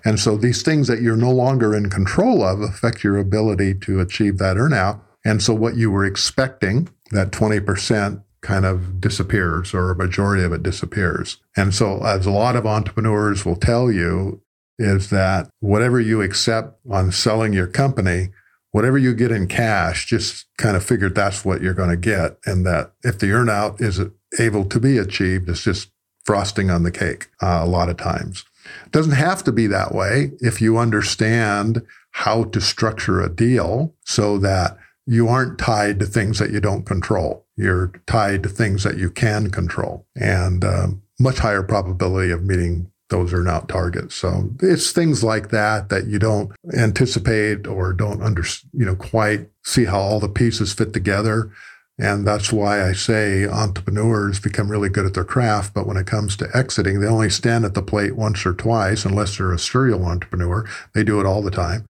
And 0.03 0.19
so 0.19 0.37
these 0.37 0.63
things 0.63 0.87
that 0.87 1.01
you're 1.01 1.15
no 1.15 1.31
longer 1.31 1.75
in 1.75 1.89
control 1.89 2.41
of 2.41 2.61
affect 2.61 3.03
your 3.03 3.17
ability 3.17 3.75
to 3.81 3.99
achieve 3.99 4.39
that 4.39 4.57
earnout. 4.57 5.01
And 5.23 5.43
so 5.43 5.53
what 5.53 5.75
you 5.75 5.91
were 5.91 6.05
expecting, 6.05 6.89
that 7.11 7.31
20%, 7.31 8.23
kind 8.41 8.65
of 8.65 9.01
disappears 9.01 9.73
or 9.73 9.91
a 9.91 9.95
majority 9.95 10.43
of 10.43 10.53
it 10.53 10.63
disappears. 10.63 11.37
And 11.57 11.73
so, 11.73 12.03
as 12.05 12.25
a 12.25 12.31
lot 12.31 12.55
of 12.55 12.65
entrepreneurs 12.65 13.45
will 13.45 13.55
tell 13.55 13.91
you, 13.91 14.41
is 14.77 15.09
that 15.09 15.49
whatever 15.59 15.99
you 15.99 16.21
accept 16.21 16.79
on 16.89 17.11
selling 17.11 17.51
your 17.51 17.67
company, 17.67 18.29
whatever 18.71 18.97
you 18.97 19.13
get 19.13 19.31
in 19.31 19.47
cash, 19.47 20.05
just 20.05 20.45
kind 20.57 20.77
of 20.77 20.83
figure 20.83 21.09
that's 21.09 21.43
what 21.43 21.61
you're 21.61 21.73
going 21.73 21.89
to 21.89 21.97
get. 21.97 22.37
And 22.45 22.65
that 22.65 22.93
if 23.03 23.19
the 23.19 23.27
earnout 23.27 23.81
is 23.81 23.99
able 24.39 24.65
to 24.65 24.79
be 24.79 24.97
achieved, 24.97 25.49
it's 25.49 25.63
just 25.63 25.91
frosting 26.23 26.69
on 26.69 26.83
the 26.83 26.91
cake 26.91 27.27
uh, 27.41 27.59
a 27.61 27.67
lot 27.67 27.89
of 27.89 27.97
times. 27.97 28.45
It 28.85 28.91
doesn't 28.91 29.13
have 29.13 29.43
to 29.45 29.51
be 29.51 29.67
that 29.67 29.93
way 29.93 30.31
if 30.39 30.61
you 30.61 30.77
understand 30.77 31.81
how 32.11 32.45
to 32.45 32.61
structure 32.61 33.21
a 33.21 33.29
deal 33.29 33.95
so 34.05 34.37
that 34.39 34.77
you 35.05 35.27
aren't 35.27 35.57
tied 35.57 35.99
to 35.99 36.05
things 36.05 36.37
that 36.39 36.51
you 36.51 36.59
don't 36.59 36.85
control. 36.85 37.45
You're 37.59 37.91
tied 38.07 38.43
to 38.43 38.49
things 38.49 38.83
that 38.83 38.97
you 38.97 39.11
can 39.11 39.51
control 39.51 40.07
and 40.15 40.63
uh, 40.63 40.87
much 41.19 41.39
higher 41.39 41.61
probability 41.61 42.31
of 42.31 42.43
meeting 42.43 42.89
those 43.09 43.33
earnout 43.33 43.67
targets. 43.67 44.15
So 44.15 44.51
it's 44.61 44.91
things 44.91 45.23
like 45.23 45.49
that 45.49 45.89
that 45.89 46.07
you 46.07 46.19
don't 46.19 46.51
anticipate 46.77 47.67
or 47.67 47.91
don't 47.91 48.21
under, 48.21 48.43
you 48.71 48.85
know, 48.85 48.95
quite 48.95 49.49
see 49.63 49.85
how 49.85 49.99
all 49.99 50.19
the 50.19 50.29
pieces 50.29 50.71
fit 50.71 50.93
together. 50.93 51.51
And 51.97 52.25
that's 52.25 52.53
why 52.53 52.87
I 52.87 52.93
say 52.93 53.45
entrepreneurs 53.45 54.39
become 54.39 54.71
really 54.71 54.87
good 54.87 55.05
at 55.05 55.15
their 55.15 55.25
craft. 55.25 55.73
But 55.73 55.85
when 55.85 55.97
it 55.97 56.07
comes 56.07 56.37
to 56.37 56.47
exiting, 56.53 57.01
they 57.01 57.07
only 57.07 57.29
stand 57.29 57.65
at 57.65 57.73
the 57.73 57.81
plate 57.81 58.15
once 58.15 58.45
or 58.45 58.53
twice, 58.53 59.03
unless 59.03 59.37
they're 59.37 59.51
a 59.51 59.59
serial 59.59 60.05
entrepreneur. 60.05 60.65
They 60.93 61.03
do 61.03 61.19
it 61.19 61.25
all 61.25 61.41
the 61.41 61.51
time. 61.51 61.85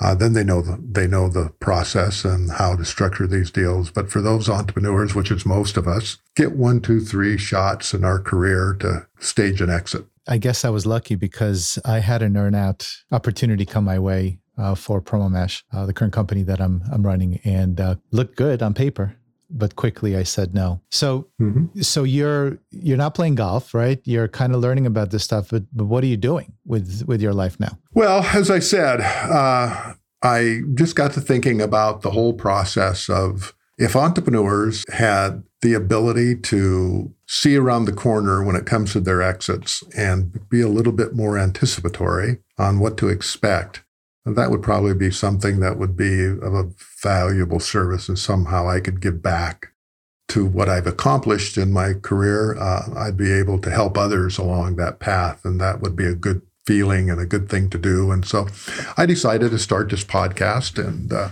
Uh, 0.00 0.14
then 0.14 0.32
they 0.32 0.44
know 0.44 0.62
the, 0.62 0.78
they 0.80 1.06
know 1.08 1.28
the 1.28 1.50
process 1.60 2.24
and 2.24 2.52
how 2.52 2.76
to 2.76 2.84
structure 2.84 3.26
these 3.26 3.50
deals. 3.50 3.90
But 3.90 4.10
for 4.10 4.20
those 4.20 4.48
entrepreneurs, 4.48 5.14
which 5.14 5.30
is 5.30 5.44
most 5.44 5.76
of 5.76 5.88
us, 5.88 6.18
get 6.36 6.52
one, 6.52 6.80
two, 6.80 7.00
three 7.00 7.36
shots 7.36 7.92
in 7.92 8.04
our 8.04 8.20
career 8.20 8.76
to 8.80 9.06
stage 9.18 9.60
an 9.60 9.70
exit. 9.70 10.06
I 10.28 10.38
guess 10.38 10.64
I 10.64 10.70
was 10.70 10.86
lucky 10.86 11.14
because 11.14 11.78
I 11.84 11.98
had 11.98 12.22
an 12.22 12.34
earnout 12.34 12.88
opportunity 13.10 13.64
come 13.64 13.84
my 13.84 13.98
way 13.98 14.38
uh, 14.56 14.74
for 14.74 15.00
Promomash, 15.00 15.62
uh, 15.72 15.86
the 15.86 15.92
current 15.92 16.12
company 16.12 16.42
that 16.42 16.60
I'm 16.60 16.82
I'm 16.92 17.06
running, 17.06 17.40
and 17.44 17.80
uh, 17.80 17.94
looked 18.10 18.36
good 18.36 18.62
on 18.62 18.74
paper 18.74 19.17
but 19.50 19.76
quickly 19.76 20.16
I 20.16 20.22
said 20.22 20.54
no. 20.54 20.80
So 20.90 21.28
mm-hmm. 21.40 21.80
so 21.80 22.04
you're 22.04 22.58
you're 22.70 22.96
not 22.96 23.14
playing 23.14 23.36
golf, 23.36 23.74
right? 23.74 24.00
You're 24.04 24.28
kind 24.28 24.54
of 24.54 24.60
learning 24.60 24.86
about 24.86 25.10
this 25.10 25.24
stuff, 25.24 25.50
but, 25.50 25.64
but 25.72 25.84
what 25.84 26.04
are 26.04 26.08
you 26.08 26.16
doing 26.16 26.52
with 26.64 27.04
with 27.06 27.20
your 27.20 27.34
life 27.34 27.58
now? 27.58 27.78
Well, 27.94 28.22
as 28.34 28.50
I 28.50 28.58
said, 28.58 29.00
uh, 29.00 29.94
I 30.22 30.60
just 30.74 30.96
got 30.96 31.12
to 31.12 31.20
thinking 31.20 31.60
about 31.60 32.02
the 32.02 32.10
whole 32.10 32.32
process 32.32 33.08
of 33.08 33.54
if 33.78 33.94
entrepreneurs 33.94 34.84
had 34.92 35.44
the 35.62 35.74
ability 35.74 36.36
to 36.36 37.12
see 37.26 37.56
around 37.56 37.84
the 37.84 37.92
corner 37.92 38.44
when 38.44 38.56
it 38.56 38.66
comes 38.66 38.92
to 38.92 39.00
their 39.00 39.22
exits 39.22 39.82
and 39.96 40.48
be 40.48 40.60
a 40.60 40.68
little 40.68 40.92
bit 40.92 41.14
more 41.14 41.38
anticipatory 41.38 42.38
on 42.58 42.80
what 42.80 42.96
to 42.96 43.08
expect 43.08 43.84
that 44.36 44.50
would 44.50 44.62
probably 44.62 44.94
be 44.94 45.10
something 45.10 45.60
that 45.60 45.78
would 45.78 45.96
be 45.96 46.26
of 46.26 46.54
a 46.54 46.70
valuable 47.02 47.60
service 47.60 48.08
and 48.08 48.18
somehow 48.18 48.68
I 48.68 48.80
could 48.80 49.00
give 49.00 49.22
back 49.22 49.72
to 50.28 50.44
what 50.44 50.68
I've 50.68 50.86
accomplished 50.86 51.56
in 51.56 51.72
my 51.72 51.94
career. 51.94 52.56
Uh, 52.58 52.82
I'd 52.96 53.16
be 53.16 53.32
able 53.32 53.58
to 53.60 53.70
help 53.70 53.96
others 53.96 54.38
along 54.38 54.76
that 54.76 54.98
path, 54.98 55.44
and 55.44 55.60
that 55.60 55.80
would 55.80 55.96
be 55.96 56.04
a 56.04 56.14
good 56.14 56.42
feeling 56.66 57.08
and 57.10 57.18
a 57.18 57.26
good 57.26 57.48
thing 57.48 57.70
to 57.70 57.78
do. 57.78 58.10
And 58.10 58.24
so 58.26 58.46
I 58.98 59.06
decided 59.06 59.50
to 59.50 59.58
start 59.58 59.88
this 59.88 60.04
podcast. 60.04 60.78
And 60.78 61.12
uh, 61.12 61.30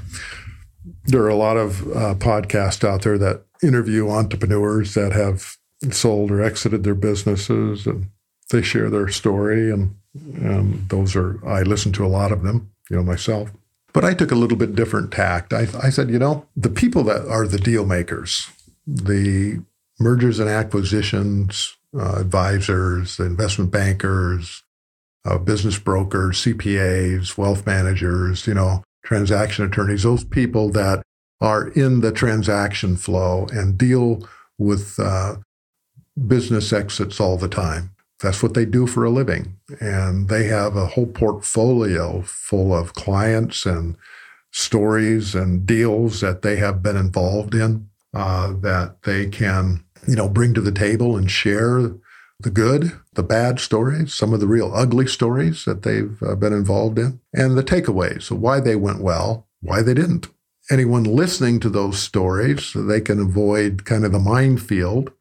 there 1.05 1.22
are 1.22 1.28
a 1.28 1.36
lot 1.36 1.59
of 1.59 1.82
uh, 1.88 2.14
podcasts 2.14 2.88
out 2.88 3.03
there 3.03 3.18
that 3.18 3.42
interview 3.62 4.09
entrepreneurs 4.09 4.94
that 4.94 5.12
have 5.12 5.57
sold 5.90 6.30
or 6.30 6.42
exited 6.42 6.84
their 6.84 6.94
businesses, 6.94 7.86
and 7.86 8.09
they 8.51 8.62
share 8.62 8.88
their 8.88 9.09
story. 9.09 9.70
And, 9.70 9.94
and 10.36 10.88
those 10.88 11.14
are, 11.14 11.47
I 11.47 11.62
listen 11.62 11.92
to 11.92 12.07
a 12.07 12.09
lot 12.09 12.32
of 12.32 12.42
them 12.42 12.70
you 12.91 12.97
know, 12.97 13.03
myself. 13.03 13.51
But 13.93 14.05
I 14.05 14.14
took 14.14 14.30
a 14.30 14.37
little 14.37 14.59
bit 14.59 14.74
different 14.74 15.12
tact. 15.12 15.53
I, 15.53 15.66
I 15.82 15.91
said, 15.91 16.11
you 16.11 16.18
know, 16.18 16.47
the 16.57 16.68
people 16.70 17.03
that 17.05 17.26
are 17.28 17.47
the 17.47 17.59
deal 17.59 17.87
makers, 17.87 18.51
the 18.87 19.62
mergers 19.99 20.39
and 20.39 20.51
acquisitions 20.51 21.76
uh, 21.99 22.16
advisors, 22.16 23.18
investment 23.18 23.70
bankers, 23.70 24.62
uh, 25.24 25.39
business 25.39 25.78
brokers, 25.78 26.45
CPAs, 26.45 27.39
wealth 27.39 27.66
managers, 27.66 28.47
you 28.47 28.55
know, 28.55 28.82
transaction 29.03 29.64
attorneys, 29.64 30.03
those 30.03 30.24
people 30.24 30.68
that 30.70 31.03
are 31.41 31.68
in 31.68 32.01
the 32.01 32.12
transaction 32.12 32.97
flow 32.97 33.47
and 33.53 33.78
deal 33.78 34.28
with 34.59 34.99
uh, 34.99 35.37
business 36.26 36.72
exits 36.72 37.20
all 37.20 37.37
the 37.37 37.49
time. 37.49 37.91
That's 38.21 38.43
what 38.43 38.55
they 38.55 38.64
do 38.64 38.87
for 38.87 39.05
a 39.05 39.11
living. 39.11 39.57
And 39.81 40.29
they 40.29 40.45
have 40.45 40.77
a 40.77 40.87
whole 40.87 41.07
portfolio 41.07 42.23
full 42.23 42.75
of 42.75 42.95
clients 42.95 43.67
and 43.67 43.97
stories 44.51 45.35
and 45.35 45.67
deals 45.67 46.21
that 46.21 46.43
they 46.43 46.57
have 46.57 46.83
been 46.83 46.97
involved 46.97 47.55
in 47.55 47.89
uh, 48.14 48.55
that 48.61 49.03
they 49.03 49.27
can, 49.27 49.85
you 50.09 50.17
know, 50.17 50.29
bring 50.29 50.55
to 50.55 50.61
the 50.62 50.73
table 50.73 51.17
and 51.17 51.31
share 51.31 51.91
the 52.41 52.51
good, 52.51 52.93
the 53.14 53.23
bad 53.23 53.61
stories, 53.61 54.14
some 54.14 54.33
of 54.33 54.41
the 54.41 54.47
real 54.47 54.75
ugly 54.75 55.07
stories 55.07 55.64
that 55.64 55.83
they've 55.83 56.23
uh, 56.23 56.35
been 56.35 56.53
involved 56.53 56.99
in, 56.99 57.21
and 57.35 57.57
the 57.57 57.62
takeaways, 57.62 58.23
so 58.23 58.35
why 58.35 58.61
they 58.61 58.77
went 58.77 59.01
well, 59.01 59.47
why 59.61 59.83
they 59.83 59.95
didn't. 59.95 60.29
Anyone 60.71 61.05
listening 61.05 61.61
to 61.61 61.71
those 61.71 61.99
stories, 61.99 62.73
they 62.75 63.01
can 63.01 63.21
avoid 63.21 63.85
kind 63.85 64.05
of 64.05 64.12
the 64.12 64.19
minefield 64.19 65.12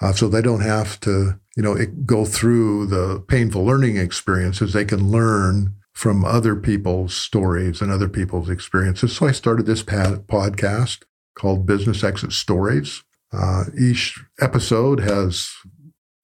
uh, 0.00 0.12
so 0.12 0.28
they 0.28 0.42
don't 0.42 0.62
have 0.62 0.98
to, 1.00 1.38
you 1.60 1.64
know, 1.64 1.74
it, 1.74 2.06
go 2.06 2.24
through 2.24 2.86
the 2.86 3.22
painful 3.28 3.62
learning 3.62 3.98
experiences. 3.98 4.72
They 4.72 4.86
can 4.86 5.10
learn 5.10 5.74
from 5.92 6.24
other 6.24 6.56
people's 6.56 7.12
stories 7.12 7.82
and 7.82 7.92
other 7.92 8.08
people's 8.08 8.48
experiences. 8.48 9.14
So 9.14 9.26
I 9.26 9.32
started 9.32 9.66
this 9.66 9.82
podcast 9.82 11.02
called 11.34 11.66
Business 11.66 12.02
Exit 12.02 12.32
Stories. 12.32 13.04
Uh, 13.30 13.64
each 13.78 14.18
episode 14.40 15.00
has 15.00 15.52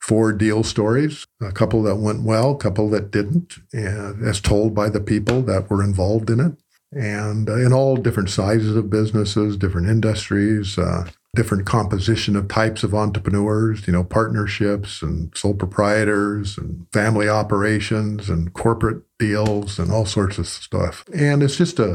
four 0.00 0.32
deal 0.32 0.62
stories, 0.62 1.26
a 1.42 1.52
couple 1.52 1.82
that 1.82 1.96
went 1.96 2.22
well, 2.22 2.52
a 2.52 2.56
couple 2.56 2.88
that 2.88 3.10
didn't, 3.10 3.58
and 3.74 4.26
as 4.26 4.40
told 4.40 4.74
by 4.74 4.88
the 4.88 5.02
people 5.02 5.42
that 5.42 5.68
were 5.68 5.84
involved 5.84 6.30
in 6.30 6.40
it. 6.40 6.52
And 6.92 7.50
uh, 7.50 7.58
in 7.58 7.74
all 7.74 7.96
different 7.96 8.30
sizes 8.30 8.74
of 8.74 8.88
businesses, 8.88 9.58
different 9.58 9.90
industries, 9.90 10.78
uh, 10.78 11.10
different 11.36 11.66
composition 11.66 12.34
of 12.34 12.48
types 12.48 12.82
of 12.82 12.94
entrepreneurs, 12.94 13.86
you 13.86 13.92
know, 13.92 14.02
partnerships 14.02 15.02
and 15.02 15.36
sole 15.36 15.54
proprietors 15.54 16.58
and 16.58 16.86
family 16.92 17.28
operations 17.28 18.28
and 18.28 18.52
corporate 18.54 19.02
deals 19.18 19.78
and 19.78 19.92
all 19.92 20.06
sorts 20.06 20.38
of 20.38 20.48
stuff. 20.48 21.04
And 21.14 21.42
it's 21.42 21.56
just 21.56 21.78
a, 21.78 21.92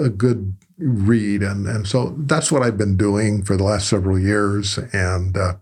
a 0.00 0.08
good 0.08 0.56
read. 0.78 1.42
And, 1.42 1.66
and 1.66 1.86
so 1.86 2.14
that's 2.18 2.50
what 2.50 2.62
I've 2.62 2.78
been 2.78 2.96
doing 2.96 3.44
for 3.44 3.56
the 3.56 3.64
last 3.64 3.88
several 3.88 4.18
years. 4.18 4.78
And 4.92 5.36
uh, 5.36 5.54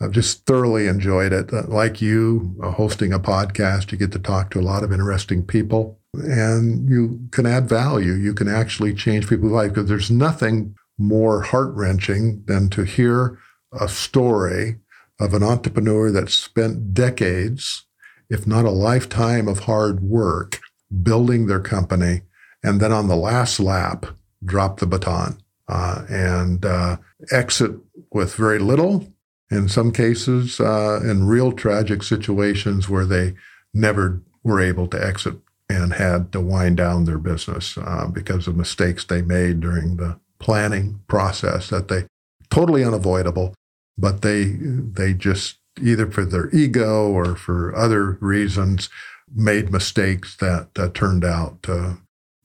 I've 0.00 0.12
just 0.12 0.46
thoroughly 0.46 0.86
enjoyed 0.86 1.32
it. 1.32 1.52
Uh, 1.52 1.64
like 1.66 2.00
you, 2.00 2.56
uh, 2.62 2.70
hosting 2.70 3.12
a 3.12 3.18
podcast, 3.18 3.90
you 3.90 3.98
get 3.98 4.12
to 4.12 4.18
talk 4.18 4.50
to 4.50 4.60
a 4.60 4.62
lot 4.62 4.84
of 4.84 4.92
interesting 4.92 5.44
people 5.44 5.98
and 6.14 6.88
you 6.88 7.20
can 7.30 7.46
add 7.46 7.68
value. 7.68 8.12
You 8.12 8.34
can 8.34 8.48
actually 8.48 8.94
change 8.94 9.28
people's 9.28 9.52
lives 9.52 9.72
because 9.72 9.88
there's 9.88 10.10
nothing 10.10 10.76
more 10.98 11.42
heart 11.42 11.74
wrenching 11.74 12.44
than 12.46 12.68
to 12.70 12.84
hear 12.84 13.38
a 13.72 13.88
story 13.88 14.76
of 15.20 15.34
an 15.34 15.42
entrepreneur 15.42 16.10
that 16.10 16.30
spent 16.30 16.94
decades, 16.94 17.84
if 18.28 18.46
not 18.46 18.64
a 18.64 18.70
lifetime 18.70 19.48
of 19.48 19.60
hard 19.60 20.00
work, 20.00 20.60
building 21.02 21.46
their 21.46 21.60
company, 21.60 22.22
and 22.62 22.80
then 22.80 22.92
on 22.92 23.08
the 23.08 23.16
last 23.16 23.60
lap, 23.60 24.06
drop 24.44 24.80
the 24.80 24.86
baton 24.86 25.38
uh, 25.68 26.04
and 26.08 26.64
uh, 26.64 26.96
exit 27.30 27.72
with 28.12 28.34
very 28.34 28.58
little. 28.58 29.06
In 29.50 29.68
some 29.68 29.92
cases, 29.92 30.58
uh, 30.60 31.00
in 31.04 31.26
real 31.26 31.52
tragic 31.52 32.02
situations 32.02 32.88
where 32.88 33.04
they 33.04 33.34
never 33.72 34.22
were 34.42 34.60
able 34.60 34.86
to 34.88 35.04
exit 35.04 35.36
and 35.68 35.94
had 35.94 36.32
to 36.32 36.40
wind 36.40 36.76
down 36.76 37.04
their 37.04 37.18
business 37.18 37.78
uh, 37.78 38.06
because 38.12 38.46
of 38.46 38.56
mistakes 38.56 39.04
they 39.04 39.22
made 39.22 39.60
during 39.60 39.96
the 39.96 40.18
planning 40.44 41.00
process 41.08 41.70
that 41.70 41.88
they 41.88 42.04
totally 42.50 42.84
unavoidable, 42.84 43.54
but 43.96 44.20
they 44.20 44.44
they 44.44 45.14
just 45.14 45.56
either 45.80 46.08
for 46.10 46.24
their 46.24 46.54
ego 46.54 47.08
or 47.08 47.34
for 47.34 47.74
other 47.74 48.18
reasons 48.20 48.90
made 49.34 49.72
mistakes 49.72 50.36
that 50.36 50.68
uh, 50.76 50.88
turned 50.90 51.24
out 51.24 51.62
to, 51.62 51.96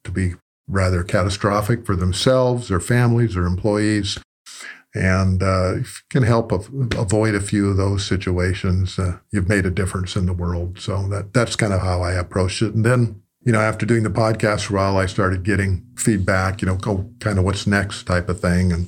to 0.02 0.10
be 0.10 0.32
rather 0.66 1.04
catastrophic 1.04 1.84
for 1.84 1.94
themselves, 1.94 2.68
their 2.68 2.80
families, 2.80 3.34
their 3.34 3.44
employees, 3.44 4.18
and 4.94 5.42
uh, 5.42 5.74
can 6.08 6.22
help 6.22 6.50
avoid 6.50 7.34
a 7.34 7.40
few 7.40 7.68
of 7.68 7.76
those 7.76 8.04
situations. 8.04 8.98
Uh, 8.98 9.18
you've 9.30 9.48
made 9.48 9.66
a 9.66 9.70
difference 9.70 10.16
in 10.16 10.26
the 10.26 10.32
world. 10.32 10.80
So 10.80 11.06
that 11.08 11.34
that's 11.34 11.54
kind 11.54 11.72
of 11.72 11.82
how 11.82 12.00
I 12.02 12.12
approach 12.12 12.62
it. 12.62 12.74
And 12.74 12.84
then 12.84 13.22
you 13.42 13.52
know, 13.52 13.60
after 13.60 13.86
doing 13.86 14.02
the 14.02 14.10
podcast 14.10 14.66
for 14.66 14.74
a 14.74 14.76
while, 14.78 14.96
I 14.98 15.06
started 15.06 15.44
getting 15.44 15.86
feedback, 15.96 16.60
you 16.60 16.66
know, 16.66 16.76
go 16.76 17.10
kind 17.20 17.38
of 17.38 17.44
what's 17.44 17.66
next 17.66 18.04
type 18.04 18.28
of 18.28 18.40
thing. 18.40 18.72
And 18.72 18.86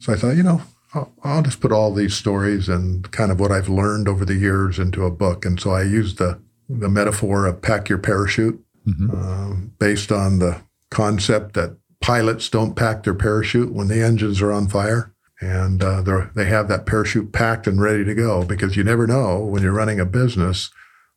so 0.00 0.12
I 0.12 0.16
thought, 0.16 0.36
you 0.36 0.42
know, 0.42 0.62
I'll, 0.94 1.12
I'll, 1.22 1.42
just 1.42 1.60
put 1.60 1.72
all 1.72 1.94
these 1.94 2.14
stories 2.14 2.68
and 2.68 3.10
kind 3.12 3.30
of 3.30 3.38
what 3.38 3.52
I've 3.52 3.68
learned 3.68 4.08
over 4.08 4.24
the 4.24 4.34
years 4.34 4.78
into 4.78 5.06
a 5.06 5.10
book. 5.10 5.44
And 5.44 5.58
so 5.58 5.70
I 5.70 5.82
used 5.82 6.18
the, 6.18 6.40
the 6.68 6.88
metaphor 6.88 7.46
of 7.46 7.62
pack 7.62 7.88
your 7.88 7.98
parachute 7.98 8.62
mm-hmm. 8.86 9.10
uh, 9.10 9.66
based 9.78 10.10
on 10.10 10.38
the 10.38 10.60
concept 10.90 11.54
that 11.54 11.76
pilots 12.00 12.48
don't 12.48 12.74
pack 12.74 13.04
their 13.04 13.14
parachute 13.14 13.72
when 13.72 13.88
the 13.88 14.02
engines 14.02 14.42
are 14.42 14.52
on 14.52 14.68
fire. 14.68 15.14
And 15.40 15.82
uh, 15.82 16.02
they 16.34 16.44
have 16.44 16.68
that 16.68 16.86
parachute 16.86 17.32
packed 17.32 17.66
and 17.66 17.80
ready 17.80 18.04
to 18.04 18.14
go 18.14 18.44
because 18.44 18.76
you 18.76 18.84
never 18.84 19.06
know 19.06 19.40
when 19.40 19.62
you're 19.62 19.72
running 19.72 19.98
a 19.98 20.06
business 20.06 20.70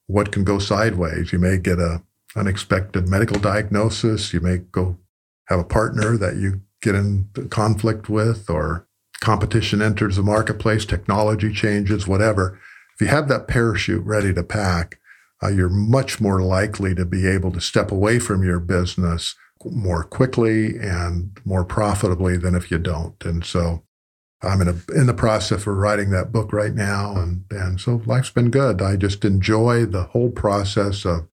what 0.07 0.31
can 0.31 0.43
go 0.43 0.57
sideways. 0.57 1.31
You 1.31 1.39
may 1.39 1.57
get 1.57 1.79
a 1.79 2.01
unexpected 2.35 3.07
medical 3.07 3.39
diagnosis. 3.39 4.33
You 4.33 4.41
may 4.41 4.57
go 4.57 4.97
have 5.47 5.59
a 5.59 5.63
partner 5.63 6.17
that 6.17 6.35
you 6.35 6.61
get 6.81 6.95
in 6.95 7.29
conflict 7.49 8.09
with, 8.09 8.49
or 8.49 8.87
competition 9.21 9.81
enters 9.81 10.17
the 10.17 10.23
marketplace, 10.23 10.85
technology 10.85 11.53
changes, 11.53 12.07
whatever. 12.07 12.59
If 12.93 13.01
you 13.01 13.07
have 13.07 13.27
that 13.29 13.47
parachute 13.47 14.05
ready 14.05 14.33
to 14.33 14.43
pack, 14.43 14.99
uh, 15.43 15.49
you're 15.49 15.69
much 15.69 16.21
more 16.21 16.41
likely 16.41 16.95
to 16.95 17.05
be 17.05 17.27
able 17.27 17.51
to 17.51 17.61
step 17.61 17.91
away 17.91 18.19
from 18.19 18.43
your 18.43 18.59
business 18.59 19.35
more 19.63 20.03
quickly 20.03 20.77
and 20.77 21.37
more 21.43 21.65
profitably 21.65 22.37
than 22.37 22.55
if 22.55 22.69
you 22.69 22.77
don't. 22.77 23.23
And 23.25 23.43
so 23.43 23.83
I'm 24.41 24.61
in, 24.61 24.67
a, 24.67 24.75
in 24.93 25.07
the 25.07 25.13
process 25.13 25.61
of 25.61 25.67
writing 25.67 26.11
that 26.11 26.31
book 26.31 26.53
right 26.53 26.73
now. 26.73 27.15
And, 27.17 27.45
and 27.49 27.79
so 27.79 28.01
life's 28.05 28.29
been 28.29 28.51
good. 28.51 28.81
I 28.81 28.95
just 28.95 29.25
enjoy 29.25 29.85
the 29.85 30.03
whole 30.03 30.29
process 30.29 31.05
of 31.05 31.27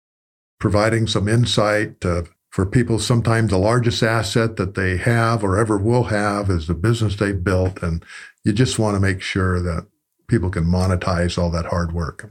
providing 0.60 1.08
some 1.08 1.26
insight 1.26 2.04
uh, 2.04 2.22
for 2.50 2.64
people. 2.64 3.00
Sometimes 3.00 3.50
the 3.50 3.58
largest 3.58 4.02
asset 4.02 4.56
that 4.56 4.74
they 4.74 4.96
have 4.98 5.42
or 5.42 5.58
ever 5.58 5.76
will 5.76 6.04
have 6.04 6.48
is 6.48 6.68
the 6.68 6.74
business 6.74 7.16
they 7.16 7.32
built. 7.32 7.82
And 7.82 8.04
you 8.44 8.52
just 8.52 8.78
want 8.78 8.94
to 8.94 9.00
make 9.00 9.20
sure 9.20 9.60
that 9.60 9.86
people 10.28 10.50
can 10.50 10.64
monetize 10.64 11.36
all 11.36 11.50
that 11.50 11.66
hard 11.66 11.92
work. 11.92 12.30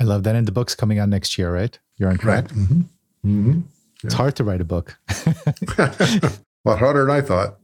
I 0.00 0.04
love 0.04 0.24
that. 0.24 0.34
And 0.34 0.48
the 0.48 0.52
book's 0.52 0.74
coming 0.74 0.98
out 0.98 1.08
next 1.08 1.38
year, 1.38 1.54
right? 1.54 1.78
You're 1.96 2.10
on 2.10 2.18
track. 2.18 2.44
Right. 2.44 2.54
Mm-hmm. 2.54 2.80
Mm-hmm. 3.24 3.60
It's 4.04 4.14
hard 4.14 4.36
to 4.36 4.44
write 4.44 4.60
a 4.60 4.64
book. 4.64 4.96
a 5.78 6.32
lot 6.64 6.78
harder 6.78 7.06
than 7.06 7.10
I 7.10 7.20
thought. 7.20 7.58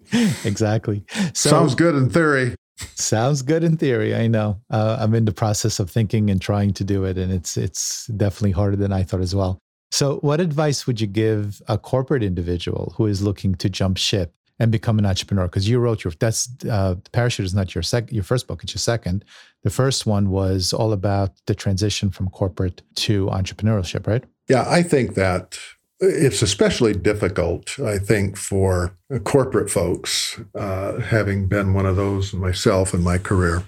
Exactly. 0.44 1.04
So, 1.34 1.50
Sounds 1.50 1.74
good 1.74 1.94
in 1.94 2.10
theory. 2.10 2.54
Sounds 2.94 3.42
good 3.42 3.62
in 3.62 3.76
theory. 3.76 4.14
I 4.14 4.26
know. 4.26 4.60
Uh, 4.70 4.96
I'm 4.98 5.14
in 5.14 5.24
the 5.24 5.32
process 5.32 5.78
of 5.78 5.90
thinking 5.90 6.30
and 6.30 6.40
trying 6.40 6.72
to 6.74 6.84
do 6.84 7.04
it, 7.04 7.16
and 7.18 7.32
it's 7.32 7.56
it's 7.56 8.06
definitely 8.06 8.52
harder 8.52 8.76
than 8.76 8.92
I 8.92 9.02
thought 9.04 9.20
as 9.20 9.34
well. 9.34 9.58
So, 9.92 10.16
what 10.20 10.40
advice 10.40 10.86
would 10.86 11.02
you 11.02 11.06
give 11.06 11.60
a 11.68 11.76
corporate 11.76 12.22
individual 12.22 12.94
who 12.96 13.06
is 13.06 13.22
looking 13.22 13.54
to 13.56 13.68
jump 13.68 13.98
ship 13.98 14.34
and 14.58 14.72
become 14.72 14.98
an 14.98 15.04
entrepreneur? 15.04 15.44
Because 15.44 15.68
you 15.68 15.78
wrote 15.78 16.02
your 16.02 16.14
that's 16.18 16.48
uh, 16.64 16.94
parachute 17.12 17.44
is 17.44 17.54
not 17.54 17.74
your 17.74 17.82
sec 17.82 18.10
your 18.10 18.24
first 18.24 18.46
book; 18.46 18.62
it's 18.64 18.72
your 18.72 18.80
second. 18.80 19.22
The 19.64 19.70
first 19.70 20.06
one 20.06 20.30
was 20.30 20.72
all 20.72 20.94
about 20.94 21.32
the 21.46 21.54
transition 21.54 22.10
from 22.10 22.30
corporate 22.30 22.80
to 22.96 23.26
entrepreneurship, 23.26 24.06
right? 24.06 24.24
Yeah, 24.48 24.64
I 24.66 24.82
think 24.82 25.14
that 25.14 25.58
it's 26.00 26.40
especially 26.40 26.94
difficult, 26.94 27.78
I 27.78 27.98
think, 27.98 28.38
for 28.38 28.96
corporate 29.24 29.70
folks, 29.70 30.40
uh, 30.54 31.00
having 31.00 31.48
been 31.48 31.74
one 31.74 31.84
of 31.84 31.96
those 31.96 32.32
myself 32.32 32.94
in 32.94 33.02
my 33.02 33.18
career, 33.18 33.62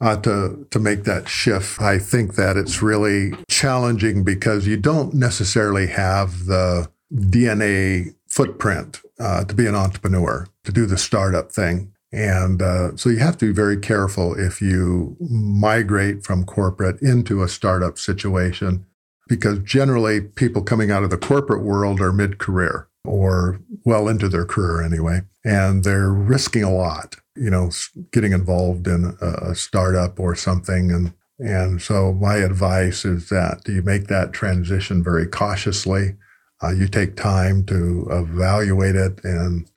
uh, 0.00 0.16
to 0.18 0.66
to 0.70 0.78
make 0.78 1.04
that 1.04 1.28
shift. 1.28 1.80
I 1.80 1.98
think 1.98 2.34
that 2.34 2.56
it's 2.56 2.82
really 2.82 3.32
challenging 3.48 4.24
because 4.24 4.66
you 4.66 4.76
don't 4.76 5.14
necessarily 5.14 5.86
have 5.88 6.46
the 6.46 6.88
DNA 7.14 8.14
footprint 8.28 9.00
uh, 9.18 9.44
to 9.44 9.54
be 9.54 9.66
an 9.66 9.74
entrepreneur, 9.74 10.46
to 10.64 10.72
do 10.72 10.86
the 10.86 10.98
startup 10.98 11.52
thing. 11.52 11.92
And 12.12 12.62
uh, 12.62 12.96
so 12.96 13.08
you 13.08 13.18
have 13.18 13.36
to 13.38 13.46
be 13.46 13.52
very 13.52 13.76
careful 13.76 14.38
if 14.38 14.60
you 14.62 15.16
migrate 15.20 16.24
from 16.24 16.44
corporate 16.44 17.00
into 17.02 17.42
a 17.42 17.48
startup 17.48 17.98
situation 17.98 18.86
because 19.28 19.58
generally 19.60 20.20
people 20.20 20.62
coming 20.62 20.90
out 20.90 21.02
of 21.02 21.10
the 21.10 21.18
corporate 21.18 21.62
world 21.62 22.00
are 22.00 22.12
mid 22.12 22.38
career 22.38 22.88
or 23.04 23.60
well 23.84 24.08
into 24.08 24.28
their 24.28 24.44
career 24.44 24.82
anyway, 24.82 25.22
and 25.44 25.84
they're 25.84 26.12
risking 26.12 26.62
a 26.62 26.72
lot, 26.72 27.16
you 27.36 27.50
know, 27.50 27.70
getting 28.12 28.32
involved 28.32 28.86
in 28.86 29.16
a 29.20 29.54
startup 29.54 30.18
or 30.18 30.34
something. 30.34 30.90
And, 30.90 31.12
and 31.38 31.82
so 31.82 32.12
my 32.12 32.36
advice 32.36 33.04
is 33.04 33.28
that 33.28 33.62
you 33.66 33.82
make 33.82 34.06
that 34.06 34.32
transition 34.32 35.02
very 35.02 35.26
cautiously. 35.26 36.16
Uh, 36.62 36.70
you 36.70 36.88
take 36.88 37.16
time 37.16 37.64
to 37.66 38.06
evaluate 38.10 38.96
it 38.96 39.22
and 39.24 39.70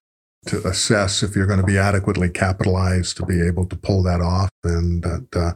to 0.46 0.66
assess 0.66 1.22
if 1.22 1.36
you're 1.36 1.48
going 1.48 1.60
to 1.60 1.66
be 1.66 1.78
adequately 1.78 2.30
capitalized 2.30 3.18
to 3.18 3.26
be 3.26 3.42
able 3.46 3.66
to 3.66 3.76
pull 3.76 4.02
that 4.04 4.22
off. 4.22 4.50
And 4.64 5.04
that 5.04 5.28
uh, 5.36 5.54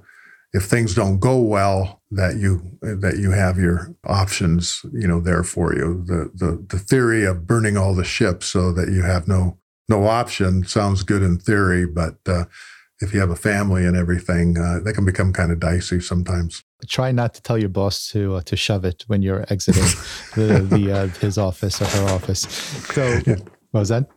if 0.53 0.65
things 0.65 0.93
don't 0.93 1.19
go 1.19 1.39
well, 1.39 2.01
that 2.11 2.37
you 2.37 2.77
that 2.81 3.17
you 3.17 3.31
have 3.31 3.57
your 3.57 3.95
options, 4.05 4.85
you 4.93 5.07
know, 5.07 5.19
there 5.19 5.43
for 5.43 5.73
you. 5.73 6.03
The 6.05 6.31
the 6.33 6.65
the 6.69 6.79
theory 6.79 7.25
of 7.25 7.47
burning 7.47 7.77
all 7.77 7.95
the 7.95 8.03
ships 8.03 8.47
so 8.47 8.71
that 8.73 8.89
you 8.89 9.01
have 9.01 9.27
no 9.27 9.57
no 9.89 10.05
option 10.05 10.63
sounds 10.65 11.03
good 11.03 11.21
in 11.21 11.37
theory, 11.37 11.85
but 11.85 12.17
uh, 12.27 12.45
if 13.01 13.13
you 13.13 13.19
have 13.19 13.29
a 13.29 13.35
family 13.35 13.85
and 13.85 13.97
everything, 13.97 14.57
uh, 14.57 14.79
they 14.83 14.93
can 14.93 15.05
become 15.05 15.33
kind 15.33 15.51
of 15.51 15.59
dicey 15.59 15.99
sometimes. 15.99 16.63
Try 16.87 17.11
not 17.11 17.33
to 17.35 17.41
tell 17.41 17.57
your 17.57 17.69
boss 17.69 18.09
to 18.11 18.35
uh, 18.35 18.41
to 18.41 18.55
shove 18.55 18.85
it 18.85 19.03
when 19.07 19.21
you're 19.21 19.45
exiting 19.49 19.83
the, 20.35 20.59
the 20.69 20.91
uh, 20.91 21.07
his 21.19 21.37
office 21.37 21.81
or 21.81 21.85
her 21.85 22.13
office. 22.13 22.41
So, 22.93 23.19
yeah. 23.25 23.35
what 23.71 23.81
was 23.81 23.89
that? 23.89 24.09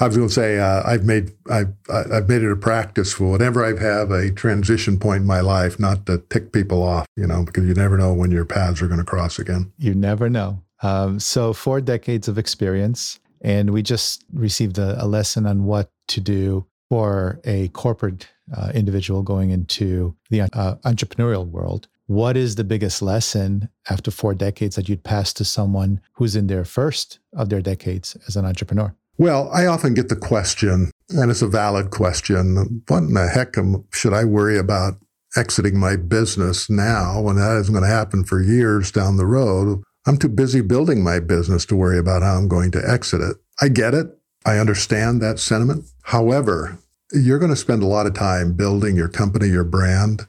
I 0.00 0.06
was 0.06 0.16
going 0.16 0.28
to 0.28 0.34
say 0.34 0.58
uh, 0.58 0.82
I've 0.84 1.04
made 1.04 1.32
I've 1.50 1.72
I've 1.90 2.28
made 2.28 2.42
it 2.42 2.50
a 2.50 2.56
practice 2.56 3.12
for 3.12 3.30
whenever 3.30 3.64
I 3.64 3.78
have 3.80 4.10
a 4.10 4.30
transition 4.30 4.98
point 4.98 5.22
in 5.22 5.26
my 5.26 5.40
life 5.40 5.80
not 5.80 6.06
to 6.06 6.18
tick 6.30 6.52
people 6.52 6.82
off, 6.82 7.06
you 7.16 7.26
know, 7.26 7.44
because 7.44 7.64
you 7.64 7.74
never 7.74 7.96
know 7.96 8.12
when 8.12 8.30
your 8.30 8.44
paths 8.44 8.82
are 8.82 8.88
going 8.88 9.00
to 9.00 9.04
cross 9.04 9.38
again. 9.38 9.72
You 9.78 9.94
never 9.94 10.28
know. 10.28 10.62
Um, 10.82 11.20
so 11.20 11.52
four 11.52 11.80
decades 11.80 12.28
of 12.28 12.38
experience, 12.38 13.20
and 13.42 13.70
we 13.70 13.82
just 13.82 14.24
received 14.32 14.78
a, 14.78 15.02
a 15.02 15.06
lesson 15.06 15.46
on 15.46 15.64
what 15.64 15.90
to 16.08 16.20
do 16.20 16.66
for 16.88 17.40
a 17.44 17.68
corporate 17.68 18.28
uh, 18.56 18.70
individual 18.74 19.22
going 19.22 19.50
into 19.50 20.14
the 20.30 20.42
uh, 20.42 20.76
entrepreneurial 20.84 21.46
world. 21.46 21.88
What 22.06 22.36
is 22.36 22.56
the 22.56 22.64
biggest 22.64 23.00
lesson 23.00 23.68
after 23.88 24.10
four 24.10 24.34
decades 24.34 24.76
that 24.76 24.88
you'd 24.88 25.04
pass 25.04 25.32
to 25.34 25.44
someone 25.44 26.00
who's 26.14 26.36
in 26.36 26.46
their 26.48 26.64
first 26.64 27.18
of 27.34 27.48
their 27.48 27.62
decades 27.62 28.16
as 28.26 28.36
an 28.36 28.44
entrepreneur? 28.44 28.94
Well, 29.18 29.50
I 29.52 29.66
often 29.66 29.94
get 29.94 30.08
the 30.08 30.16
question, 30.16 30.90
and 31.10 31.30
it's 31.30 31.42
a 31.42 31.48
valid 31.48 31.90
question 31.90 32.82
what 32.88 32.98
in 32.98 33.14
the 33.14 33.28
heck 33.28 33.56
am, 33.56 33.84
should 33.92 34.12
I 34.12 34.24
worry 34.24 34.58
about 34.58 34.94
exiting 35.36 35.78
my 35.78 35.96
business 35.96 36.68
now 36.68 37.20
when 37.20 37.36
that 37.36 37.56
isn't 37.56 37.72
going 37.72 37.84
to 37.84 37.90
happen 37.90 38.24
for 38.24 38.42
years 38.42 38.90
down 38.90 39.16
the 39.16 39.26
road? 39.26 39.82
I'm 40.06 40.16
too 40.16 40.28
busy 40.28 40.60
building 40.60 41.02
my 41.02 41.20
business 41.20 41.64
to 41.66 41.76
worry 41.76 41.98
about 41.98 42.22
how 42.22 42.36
I'm 42.36 42.48
going 42.48 42.70
to 42.72 42.82
exit 42.88 43.20
it. 43.20 43.36
I 43.60 43.68
get 43.68 43.94
it. 43.94 44.06
I 44.44 44.58
understand 44.58 45.20
that 45.20 45.38
sentiment. 45.38 45.84
However, 46.02 46.78
you're 47.12 47.38
going 47.38 47.52
to 47.52 47.56
spend 47.56 47.82
a 47.82 47.86
lot 47.86 48.06
of 48.06 48.14
time 48.14 48.54
building 48.54 48.96
your 48.96 49.08
company, 49.08 49.48
your 49.48 49.64
brand, 49.64 50.26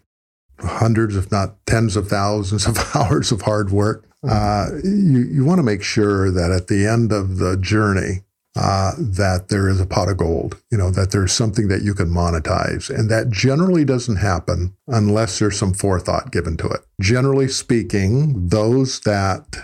hundreds, 0.59 1.15
if 1.15 1.31
not 1.31 1.65
tens 1.65 1.95
of 1.95 2.07
thousands 2.07 2.67
of 2.67 2.77
hours 2.95 3.31
of 3.31 3.41
hard 3.41 3.71
work. 3.71 4.07
Uh, 4.27 4.67
you, 4.83 5.19
you 5.19 5.43
want 5.43 5.59
to 5.59 5.63
make 5.63 5.83
sure 5.83 6.31
that 6.31 6.51
at 6.51 6.67
the 6.67 6.85
end 6.85 7.11
of 7.11 7.39
the 7.39 7.57
journey, 7.57 8.21
uh, 8.55 8.91
that 8.97 9.47
there 9.49 9.67
is 9.67 9.81
a 9.81 9.85
pot 9.85 10.09
of 10.09 10.17
gold, 10.17 10.61
you 10.71 10.77
know, 10.77 10.91
that 10.91 11.11
there's 11.11 11.31
something 11.31 11.67
that 11.69 11.81
you 11.81 11.93
can 11.93 12.09
monetize. 12.09 12.89
And 12.89 13.09
that 13.09 13.31
generally 13.31 13.83
doesn't 13.83 14.17
happen 14.17 14.75
unless 14.87 15.39
there's 15.39 15.57
some 15.57 15.73
forethought 15.73 16.31
given 16.31 16.55
to 16.57 16.67
it. 16.67 16.81
Generally 17.01 17.47
speaking, 17.47 18.49
those 18.49 18.99
that 19.01 19.57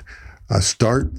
uh, 0.50 0.60
start 0.60 1.12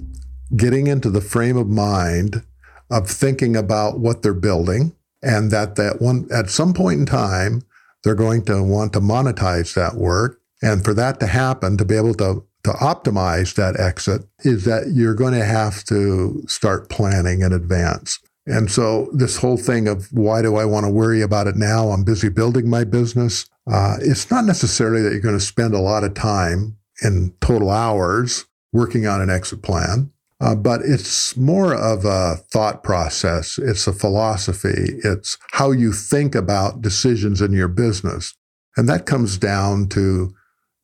getting 0.57 0.89
into 0.89 1.11
the 1.11 1.21
frame 1.21 1.57
of 1.57 1.69
mind 1.69 2.43
of 2.91 3.09
thinking 3.09 3.55
about 3.55 4.01
what 4.01 4.23
they're 4.23 4.35
building 4.35 4.93
and 5.23 5.51
that 5.51 5.77
that 5.77 6.01
one 6.01 6.27
at 6.33 6.51
some 6.51 6.75
point 6.75 6.99
in 6.99 7.07
time 7.07 7.63
they're 8.03 8.15
going 8.15 8.45
to 8.45 8.63
want 8.63 8.93
to 8.93 9.01
monetize 9.01 9.75
that 9.75 9.95
work 9.95 10.40
and 10.63 10.85
for 10.85 10.95
that 10.95 11.21
to 11.21 11.27
happen 11.27 11.77
to 11.77 11.85
be 11.85 11.97
able 11.97 12.15
to 12.15 12.45
to 12.65 12.71
optimize 12.73 13.55
that 13.55 13.79
exit 13.81 14.23
is 14.41 14.65
that 14.65 14.93
you're 14.93 15.15
going 15.15 15.33
to 15.33 15.45
have 15.45 15.83
to 15.85 16.43
start 16.47 16.91
planning 16.91 17.41
in 17.41 17.53
advance. 17.53 18.19
And 18.47 18.71
so, 18.71 19.09
this 19.13 19.37
whole 19.37 19.57
thing 19.57 19.87
of 19.87 20.09
why 20.13 20.43
do 20.43 20.57
I 20.57 20.65
want 20.65 20.85
to 20.85 20.93
worry 20.93 21.23
about 21.23 21.47
it 21.47 21.57
now? 21.57 21.91
I'm 21.91 22.05
busy 22.05 22.29
building 22.29 22.69
my 22.69 22.85
business. 22.85 23.49
Uh, 23.71 23.97
it's 24.01 24.31
not 24.31 24.45
necessarily 24.45 25.03
that 25.03 25.13
you're 25.13 25.21
going 25.21 25.39
to 25.39 25.45
spend 25.45 25.75
a 25.75 25.79
lot 25.79 26.05
of 26.05 26.15
time 26.15 26.77
in 27.03 27.33
total 27.41 27.71
hours 27.71 28.47
working 28.73 29.07
on 29.07 29.21
an 29.21 29.31
exit 29.31 29.63
plan, 29.63 30.11
uh, 30.41 30.55
but 30.55 30.81
it's 30.83 31.37
more 31.37 31.75
of 31.75 32.05
a 32.05 32.37
thought 32.51 32.83
process. 32.83 33.59
It's 33.59 33.87
a 33.87 33.93
philosophy. 33.93 34.99
It's 35.05 35.39
how 35.53 35.71
you 35.71 35.93
think 35.93 36.35
about 36.35 36.83
decisions 36.83 37.41
in 37.41 37.53
your 37.53 37.69
business. 37.69 38.35
And 38.77 38.89
that 38.89 39.07
comes 39.07 39.37
down 39.37 39.89
to 39.91 40.35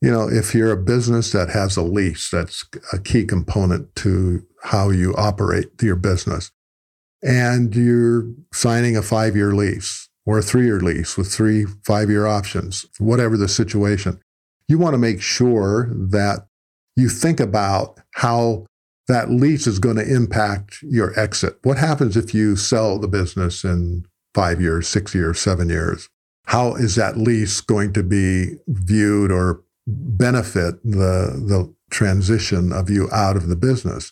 you 0.01 0.11
know, 0.11 0.29
if 0.29 0.53
you're 0.53 0.71
a 0.71 0.77
business 0.77 1.31
that 1.31 1.49
has 1.49 1.75
a 1.75 1.81
lease, 1.81 2.29
that's 2.29 2.65
a 2.93 2.99
key 2.99 3.25
component 3.25 3.95
to 3.95 4.45
how 4.63 4.89
you 4.89 5.13
operate 5.15 5.69
your 5.81 5.95
business. 5.95 6.51
And 7.23 7.75
you're 7.75 8.27
signing 8.53 8.95
a 8.95 9.01
five 9.01 9.35
year 9.35 9.53
lease 9.53 10.07
or 10.25 10.37
a 10.37 10.43
three 10.43 10.65
year 10.65 10.79
lease 10.79 11.17
with 11.17 11.31
three 11.31 11.65
five 11.83 12.09
year 12.09 12.27
options, 12.27 12.85
whatever 12.99 13.37
the 13.37 13.47
situation. 13.47 14.19
You 14.67 14.77
want 14.77 14.93
to 14.93 14.99
make 14.99 15.21
sure 15.21 15.89
that 15.93 16.47
you 16.95 17.09
think 17.09 17.39
about 17.39 17.99
how 18.13 18.65
that 19.07 19.31
lease 19.31 19.65
is 19.65 19.79
going 19.79 19.95
to 19.95 20.13
impact 20.15 20.79
your 20.83 21.17
exit. 21.17 21.57
What 21.63 21.77
happens 21.77 22.17
if 22.17 22.33
you 22.33 22.55
sell 22.55 22.99
the 22.99 23.07
business 23.07 23.63
in 23.63 24.05
five 24.35 24.59
years, 24.61 24.87
six 24.87 25.15
years, 25.15 25.39
seven 25.39 25.69
years? 25.69 26.09
How 26.45 26.75
is 26.75 26.95
that 26.95 27.17
lease 27.17 27.61
going 27.61 27.93
to 27.93 28.03
be 28.03 28.57
viewed 28.67 29.31
or 29.31 29.63
benefit 29.87 30.83
the, 30.83 31.41
the 31.47 31.73
transition 31.89 32.73
of 32.73 32.89
you 32.89 33.09
out 33.11 33.37
of 33.37 33.47
the 33.47 33.55
business. 33.55 34.11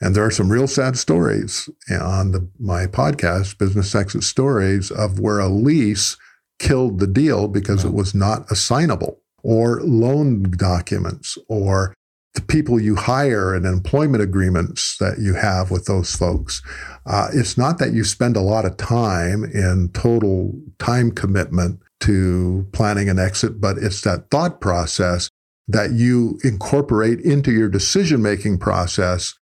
And 0.00 0.14
there 0.14 0.24
are 0.24 0.30
some 0.30 0.52
real 0.52 0.66
sad 0.66 0.98
stories 0.98 1.70
on 1.90 2.32
the, 2.32 2.46
my 2.58 2.86
podcast, 2.86 3.56
Business 3.56 3.94
Exit 3.94 4.24
Stories, 4.24 4.90
of 4.90 5.18
where 5.18 5.38
a 5.38 5.48
lease 5.48 6.16
killed 6.58 6.98
the 6.98 7.06
deal 7.06 7.48
because 7.48 7.84
it 7.84 7.94
was 7.94 8.14
not 8.14 8.50
assignable, 8.50 9.20
or 9.42 9.80
loan 9.82 10.50
documents, 10.50 11.38
or 11.48 11.94
the 12.34 12.42
people 12.42 12.78
you 12.78 12.96
hire 12.96 13.54
and 13.54 13.64
employment 13.64 14.22
agreements 14.22 14.98
that 14.98 15.18
you 15.18 15.34
have 15.34 15.70
with 15.70 15.86
those 15.86 16.14
folks. 16.14 16.60
Uh, 17.06 17.28
it's 17.32 17.56
not 17.56 17.78
that 17.78 17.94
you 17.94 18.04
spend 18.04 18.36
a 18.36 18.42
lot 18.42 18.66
of 18.66 18.76
time 18.76 19.44
in 19.44 19.88
total 19.94 20.52
time 20.78 21.10
commitment 21.10 21.80
to 22.00 22.66
planning 22.72 23.08
an 23.08 23.18
exit, 23.18 23.60
but 23.60 23.78
it's 23.78 24.02
that 24.02 24.30
thought 24.30 24.60
process 24.60 25.30
that 25.68 25.92
you 25.92 26.38
incorporate 26.44 27.20
into 27.20 27.50
your 27.52 27.68
decision 27.68 28.22
making 28.22 28.58
process 28.58 29.34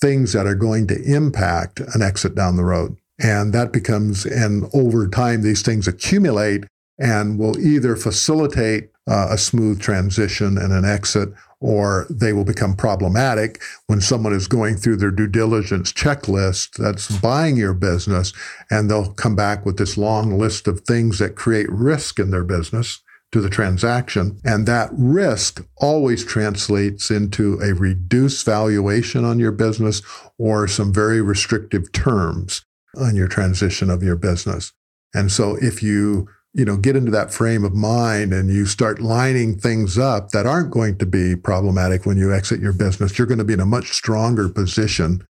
things 0.00 0.32
that 0.32 0.46
are 0.46 0.54
going 0.54 0.86
to 0.86 1.02
impact 1.02 1.80
an 1.80 2.02
exit 2.02 2.34
down 2.34 2.56
the 2.56 2.64
road. 2.64 2.96
And 3.20 3.52
that 3.52 3.72
becomes, 3.72 4.26
and 4.26 4.68
over 4.74 5.08
time, 5.08 5.42
these 5.42 5.62
things 5.62 5.86
accumulate 5.86 6.64
and 6.98 7.38
will 7.38 7.58
either 7.58 7.96
facilitate 7.96 8.90
uh, 9.08 9.28
a 9.30 9.38
smooth 9.38 9.80
transition 9.80 10.58
and 10.58 10.72
an 10.72 10.84
exit, 10.84 11.32
or 11.60 12.06
they 12.10 12.32
will 12.32 12.44
become 12.44 12.74
problematic 12.76 13.62
when 13.86 14.00
someone 14.00 14.32
is 14.32 14.48
going 14.48 14.76
through 14.76 14.96
their 14.96 15.10
due 15.10 15.28
diligence 15.28 15.92
checklist 15.92 16.76
that's 16.76 17.18
buying 17.18 17.56
your 17.56 17.74
business, 17.74 18.32
and 18.70 18.90
they'll 18.90 19.12
come 19.14 19.36
back 19.36 19.64
with 19.64 19.78
this 19.78 19.96
long 19.96 20.38
list 20.38 20.68
of 20.68 20.80
things 20.80 21.18
that 21.18 21.36
create 21.36 21.70
risk 21.70 22.18
in 22.18 22.30
their 22.30 22.44
business 22.44 23.02
to 23.32 23.40
the 23.40 23.50
transaction. 23.50 24.38
And 24.44 24.64
that 24.66 24.90
risk 24.92 25.66
always 25.78 26.24
translates 26.24 27.10
into 27.10 27.58
a 27.60 27.74
reduced 27.74 28.46
valuation 28.46 29.24
on 29.24 29.40
your 29.40 29.50
business 29.50 30.02
or 30.38 30.68
some 30.68 30.92
very 30.92 31.20
restrictive 31.20 31.90
terms 31.90 32.64
on 32.96 33.16
your 33.16 33.26
transition 33.26 33.90
of 33.90 34.04
your 34.04 34.14
business. 34.14 34.72
And 35.14 35.32
so 35.32 35.56
if 35.60 35.82
you 35.82 36.28
you 36.54 36.64
know 36.64 36.76
get 36.76 36.96
into 36.96 37.10
that 37.10 37.32
frame 37.32 37.64
of 37.64 37.74
mind 37.74 38.32
and 38.32 38.50
you 38.50 38.64
start 38.64 39.00
lining 39.00 39.58
things 39.58 39.98
up 39.98 40.30
that 40.30 40.46
aren't 40.46 40.70
going 40.70 40.96
to 40.96 41.04
be 41.04 41.36
problematic 41.36 42.06
when 42.06 42.16
you 42.16 42.32
exit 42.32 42.60
your 42.60 42.72
business 42.72 43.18
you're 43.18 43.26
going 43.26 43.38
to 43.38 43.44
be 43.44 43.52
in 43.52 43.60
a 43.60 43.66
much 43.66 43.90
stronger 43.90 44.48
position 44.48 45.26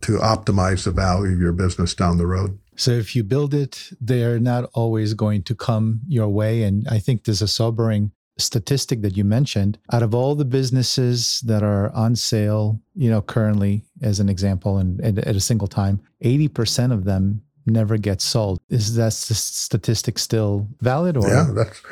to 0.00 0.18
optimize 0.18 0.84
the 0.84 0.90
value 0.90 1.32
of 1.32 1.38
your 1.38 1.52
business 1.52 1.94
down 1.94 2.18
the 2.18 2.26
road. 2.26 2.58
So 2.74 2.90
if 2.90 3.14
you 3.14 3.22
build 3.22 3.54
it 3.54 3.90
they're 4.00 4.40
not 4.40 4.68
always 4.72 5.14
going 5.14 5.44
to 5.44 5.54
come 5.54 6.00
your 6.08 6.28
way. 6.28 6.62
And 6.64 6.88
i 6.88 6.98
think 6.98 7.24
there's 7.24 7.42
a 7.42 7.48
sobering 7.48 8.10
statistic 8.38 9.02
that 9.02 9.14
you 9.14 9.24
mentioned. 9.24 9.78
Out 9.92 10.02
of 10.02 10.14
all 10.14 10.34
the 10.34 10.46
businesses 10.46 11.42
that 11.42 11.62
are 11.62 11.92
on 11.92 12.16
sale 12.16 12.80
you 12.94 13.10
know 13.10 13.20
currently 13.20 13.84
as 14.00 14.20
an 14.20 14.28
example 14.28 14.78
and 14.78 15.18
at 15.18 15.36
a 15.36 15.40
single 15.40 15.68
time 15.68 16.00
80% 16.24 16.92
of 16.92 17.04
them 17.04 17.42
never 17.66 17.96
gets 17.96 18.24
sold. 18.24 18.60
Is 18.68 18.94
that 18.96 19.12
statistic 19.12 20.18
still 20.18 20.68
valid? 20.80 21.16
Or? 21.16 21.28
Yeah, 21.28 21.48
that's 21.54 21.82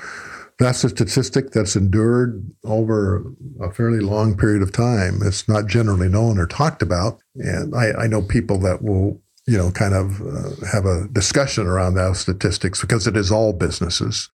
that's 0.59 0.85
a 0.85 0.91
statistic 0.91 1.53
that's 1.53 1.75
endured 1.75 2.45
over 2.65 3.25
a 3.61 3.73
fairly 3.73 4.01
long 4.01 4.37
period 4.37 4.63
of 4.63 4.73
time. 4.73 5.21
It's 5.23 5.49
not 5.49 5.67
generally 5.67 6.09
known 6.09 6.39
or 6.39 6.47
talked 6.47 6.83
about, 6.83 7.19
and 7.35 7.75
I, 7.75 7.93
I 7.93 8.07
know 8.07 8.23
people 8.23 8.59
that 8.61 8.83
will 8.83 9.21
you 9.47 9.57
know 9.57 9.71
kind 9.71 9.95
of 9.95 10.21
uh, 10.21 10.67
have 10.67 10.85
a 10.85 11.09
discussion 11.13 11.67
around 11.67 11.95
those 11.95 12.21
statistics 12.21 12.81
because 12.81 13.07
it 13.07 13.17
is 13.17 13.33
all 13.33 13.53
businesses, 13.53 14.29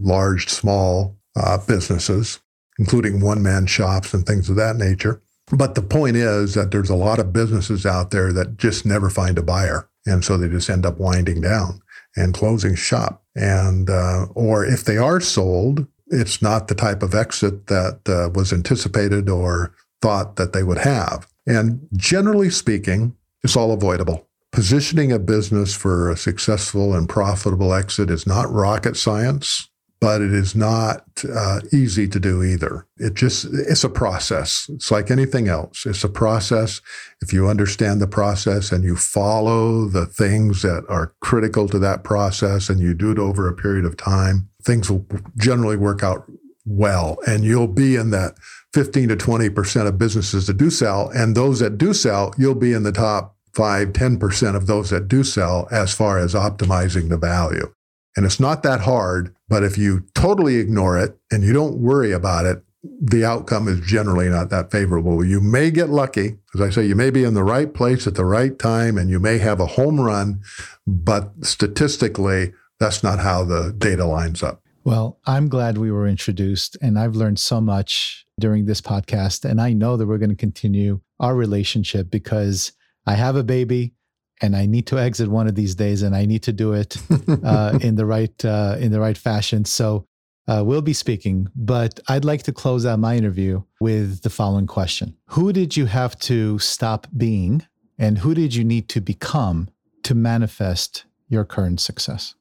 large, 0.00 0.48
small 0.48 1.16
uh, 1.36 1.58
businesses, 1.66 2.40
including 2.78 3.20
one 3.20 3.42
man 3.42 3.66
shops 3.66 4.14
and 4.14 4.24
things 4.24 4.48
of 4.48 4.56
that 4.56 4.76
nature. 4.76 5.20
But 5.50 5.74
the 5.74 5.82
point 5.82 6.16
is 6.16 6.54
that 6.54 6.70
there's 6.70 6.90
a 6.90 6.96
lot 6.96 7.18
of 7.18 7.32
businesses 7.32 7.86
out 7.86 8.10
there 8.10 8.32
that 8.32 8.56
just 8.56 8.84
never 8.84 9.10
find 9.10 9.38
a 9.38 9.42
buyer. 9.42 9.88
And 10.06 10.24
so 10.24 10.36
they 10.36 10.48
just 10.48 10.70
end 10.70 10.86
up 10.86 10.98
winding 10.98 11.40
down 11.40 11.80
and 12.16 12.32
closing 12.32 12.74
shop. 12.74 13.22
And, 13.34 13.90
uh, 13.90 14.26
or 14.34 14.64
if 14.64 14.84
they 14.84 14.96
are 14.96 15.20
sold, 15.20 15.86
it's 16.08 16.40
not 16.40 16.68
the 16.68 16.74
type 16.74 17.02
of 17.02 17.14
exit 17.14 17.66
that 17.66 18.00
uh, 18.08 18.30
was 18.34 18.52
anticipated 18.52 19.28
or 19.28 19.74
thought 20.00 20.36
that 20.36 20.52
they 20.52 20.62
would 20.62 20.78
have. 20.78 21.26
And 21.46 21.86
generally 21.94 22.50
speaking, 22.50 23.16
it's 23.42 23.56
all 23.56 23.72
avoidable. 23.72 24.28
Positioning 24.52 25.12
a 25.12 25.18
business 25.18 25.74
for 25.74 26.10
a 26.10 26.16
successful 26.16 26.94
and 26.94 27.08
profitable 27.08 27.74
exit 27.74 28.10
is 28.10 28.26
not 28.26 28.50
rocket 28.50 28.96
science 28.96 29.68
but 30.00 30.20
it 30.20 30.32
is 30.32 30.54
not 30.54 31.04
uh, 31.34 31.60
easy 31.72 32.06
to 32.08 32.20
do 32.20 32.42
either. 32.42 32.86
It 32.98 33.14
just, 33.14 33.46
it's 33.46 33.84
a 33.84 33.88
process. 33.88 34.68
It's 34.72 34.90
like 34.90 35.10
anything 35.10 35.48
else. 35.48 35.86
It's 35.86 36.04
a 36.04 36.08
process. 36.08 36.80
If 37.22 37.32
you 37.32 37.48
understand 37.48 38.00
the 38.00 38.06
process 38.06 38.72
and 38.72 38.84
you 38.84 38.96
follow 38.96 39.86
the 39.86 40.06
things 40.06 40.62
that 40.62 40.84
are 40.88 41.14
critical 41.20 41.68
to 41.68 41.78
that 41.78 42.04
process 42.04 42.68
and 42.68 42.78
you 42.78 42.94
do 42.94 43.10
it 43.10 43.18
over 43.18 43.48
a 43.48 43.56
period 43.56 43.84
of 43.84 43.96
time, 43.96 44.48
things 44.62 44.90
will 44.90 45.06
generally 45.38 45.76
work 45.76 46.02
out 46.02 46.30
well. 46.66 47.16
And 47.26 47.44
you'll 47.44 47.68
be 47.68 47.96
in 47.96 48.10
that 48.10 48.34
15 48.74 49.08
to 49.08 49.16
20% 49.16 49.86
of 49.86 49.98
businesses 49.98 50.46
that 50.46 50.58
do 50.58 50.68
sell. 50.68 51.08
And 51.10 51.34
those 51.34 51.60
that 51.60 51.78
do 51.78 51.94
sell, 51.94 52.34
you'll 52.36 52.54
be 52.54 52.72
in 52.72 52.82
the 52.82 52.92
top 52.92 53.36
five, 53.54 53.88
10% 53.88 54.54
of 54.54 54.66
those 54.66 54.90
that 54.90 55.08
do 55.08 55.24
sell 55.24 55.66
as 55.70 55.94
far 55.94 56.18
as 56.18 56.34
optimizing 56.34 57.08
the 57.08 57.16
value. 57.16 57.72
And 58.16 58.24
it's 58.24 58.40
not 58.40 58.62
that 58.62 58.80
hard, 58.80 59.34
but 59.48 59.62
if 59.62 59.76
you 59.76 60.06
totally 60.14 60.56
ignore 60.56 60.98
it 60.98 61.18
and 61.30 61.44
you 61.44 61.52
don't 61.52 61.78
worry 61.78 62.12
about 62.12 62.46
it, 62.46 62.62
the 63.00 63.24
outcome 63.24 63.68
is 63.68 63.80
generally 63.80 64.28
not 64.28 64.48
that 64.50 64.70
favorable. 64.70 65.24
You 65.24 65.40
may 65.40 65.70
get 65.70 65.90
lucky. 65.90 66.38
As 66.54 66.60
I 66.60 66.70
say, 66.70 66.86
you 66.86 66.94
may 66.94 67.10
be 67.10 67.24
in 67.24 67.34
the 67.34 67.44
right 67.44 67.72
place 67.72 68.06
at 68.06 68.14
the 68.14 68.24
right 68.24 68.58
time 68.58 68.96
and 68.96 69.10
you 69.10 69.18
may 69.18 69.38
have 69.38 69.60
a 69.60 69.66
home 69.66 70.00
run, 70.00 70.40
but 70.86 71.32
statistically, 71.42 72.52
that's 72.78 73.02
not 73.02 73.18
how 73.18 73.44
the 73.44 73.74
data 73.76 74.04
lines 74.04 74.42
up. 74.42 74.62
Well, 74.84 75.18
I'm 75.26 75.48
glad 75.48 75.78
we 75.78 75.90
were 75.90 76.06
introduced 76.06 76.76
and 76.80 76.98
I've 76.98 77.16
learned 77.16 77.40
so 77.40 77.60
much 77.60 78.24
during 78.38 78.66
this 78.66 78.80
podcast. 78.80 79.44
And 79.44 79.60
I 79.60 79.72
know 79.72 79.96
that 79.96 80.06
we're 80.06 80.18
going 80.18 80.30
to 80.30 80.36
continue 80.36 81.00
our 81.18 81.34
relationship 81.34 82.10
because 82.10 82.72
I 83.04 83.14
have 83.14 83.36
a 83.36 83.42
baby 83.42 83.94
and 84.42 84.56
I 84.56 84.66
need 84.66 84.86
to 84.88 84.98
exit 84.98 85.28
one 85.28 85.46
of 85.46 85.54
these 85.54 85.74
days, 85.74 86.02
and 86.02 86.14
I 86.14 86.26
need 86.26 86.42
to 86.44 86.52
do 86.52 86.72
it 86.72 86.96
uh, 87.44 87.78
in 87.80 87.96
the 87.96 88.06
right 88.06 88.44
uh, 88.44 88.76
in 88.78 88.92
the 88.92 89.00
right 89.00 89.16
fashion. 89.16 89.64
So 89.64 90.06
uh, 90.48 90.62
we'll 90.64 90.82
be 90.82 90.92
speaking, 90.92 91.48
but 91.54 92.00
I'd 92.08 92.24
like 92.24 92.42
to 92.44 92.52
close 92.52 92.86
out 92.86 92.98
my 92.98 93.16
interview 93.16 93.62
with 93.80 94.22
the 94.22 94.30
following 94.30 94.66
question: 94.66 95.16
Who 95.30 95.52
did 95.52 95.76
you 95.76 95.86
have 95.86 96.18
to 96.20 96.58
stop 96.58 97.06
being, 97.16 97.66
and 97.98 98.18
who 98.18 98.34
did 98.34 98.54
you 98.54 98.64
need 98.64 98.88
to 98.90 99.00
become 99.00 99.68
to 100.04 100.14
manifest 100.14 101.04
your 101.28 101.44
current 101.44 101.80
success? 101.80 102.34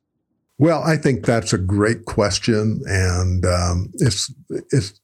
Well, 0.58 0.84
I 0.84 0.96
think 0.96 1.26
that's 1.26 1.52
a 1.52 1.58
great 1.58 2.06
question, 2.06 2.82
and 2.86 3.46
um, 3.46 3.92
it's 3.96 4.34
it's 4.72 5.02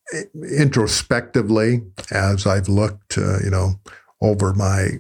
introspectively 0.58 1.82
as 2.10 2.48
I've 2.48 2.70
looked, 2.70 3.18
uh, 3.18 3.40
you 3.44 3.50
know, 3.50 3.74
over 4.22 4.54
my 4.54 5.00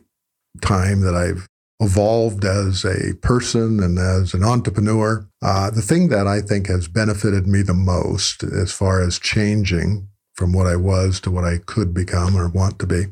time 0.62 1.02
that 1.02 1.16
I've 1.16 1.48
evolved 1.82 2.46
as 2.46 2.86
a 2.86 3.16
person 3.22 3.82
and 3.82 3.98
as 3.98 4.34
an 4.34 4.44
entrepreneur. 4.44 5.28
Uh, 5.42 5.72
the 5.72 5.82
thing 5.82 6.10
that 6.10 6.28
I 6.28 6.40
think 6.40 6.68
has 6.68 6.88
benefited 6.88 7.48
me 7.48 7.64
the 7.64 7.74
most 7.74 8.44
as 8.44 8.72
far 8.72 9.02
as 9.02 9.20
changing 9.20 10.08
from 10.34 10.54
what 10.54 10.68
I 10.68 10.76
was 10.76 11.20
to 11.22 11.32
what 11.32 11.44
I 11.44 11.58
could 11.58 11.94
become 11.94 12.38
or 12.38 12.48
want 12.48 12.80
to 12.80 12.88
be 12.88 13.06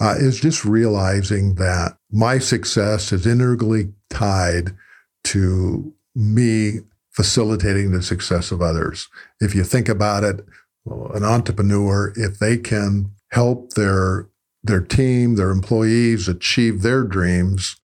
uh, 0.00 0.14
is 0.16 0.40
just 0.40 0.64
realizing 0.64 1.56
that 1.56 1.96
my 2.10 2.38
success 2.38 3.12
is 3.12 3.26
integrally 3.26 3.92
tied 4.10 4.76
to 5.24 5.92
me 6.14 6.80
facilitating 7.10 7.90
the 7.90 8.02
success 8.02 8.52
of 8.52 8.62
others. 8.62 9.08
If 9.40 9.54
you 9.54 9.64
think 9.64 9.88
about 9.88 10.22
it, 10.22 10.44
an 10.86 11.24
entrepreneur, 11.24 12.12
if 12.16 12.38
they 12.38 12.56
can 12.56 13.10
help 13.32 13.72
their 13.74 14.28
their 14.62 14.80
team, 14.80 15.36
their 15.36 15.50
employees 15.50 16.28
achieve 16.28 16.82
their 16.82 17.04
dreams, 17.04 17.77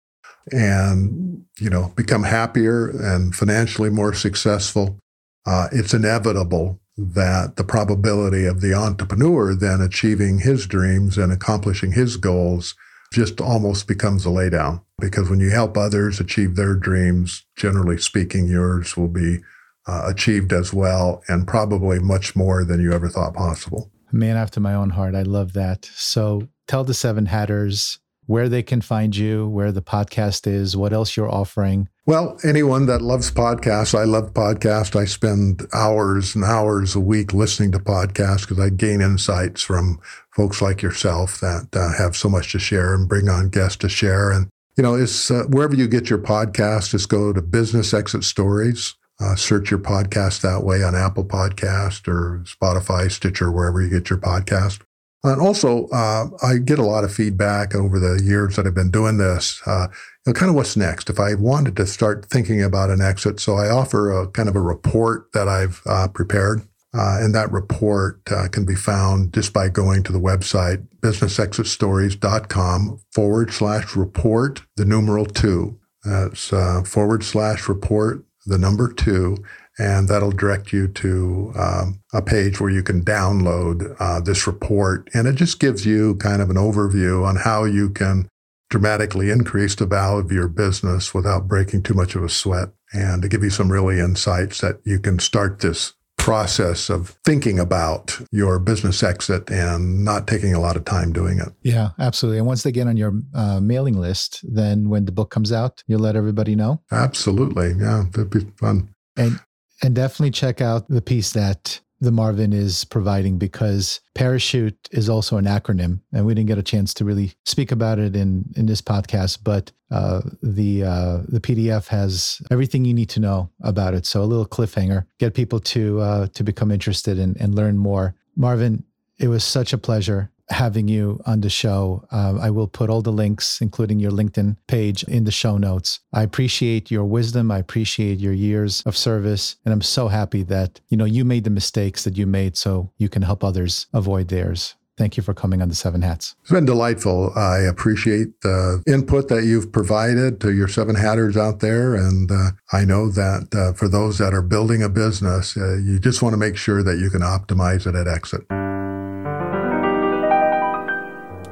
and 0.50 1.44
you 1.60 1.70
know 1.70 1.92
become 1.96 2.24
happier 2.24 2.88
and 2.88 3.34
financially 3.34 3.90
more 3.90 4.14
successful, 4.14 4.98
uh, 5.46 5.68
it's 5.72 5.94
inevitable 5.94 6.80
that 6.96 7.56
the 7.56 7.64
probability 7.64 8.44
of 8.44 8.60
the 8.60 8.74
entrepreneur 8.74 9.54
then 9.54 9.80
achieving 9.80 10.40
his 10.40 10.66
dreams 10.66 11.16
and 11.16 11.32
accomplishing 11.32 11.92
his 11.92 12.16
goals 12.16 12.74
just 13.12 13.40
almost 13.40 13.86
becomes 13.86 14.24
a 14.24 14.28
laydown. 14.28 14.82
Because 14.98 15.28
when 15.28 15.40
you 15.40 15.50
help 15.50 15.76
others 15.76 16.20
achieve 16.20 16.56
their 16.56 16.74
dreams, 16.74 17.44
generally 17.56 17.98
speaking, 17.98 18.46
yours 18.46 18.96
will 18.96 19.08
be 19.08 19.38
uh, 19.86 20.04
achieved 20.06 20.52
as 20.52 20.72
well 20.72 21.22
and 21.28 21.46
probably 21.46 21.98
much 21.98 22.36
more 22.36 22.64
than 22.64 22.80
you 22.80 22.92
ever 22.92 23.08
thought 23.08 23.34
possible. 23.34 23.90
Man 24.12 24.36
after 24.36 24.60
my 24.60 24.74
own 24.74 24.90
heart. 24.90 25.14
I 25.14 25.22
love 25.22 25.54
that. 25.54 25.86
So 25.86 26.48
tell 26.68 26.84
the 26.84 26.94
seven 26.94 27.26
hatters 27.26 27.98
where 28.26 28.48
they 28.48 28.62
can 28.62 28.80
find 28.80 29.16
you, 29.16 29.48
where 29.48 29.72
the 29.72 29.82
podcast 29.82 30.46
is, 30.46 30.76
what 30.76 30.92
else 30.92 31.16
you're 31.16 31.30
offering. 31.30 31.88
Well, 32.06 32.38
anyone 32.44 32.86
that 32.86 33.02
loves 33.02 33.30
podcasts, 33.30 33.96
I 33.96 34.04
love 34.04 34.32
podcasts. 34.32 34.96
I 34.96 35.04
spend 35.04 35.66
hours 35.72 36.34
and 36.34 36.44
hours 36.44 36.96
a 36.96 37.00
week 37.00 37.32
listening 37.32 37.72
to 37.72 37.78
podcasts 37.78 38.40
because 38.40 38.58
I 38.58 38.70
gain 38.70 39.00
insights 39.00 39.62
from 39.62 40.00
folks 40.30 40.60
like 40.60 40.82
yourself 40.82 41.38
that 41.40 41.68
uh, 41.74 41.92
have 41.96 42.16
so 42.16 42.28
much 42.28 42.52
to 42.52 42.58
share 42.58 42.94
and 42.94 43.08
bring 43.08 43.28
on 43.28 43.50
guests 43.50 43.76
to 43.78 43.88
share. 43.88 44.32
And, 44.32 44.48
you 44.76 44.82
know, 44.82 44.94
it's 44.94 45.30
uh, 45.30 45.44
wherever 45.48 45.74
you 45.74 45.86
get 45.86 46.10
your 46.10 46.18
podcast, 46.18 46.90
just 46.90 47.08
go 47.08 47.32
to 47.32 47.42
Business 47.42 47.94
Exit 47.94 48.24
Stories. 48.24 48.94
Uh, 49.20 49.36
search 49.36 49.70
your 49.70 49.78
podcast 49.78 50.40
that 50.40 50.64
way 50.64 50.82
on 50.82 50.96
Apple 50.96 51.24
Podcast 51.24 52.08
or 52.08 52.42
Spotify, 52.44 53.08
Stitcher, 53.08 53.52
wherever 53.52 53.80
you 53.80 53.88
get 53.88 54.10
your 54.10 54.18
podcast. 54.18 54.80
And 55.24 55.40
also, 55.40 55.86
uh, 55.88 56.26
I 56.42 56.58
get 56.58 56.80
a 56.80 56.84
lot 56.84 57.04
of 57.04 57.14
feedback 57.14 57.74
over 57.74 58.00
the 58.00 58.22
years 58.24 58.56
that 58.56 58.66
I've 58.66 58.74
been 58.74 58.90
doing 58.90 59.18
this. 59.18 59.60
Uh, 59.64 59.86
you 60.26 60.32
know, 60.32 60.32
kind 60.32 60.50
of 60.50 60.56
what's 60.56 60.76
next 60.76 61.08
if 61.08 61.20
I 61.20 61.34
wanted 61.34 61.76
to 61.76 61.86
start 61.86 62.26
thinking 62.26 62.62
about 62.62 62.90
an 62.90 63.00
exit. 63.00 63.38
So 63.38 63.54
I 63.54 63.70
offer 63.70 64.10
a 64.10 64.28
kind 64.28 64.48
of 64.48 64.56
a 64.56 64.60
report 64.60 65.32
that 65.32 65.48
I've 65.48 65.80
uh, 65.86 66.08
prepared. 66.08 66.62
Uh, 66.94 67.18
and 67.20 67.34
that 67.34 67.50
report 67.50 68.20
uh, 68.30 68.48
can 68.48 68.66
be 68.66 68.74
found 68.74 69.32
just 69.32 69.54
by 69.54 69.68
going 69.68 70.02
to 70.02 70.12
the 70.12 70.20
website 70.20 70.86
businessexitstories.com 71.00 73.00
forward 73.12 73.50
slash 73.50 73.96
report, 73.96 74.60
the 74.76 74.84
numeral 74.84 75.24
two. 75.24 75.78
That's 76.04 76.52
uh, 76.52 76.82
forward 76.82 77.24
slash 77.24 77.66
report, 77.68 78.24
the 78.44 78.58
number 78.58 78.92
two 78.92 79.38
and 79.78 80.08
that'll 80.08 80.30
direct 80.30 80.72
you 80.72 80.88
to 80.88 81.52
um, 81.56 82.02
a 82.12 82.22
page 82.22 82.60
where 82.60 82.70
you 82.70 82.82
can 82.82 83.04
download 83.04 83.96
uh, 83.98 84.20
this 84.20 84.46
report. 84.46 85.08
And 85.14 85.26
it 85.26 85.36
just 85.36 85.60
gives 85.60 85.86
you 85.86 86.16
kind 86.16 86.42
of 86.42 86.50
an 86.50 86.56
overview 86.56 87.26
on 87.26 87.36
how 87.36 87.64
you 87.64 87.90
can 87.90 88.28
dramatically 88.70 89.30
increase 89.30 89.74
the 89.74 89.86
value 89.86 90.18
of 90.18 90.32
your 90.32 90.48
business 90.48 91.12
without 91.12 91.46
breaking 91.46 91.82
too 91.82 91.94
much 91.94 92.14
of 92.14 92.22
a 92.22 92.28
sweat 92.28 92.70
and 92.92 93.22
to 93.22 93.28
give 93.28 93.42
you 93.42 93.50
some 93.50 93.70
really 93.70 93.98
insights 93.98 94.60
that 94.60 94.80
you 94.84 94.98
can 94.98 95.18
start 95.18 95.60
this 95.60 95.92
process 96.16 96.88
of 96.88 97.18
thinking 97.24 97.58
about 97.58 98.18
your 98.30 98.60
business 98.60 99.02
exit 99.02 99.50
and 99.50 100.04
not 100.04 100.28
taking 100.28 100.54
a 100.54 100.60
lot 100.60 100.76
of 100.76 100.84
time 100.84 101.12
doing 101.12 101.38
it. 101.40 101.48
Yeah, 101.62 101.90
absolutely. 101.98 102.38
And 102.38 102.46
once 102.46 102.62
they 102.62 102.70
get 102.70 102.86
on 102.86 102.96
your 102.96 103.12
uh, 103.34 103.60
mailing 103.60 103.98
list, 103.98 104.40
then 104.44 104.88
when 104.88 105.04
the 105.04 105.12
book 105.12 105.30
comes 105.30 105.50
out, 105.50 105.82
you'll 105.88 106.00
let 106.00 106.14
everybody 106.14 106.54
know. 106.54 106.80
Absolutely. 106.92 107.74
Yeah, 107.76 108.04
that'd 108.12 108.30
be 108.30 108.46
fun. 108.56 108.94
And 109.16 109.40
and 109.82 109.94
definitely 109.94 110.30
check 110.30 110.60
out 110.60 110.88
the 110.88 111.02
piece 111.02 111.32
that 111.32 111.80
the 112.02 112.10
Marvin 112.10 112.52
is 112.52 112.84
providing 112.84 113.38
because 113.38 114.00
parachute 114.14 114.88
is 114.90 115.08
also 115.08 115.36
an 115.36 115.44
acronym, 115.44 116.00
and 116.12 116.26
we 116.26 116.34
didn't 116.34 116.48
get 116.48 116.58
a 116.58 116.62
chance 116.62 116.92
to 116.94 117.04
really 117.04 117.32
speak 117.44 117.70
about 117.70 118.00
it 118.00 118.16
in 118.16 118.44
in 118.56 118.66
this 118.66 118.82
podcast. 118.82 119.38
But 119.44 119.70
uh, 119.92 120.22
the 120.42 120.82
uh, 120.82 121.18
the 121.28 121.40
PDF 121.40 121.86
has 121.88 122.42
everything 122.50 122.84
you 122.84 122.92
need 122.92 123.08
to 123.10 123.20
know 123.20 123.50
about 123.62 123.94
it. 123.94 124.04
So 124.04 124.20
a 124.20 124.24
little 124.24 124.46
cliffhanger, 124.46 125.06
get 125.20 125.34
people 125.34 125.60
to 125.60 126.00
uh, 126.00 126.26
to 126.34 126.42
become 126.42 126.72
interested 126.72 127.20
and, 127.20 127.36
and 127.40 127.54
learn 127.54 127.78
more. 127.78 128.16
Marvin, 128.34 128.82
it 129.18 129.28
was 129.28 129.44
such 129.44 129.72
a 129.72 129.78
pleasure 129.78 130.31
having 130.50 130.88
you 130.88 131.20
on 131.26 131.40
the 131.40 131.50
show. 131.50 132.06
Uh, 132.10 132.38
I 132.40 132.50
will 132.50 132.68
put 132.68 132.90
all 132.90 133.02
the 133.02 133.12
links, 133.12 133.60
including 133.60 134.00
your 134.00 134.10
LinkedIn 134.10 134.56
page, 134.66 135.02
in 135.04 135.24
the 135.24 135.30
show 135.30 135.56
notes. 135.56 136.00
I 136.12 136.22
appreciate 136.22 136.90
your 136.90 137.04
wisdom. 137.04 137.50
I 137.50 137.58
appreciate 137.58 138.20
your 138.20 138.32
years 138.32 138.82
of 138.86 138.96
service, 138.96 139.56
and 139.64 139.72
I'm 139.72 139.82
so 139.82 140.08
happy 140.08 140.42
that 140.44 140.80
you 140.88 140.96
know 140.96 141.04
you 141.04 141.24
made 141.24 141.44
the 141.44 141.50
mistakes 141.50 142.04
that 142.04 142.16
you 142.16 142.26
made, 142.26 142.56
so 142.56 142.90
you 142.98 143.08
can 143.08 143.22
help 143.22 143.44
others 143.44 143.86
avoid 143.92 144.28
theirs. 144.28 144.74
Thank 144.98 145.16
you 145.16 145.22
for 145.22 145.32
coming 145.32 145.62
on 145.62 145.68
the 145.68 145.74
Seven 145.74 146.02
Hats. 146.02 146.36
It's 146.42 146.50
been 146.50 146.66
delightful. 146.66 147.32
I 147.34 147.60
appreciate 147.60 148.40
the 148.42 148.82
input 148.86 149.28
that 149.28 149.44
you've 149.44 149.72
provided 149.72 150.40
to 150.42 150.52
your 150.52 150.68
Seven 150.68 150.94
Hatters 150.94 151.36
out 151.36 151.60
there. 151.60 151.94
And 151.94 152.30
uh, 152.30 152.50
I 152.72 152.84
know 152.84 153.08
that 153.08 153.48
uh, 153.54 153.72
for 153.72 153.88
those 153.88 154.18
that 154.18 154.34
are 154.34 154.42
building 154.42 154.82
a 154.82 154.90
business, 154.90 155.56
uh, 155.56 155.76
you 155.78 155.98
just 155.98 156.20
want 156.20 156.34
to 156.34 156.36
make 156.36 156.58
sure 156.58 156.82
that 156.82 156.98
you 156.98 157.08
can 157.08 157.22
optimize 157.22 157.86
it 157.86 157.94
at 157.94 158.06
exit. 158.06 158.42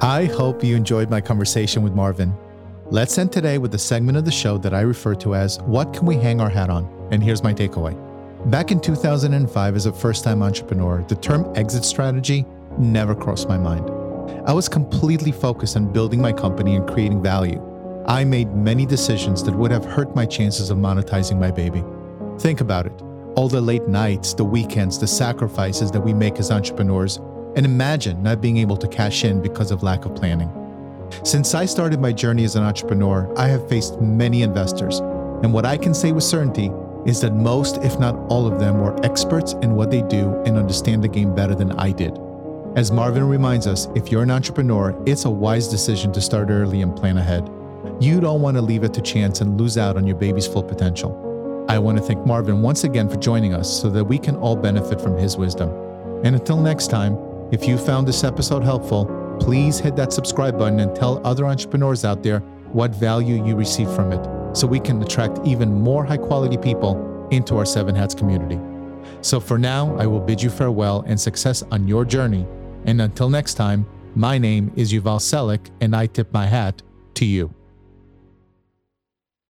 I 0.03 0.25
hope 0.25 0.65
you 0.65 0.77
enjoyed 0.77 1.11
my 1.11 1.21
conversation 1.21 1.83
with 1.83 1.93
Marvin. 1.93 2.35
Let's 2.87 3.19
end 3.19 3.33
today 3.33 3.59
with 3.59 3.75
a 3.75 3.79
segment 3.79 4.17
of 4.17 4.25
the 4.25 4.33
show 4.33 4.57
that 4.57 4.73
I 4.73 4.81
refer 4.81 5.15
to 5.17 5.35
as 5.35 5.61
What 5.61 5.93
Can 5.93 6.07
We 6.07 6.15
Hang 6.15 6.41
Our 6.41 6.49
Hat 6.49 6.71
On? 6.71 6.89
And 7.11 7.23
here's 7.23 7.43
my 7.43 7.53
takeaway. 7.53 7.95
Back 8.51 8.71
in 8.71 8.81
2005, 8.81 9.77
as 9.77 9.85
a 9.85 9.93
first 9.93 10.25
time 10.25 10.43
entrepreneur, 10.43 11.05
the 11.07 11.17
term 11.17 11.53
exit 11.55 11.85
strategy 11.85 12.47
never 12.79 13.15
crossed 13.15 13.47
my 13.47 13.59
mind. 13.59 13.91
I 14.49 14.55
was 14.55 14.71
completely 14.71 15.33
focused 15.33 15.77
on 15.77 15.93
building 15.93 16.23
my 16.23 16.33
company 16.33 16.77
and 16.77 16.89
creating 16.89 17.23
value. 17.23 17.63
I 18.07 18.25
made 18.25 18.55
many 18.55 18.87
decisions 18.87 19.45
that 19.45 19.55
would 19.55 19.71
have 19.71 19.85
hurt 19.85 20.17
my 20.17 20.25
chances 20.25 20.71
of 20.71 20.79
monetizing 20.79 21.39
my 21.39 21.51
baby. 21.51 21.85
Think 22.39 22.63
about 22.63 22.87
it 22.87 23.03
all 23.37 23.49
the 23.49 23.61
late 23.61 23.87
nights, 23.87 24.35
the 24.35 24.45
weekends, 24.45 24.99
the 24.99 25.07
sacrifices 25.07 25.91
that 25.93 26.01
we 26.01 26.13
make 26.13 26.39
as 26.39 26.51
entrepreneurs 26.51 27.21
and 27.57 27.67
imagine 27.67 28.23
not 28.23 28.41
being 28.41 28.57
able 28.59 28.77
to 28.77 28.89
cash 28.89 29.25
in 29.25 29.41
because 29.41 29.71
of 29.71 29.83
lack 29.83 30.05
of 30.05 30.15
planning. 30.15 30.51
Since 31.25 31.55
I 31.55 31.65
started 31.67 32.01
my 32.01 32.13
journey 32.13 32.45
as 32.45 32.57
an 32.57 32.63
entrepreneur, 32.63 33.33
I 33.37 33.49
have 33.49 33.69
faced 33.69 34.01
many 34.01 34.43
investors, 34.43 35.01
and 35.43 35.53
what 35.53 35.67
I 35.67 35.77
can 35.77 35.95
say 35.95 36.13
with 36.13 36.25
certainty 36.25 36.71
is 37.07 37.21
that 37.23 37.35
most, 37.35 37.79
if 37.79 37.99
not 37.99 38.15
all 38.29 38.47
of 38.47 38.61
them, 38.61 38.81
were 38.81 38.99
experts 39.05 39.55
in 39.55 39.75
what 39.75 39.91
they 39.91 40.03
do 40.03 40.35
and 40.45 40.57
understand 40.57 41.03
the 41.03 41.09
game 41.09 41.35
better 41.35 41.55
than 41.55 41.73
I 41.73 41.93
did. 41.93 42.19
As 42.77 42.93
Marvin 42.93 43.25
reminds 43.25 43.67
us, 43.67 43.89
if 43.97 44.13
you're 44.13 44.23
an 44.23 44.31
entrepreneur, 44.31 44.95
it's 45.07 45.25
a 45.25 45.31
wise 45.31 45.67
decision 45.67 46.13
to 46.13 46.21
start 46.21 46.51
early 46.51 46.83
and 46.83 46.95
plan 46.95 47.17
ahead. 47.17 47.51
You 48.01 48.21
don't 48.21 48.43
want 48.43 48.57
to 48.57 48.63
leave 48.63 48.85
it 48.85 48.95
to 48.95 49.01
chance 49.01 49.41
and 49.41 49.59
lose 49.59 49.77
out 49.77 49.97
on 49.97 50.07
your 50.07 50.17
baby's 50.17 50.47
full 50.47 50.63
potential. 50.63 51.67
I 51.69 51.79
want 51.79 51.99
to 51.99 52.05
thank 52.05 52.25
Marvin 52.27 52.63
once 52.63 52.85
again 52.85 53.09
for 53.09 53.17
joining 53.17 53.55
us 53.55 53.81
so 53.81 53.91
that 53.91 54.05
we 54.05 54.19
can 54.19 54.37
all 54.37 54.57
benefit 54.57 55.01
from 55.01 55.17
his 55.17 55.37
wisdom. 55.37 55.71
And 56.25 56.37
until 56.37 56.59
next 56.59 56.89
time, 56.89 57.17
if 57.53 57.67
you 57.67 57.77
found 57.77 58.07
this 58.07 58.23
episode 58.23 58.63
helpful, 58.63 59.07
please 59.41 59.79
hit 59.79 59.97
that 59.97 60.13
subscribe 60.13 60.59
button 60.59 60.81
and 60.81 60.95
tell 60.95 61.21
other 61.27 61.47
entrepreneurs 61.47 62.05
out 62.05 62.23
there 62.23 62.41
what 62.73 62.95
value 62.95 63.45
you 63.45 63.57
receive 63.57 63.91
from 63.93 64.13
it 64.13 64.57
so 64.57 64.67
we 64.67 64.79
can 64.79 65.03
attract 65.03 65.39
even 65.45 65.73
more 65.73 66.05
high 66.05 66.17
quality 66.17 66.57
people 66.57 67.29
into 67.31 67.57
our 67.57 67.65
Seven 67.65 67.95
Hats 67.95 68.15
community. 68.15 68.61
So 69.23 69.41
for 69.41 69.59
now, 69.59 69.97
I 69.97 70.07
will 70.07 70.21
bid 70.21 70.43
you 70.43 70.51
farewell 70.51 71.05
and 71.07 71.21
success 71.21 71.63
on 71.71 71.89
your 71.89 72.05
journey. 72.05 72.47
And 72.85 73.01
until 73.01 73.29
next 73.29 73.55
time, 73.55 73.87
my 74.15 74.39
name 74.39 74.73
is 74.77 74.93
Yuval 74.93 75.21
Selik, 75.21 75.71
and 75.81 75.95
I 75.95 76.07
tip 76.07 76.33
my 76.33 76.47
hat 76.47 76.83
to 77.15 77.25
you. 77.25 77.55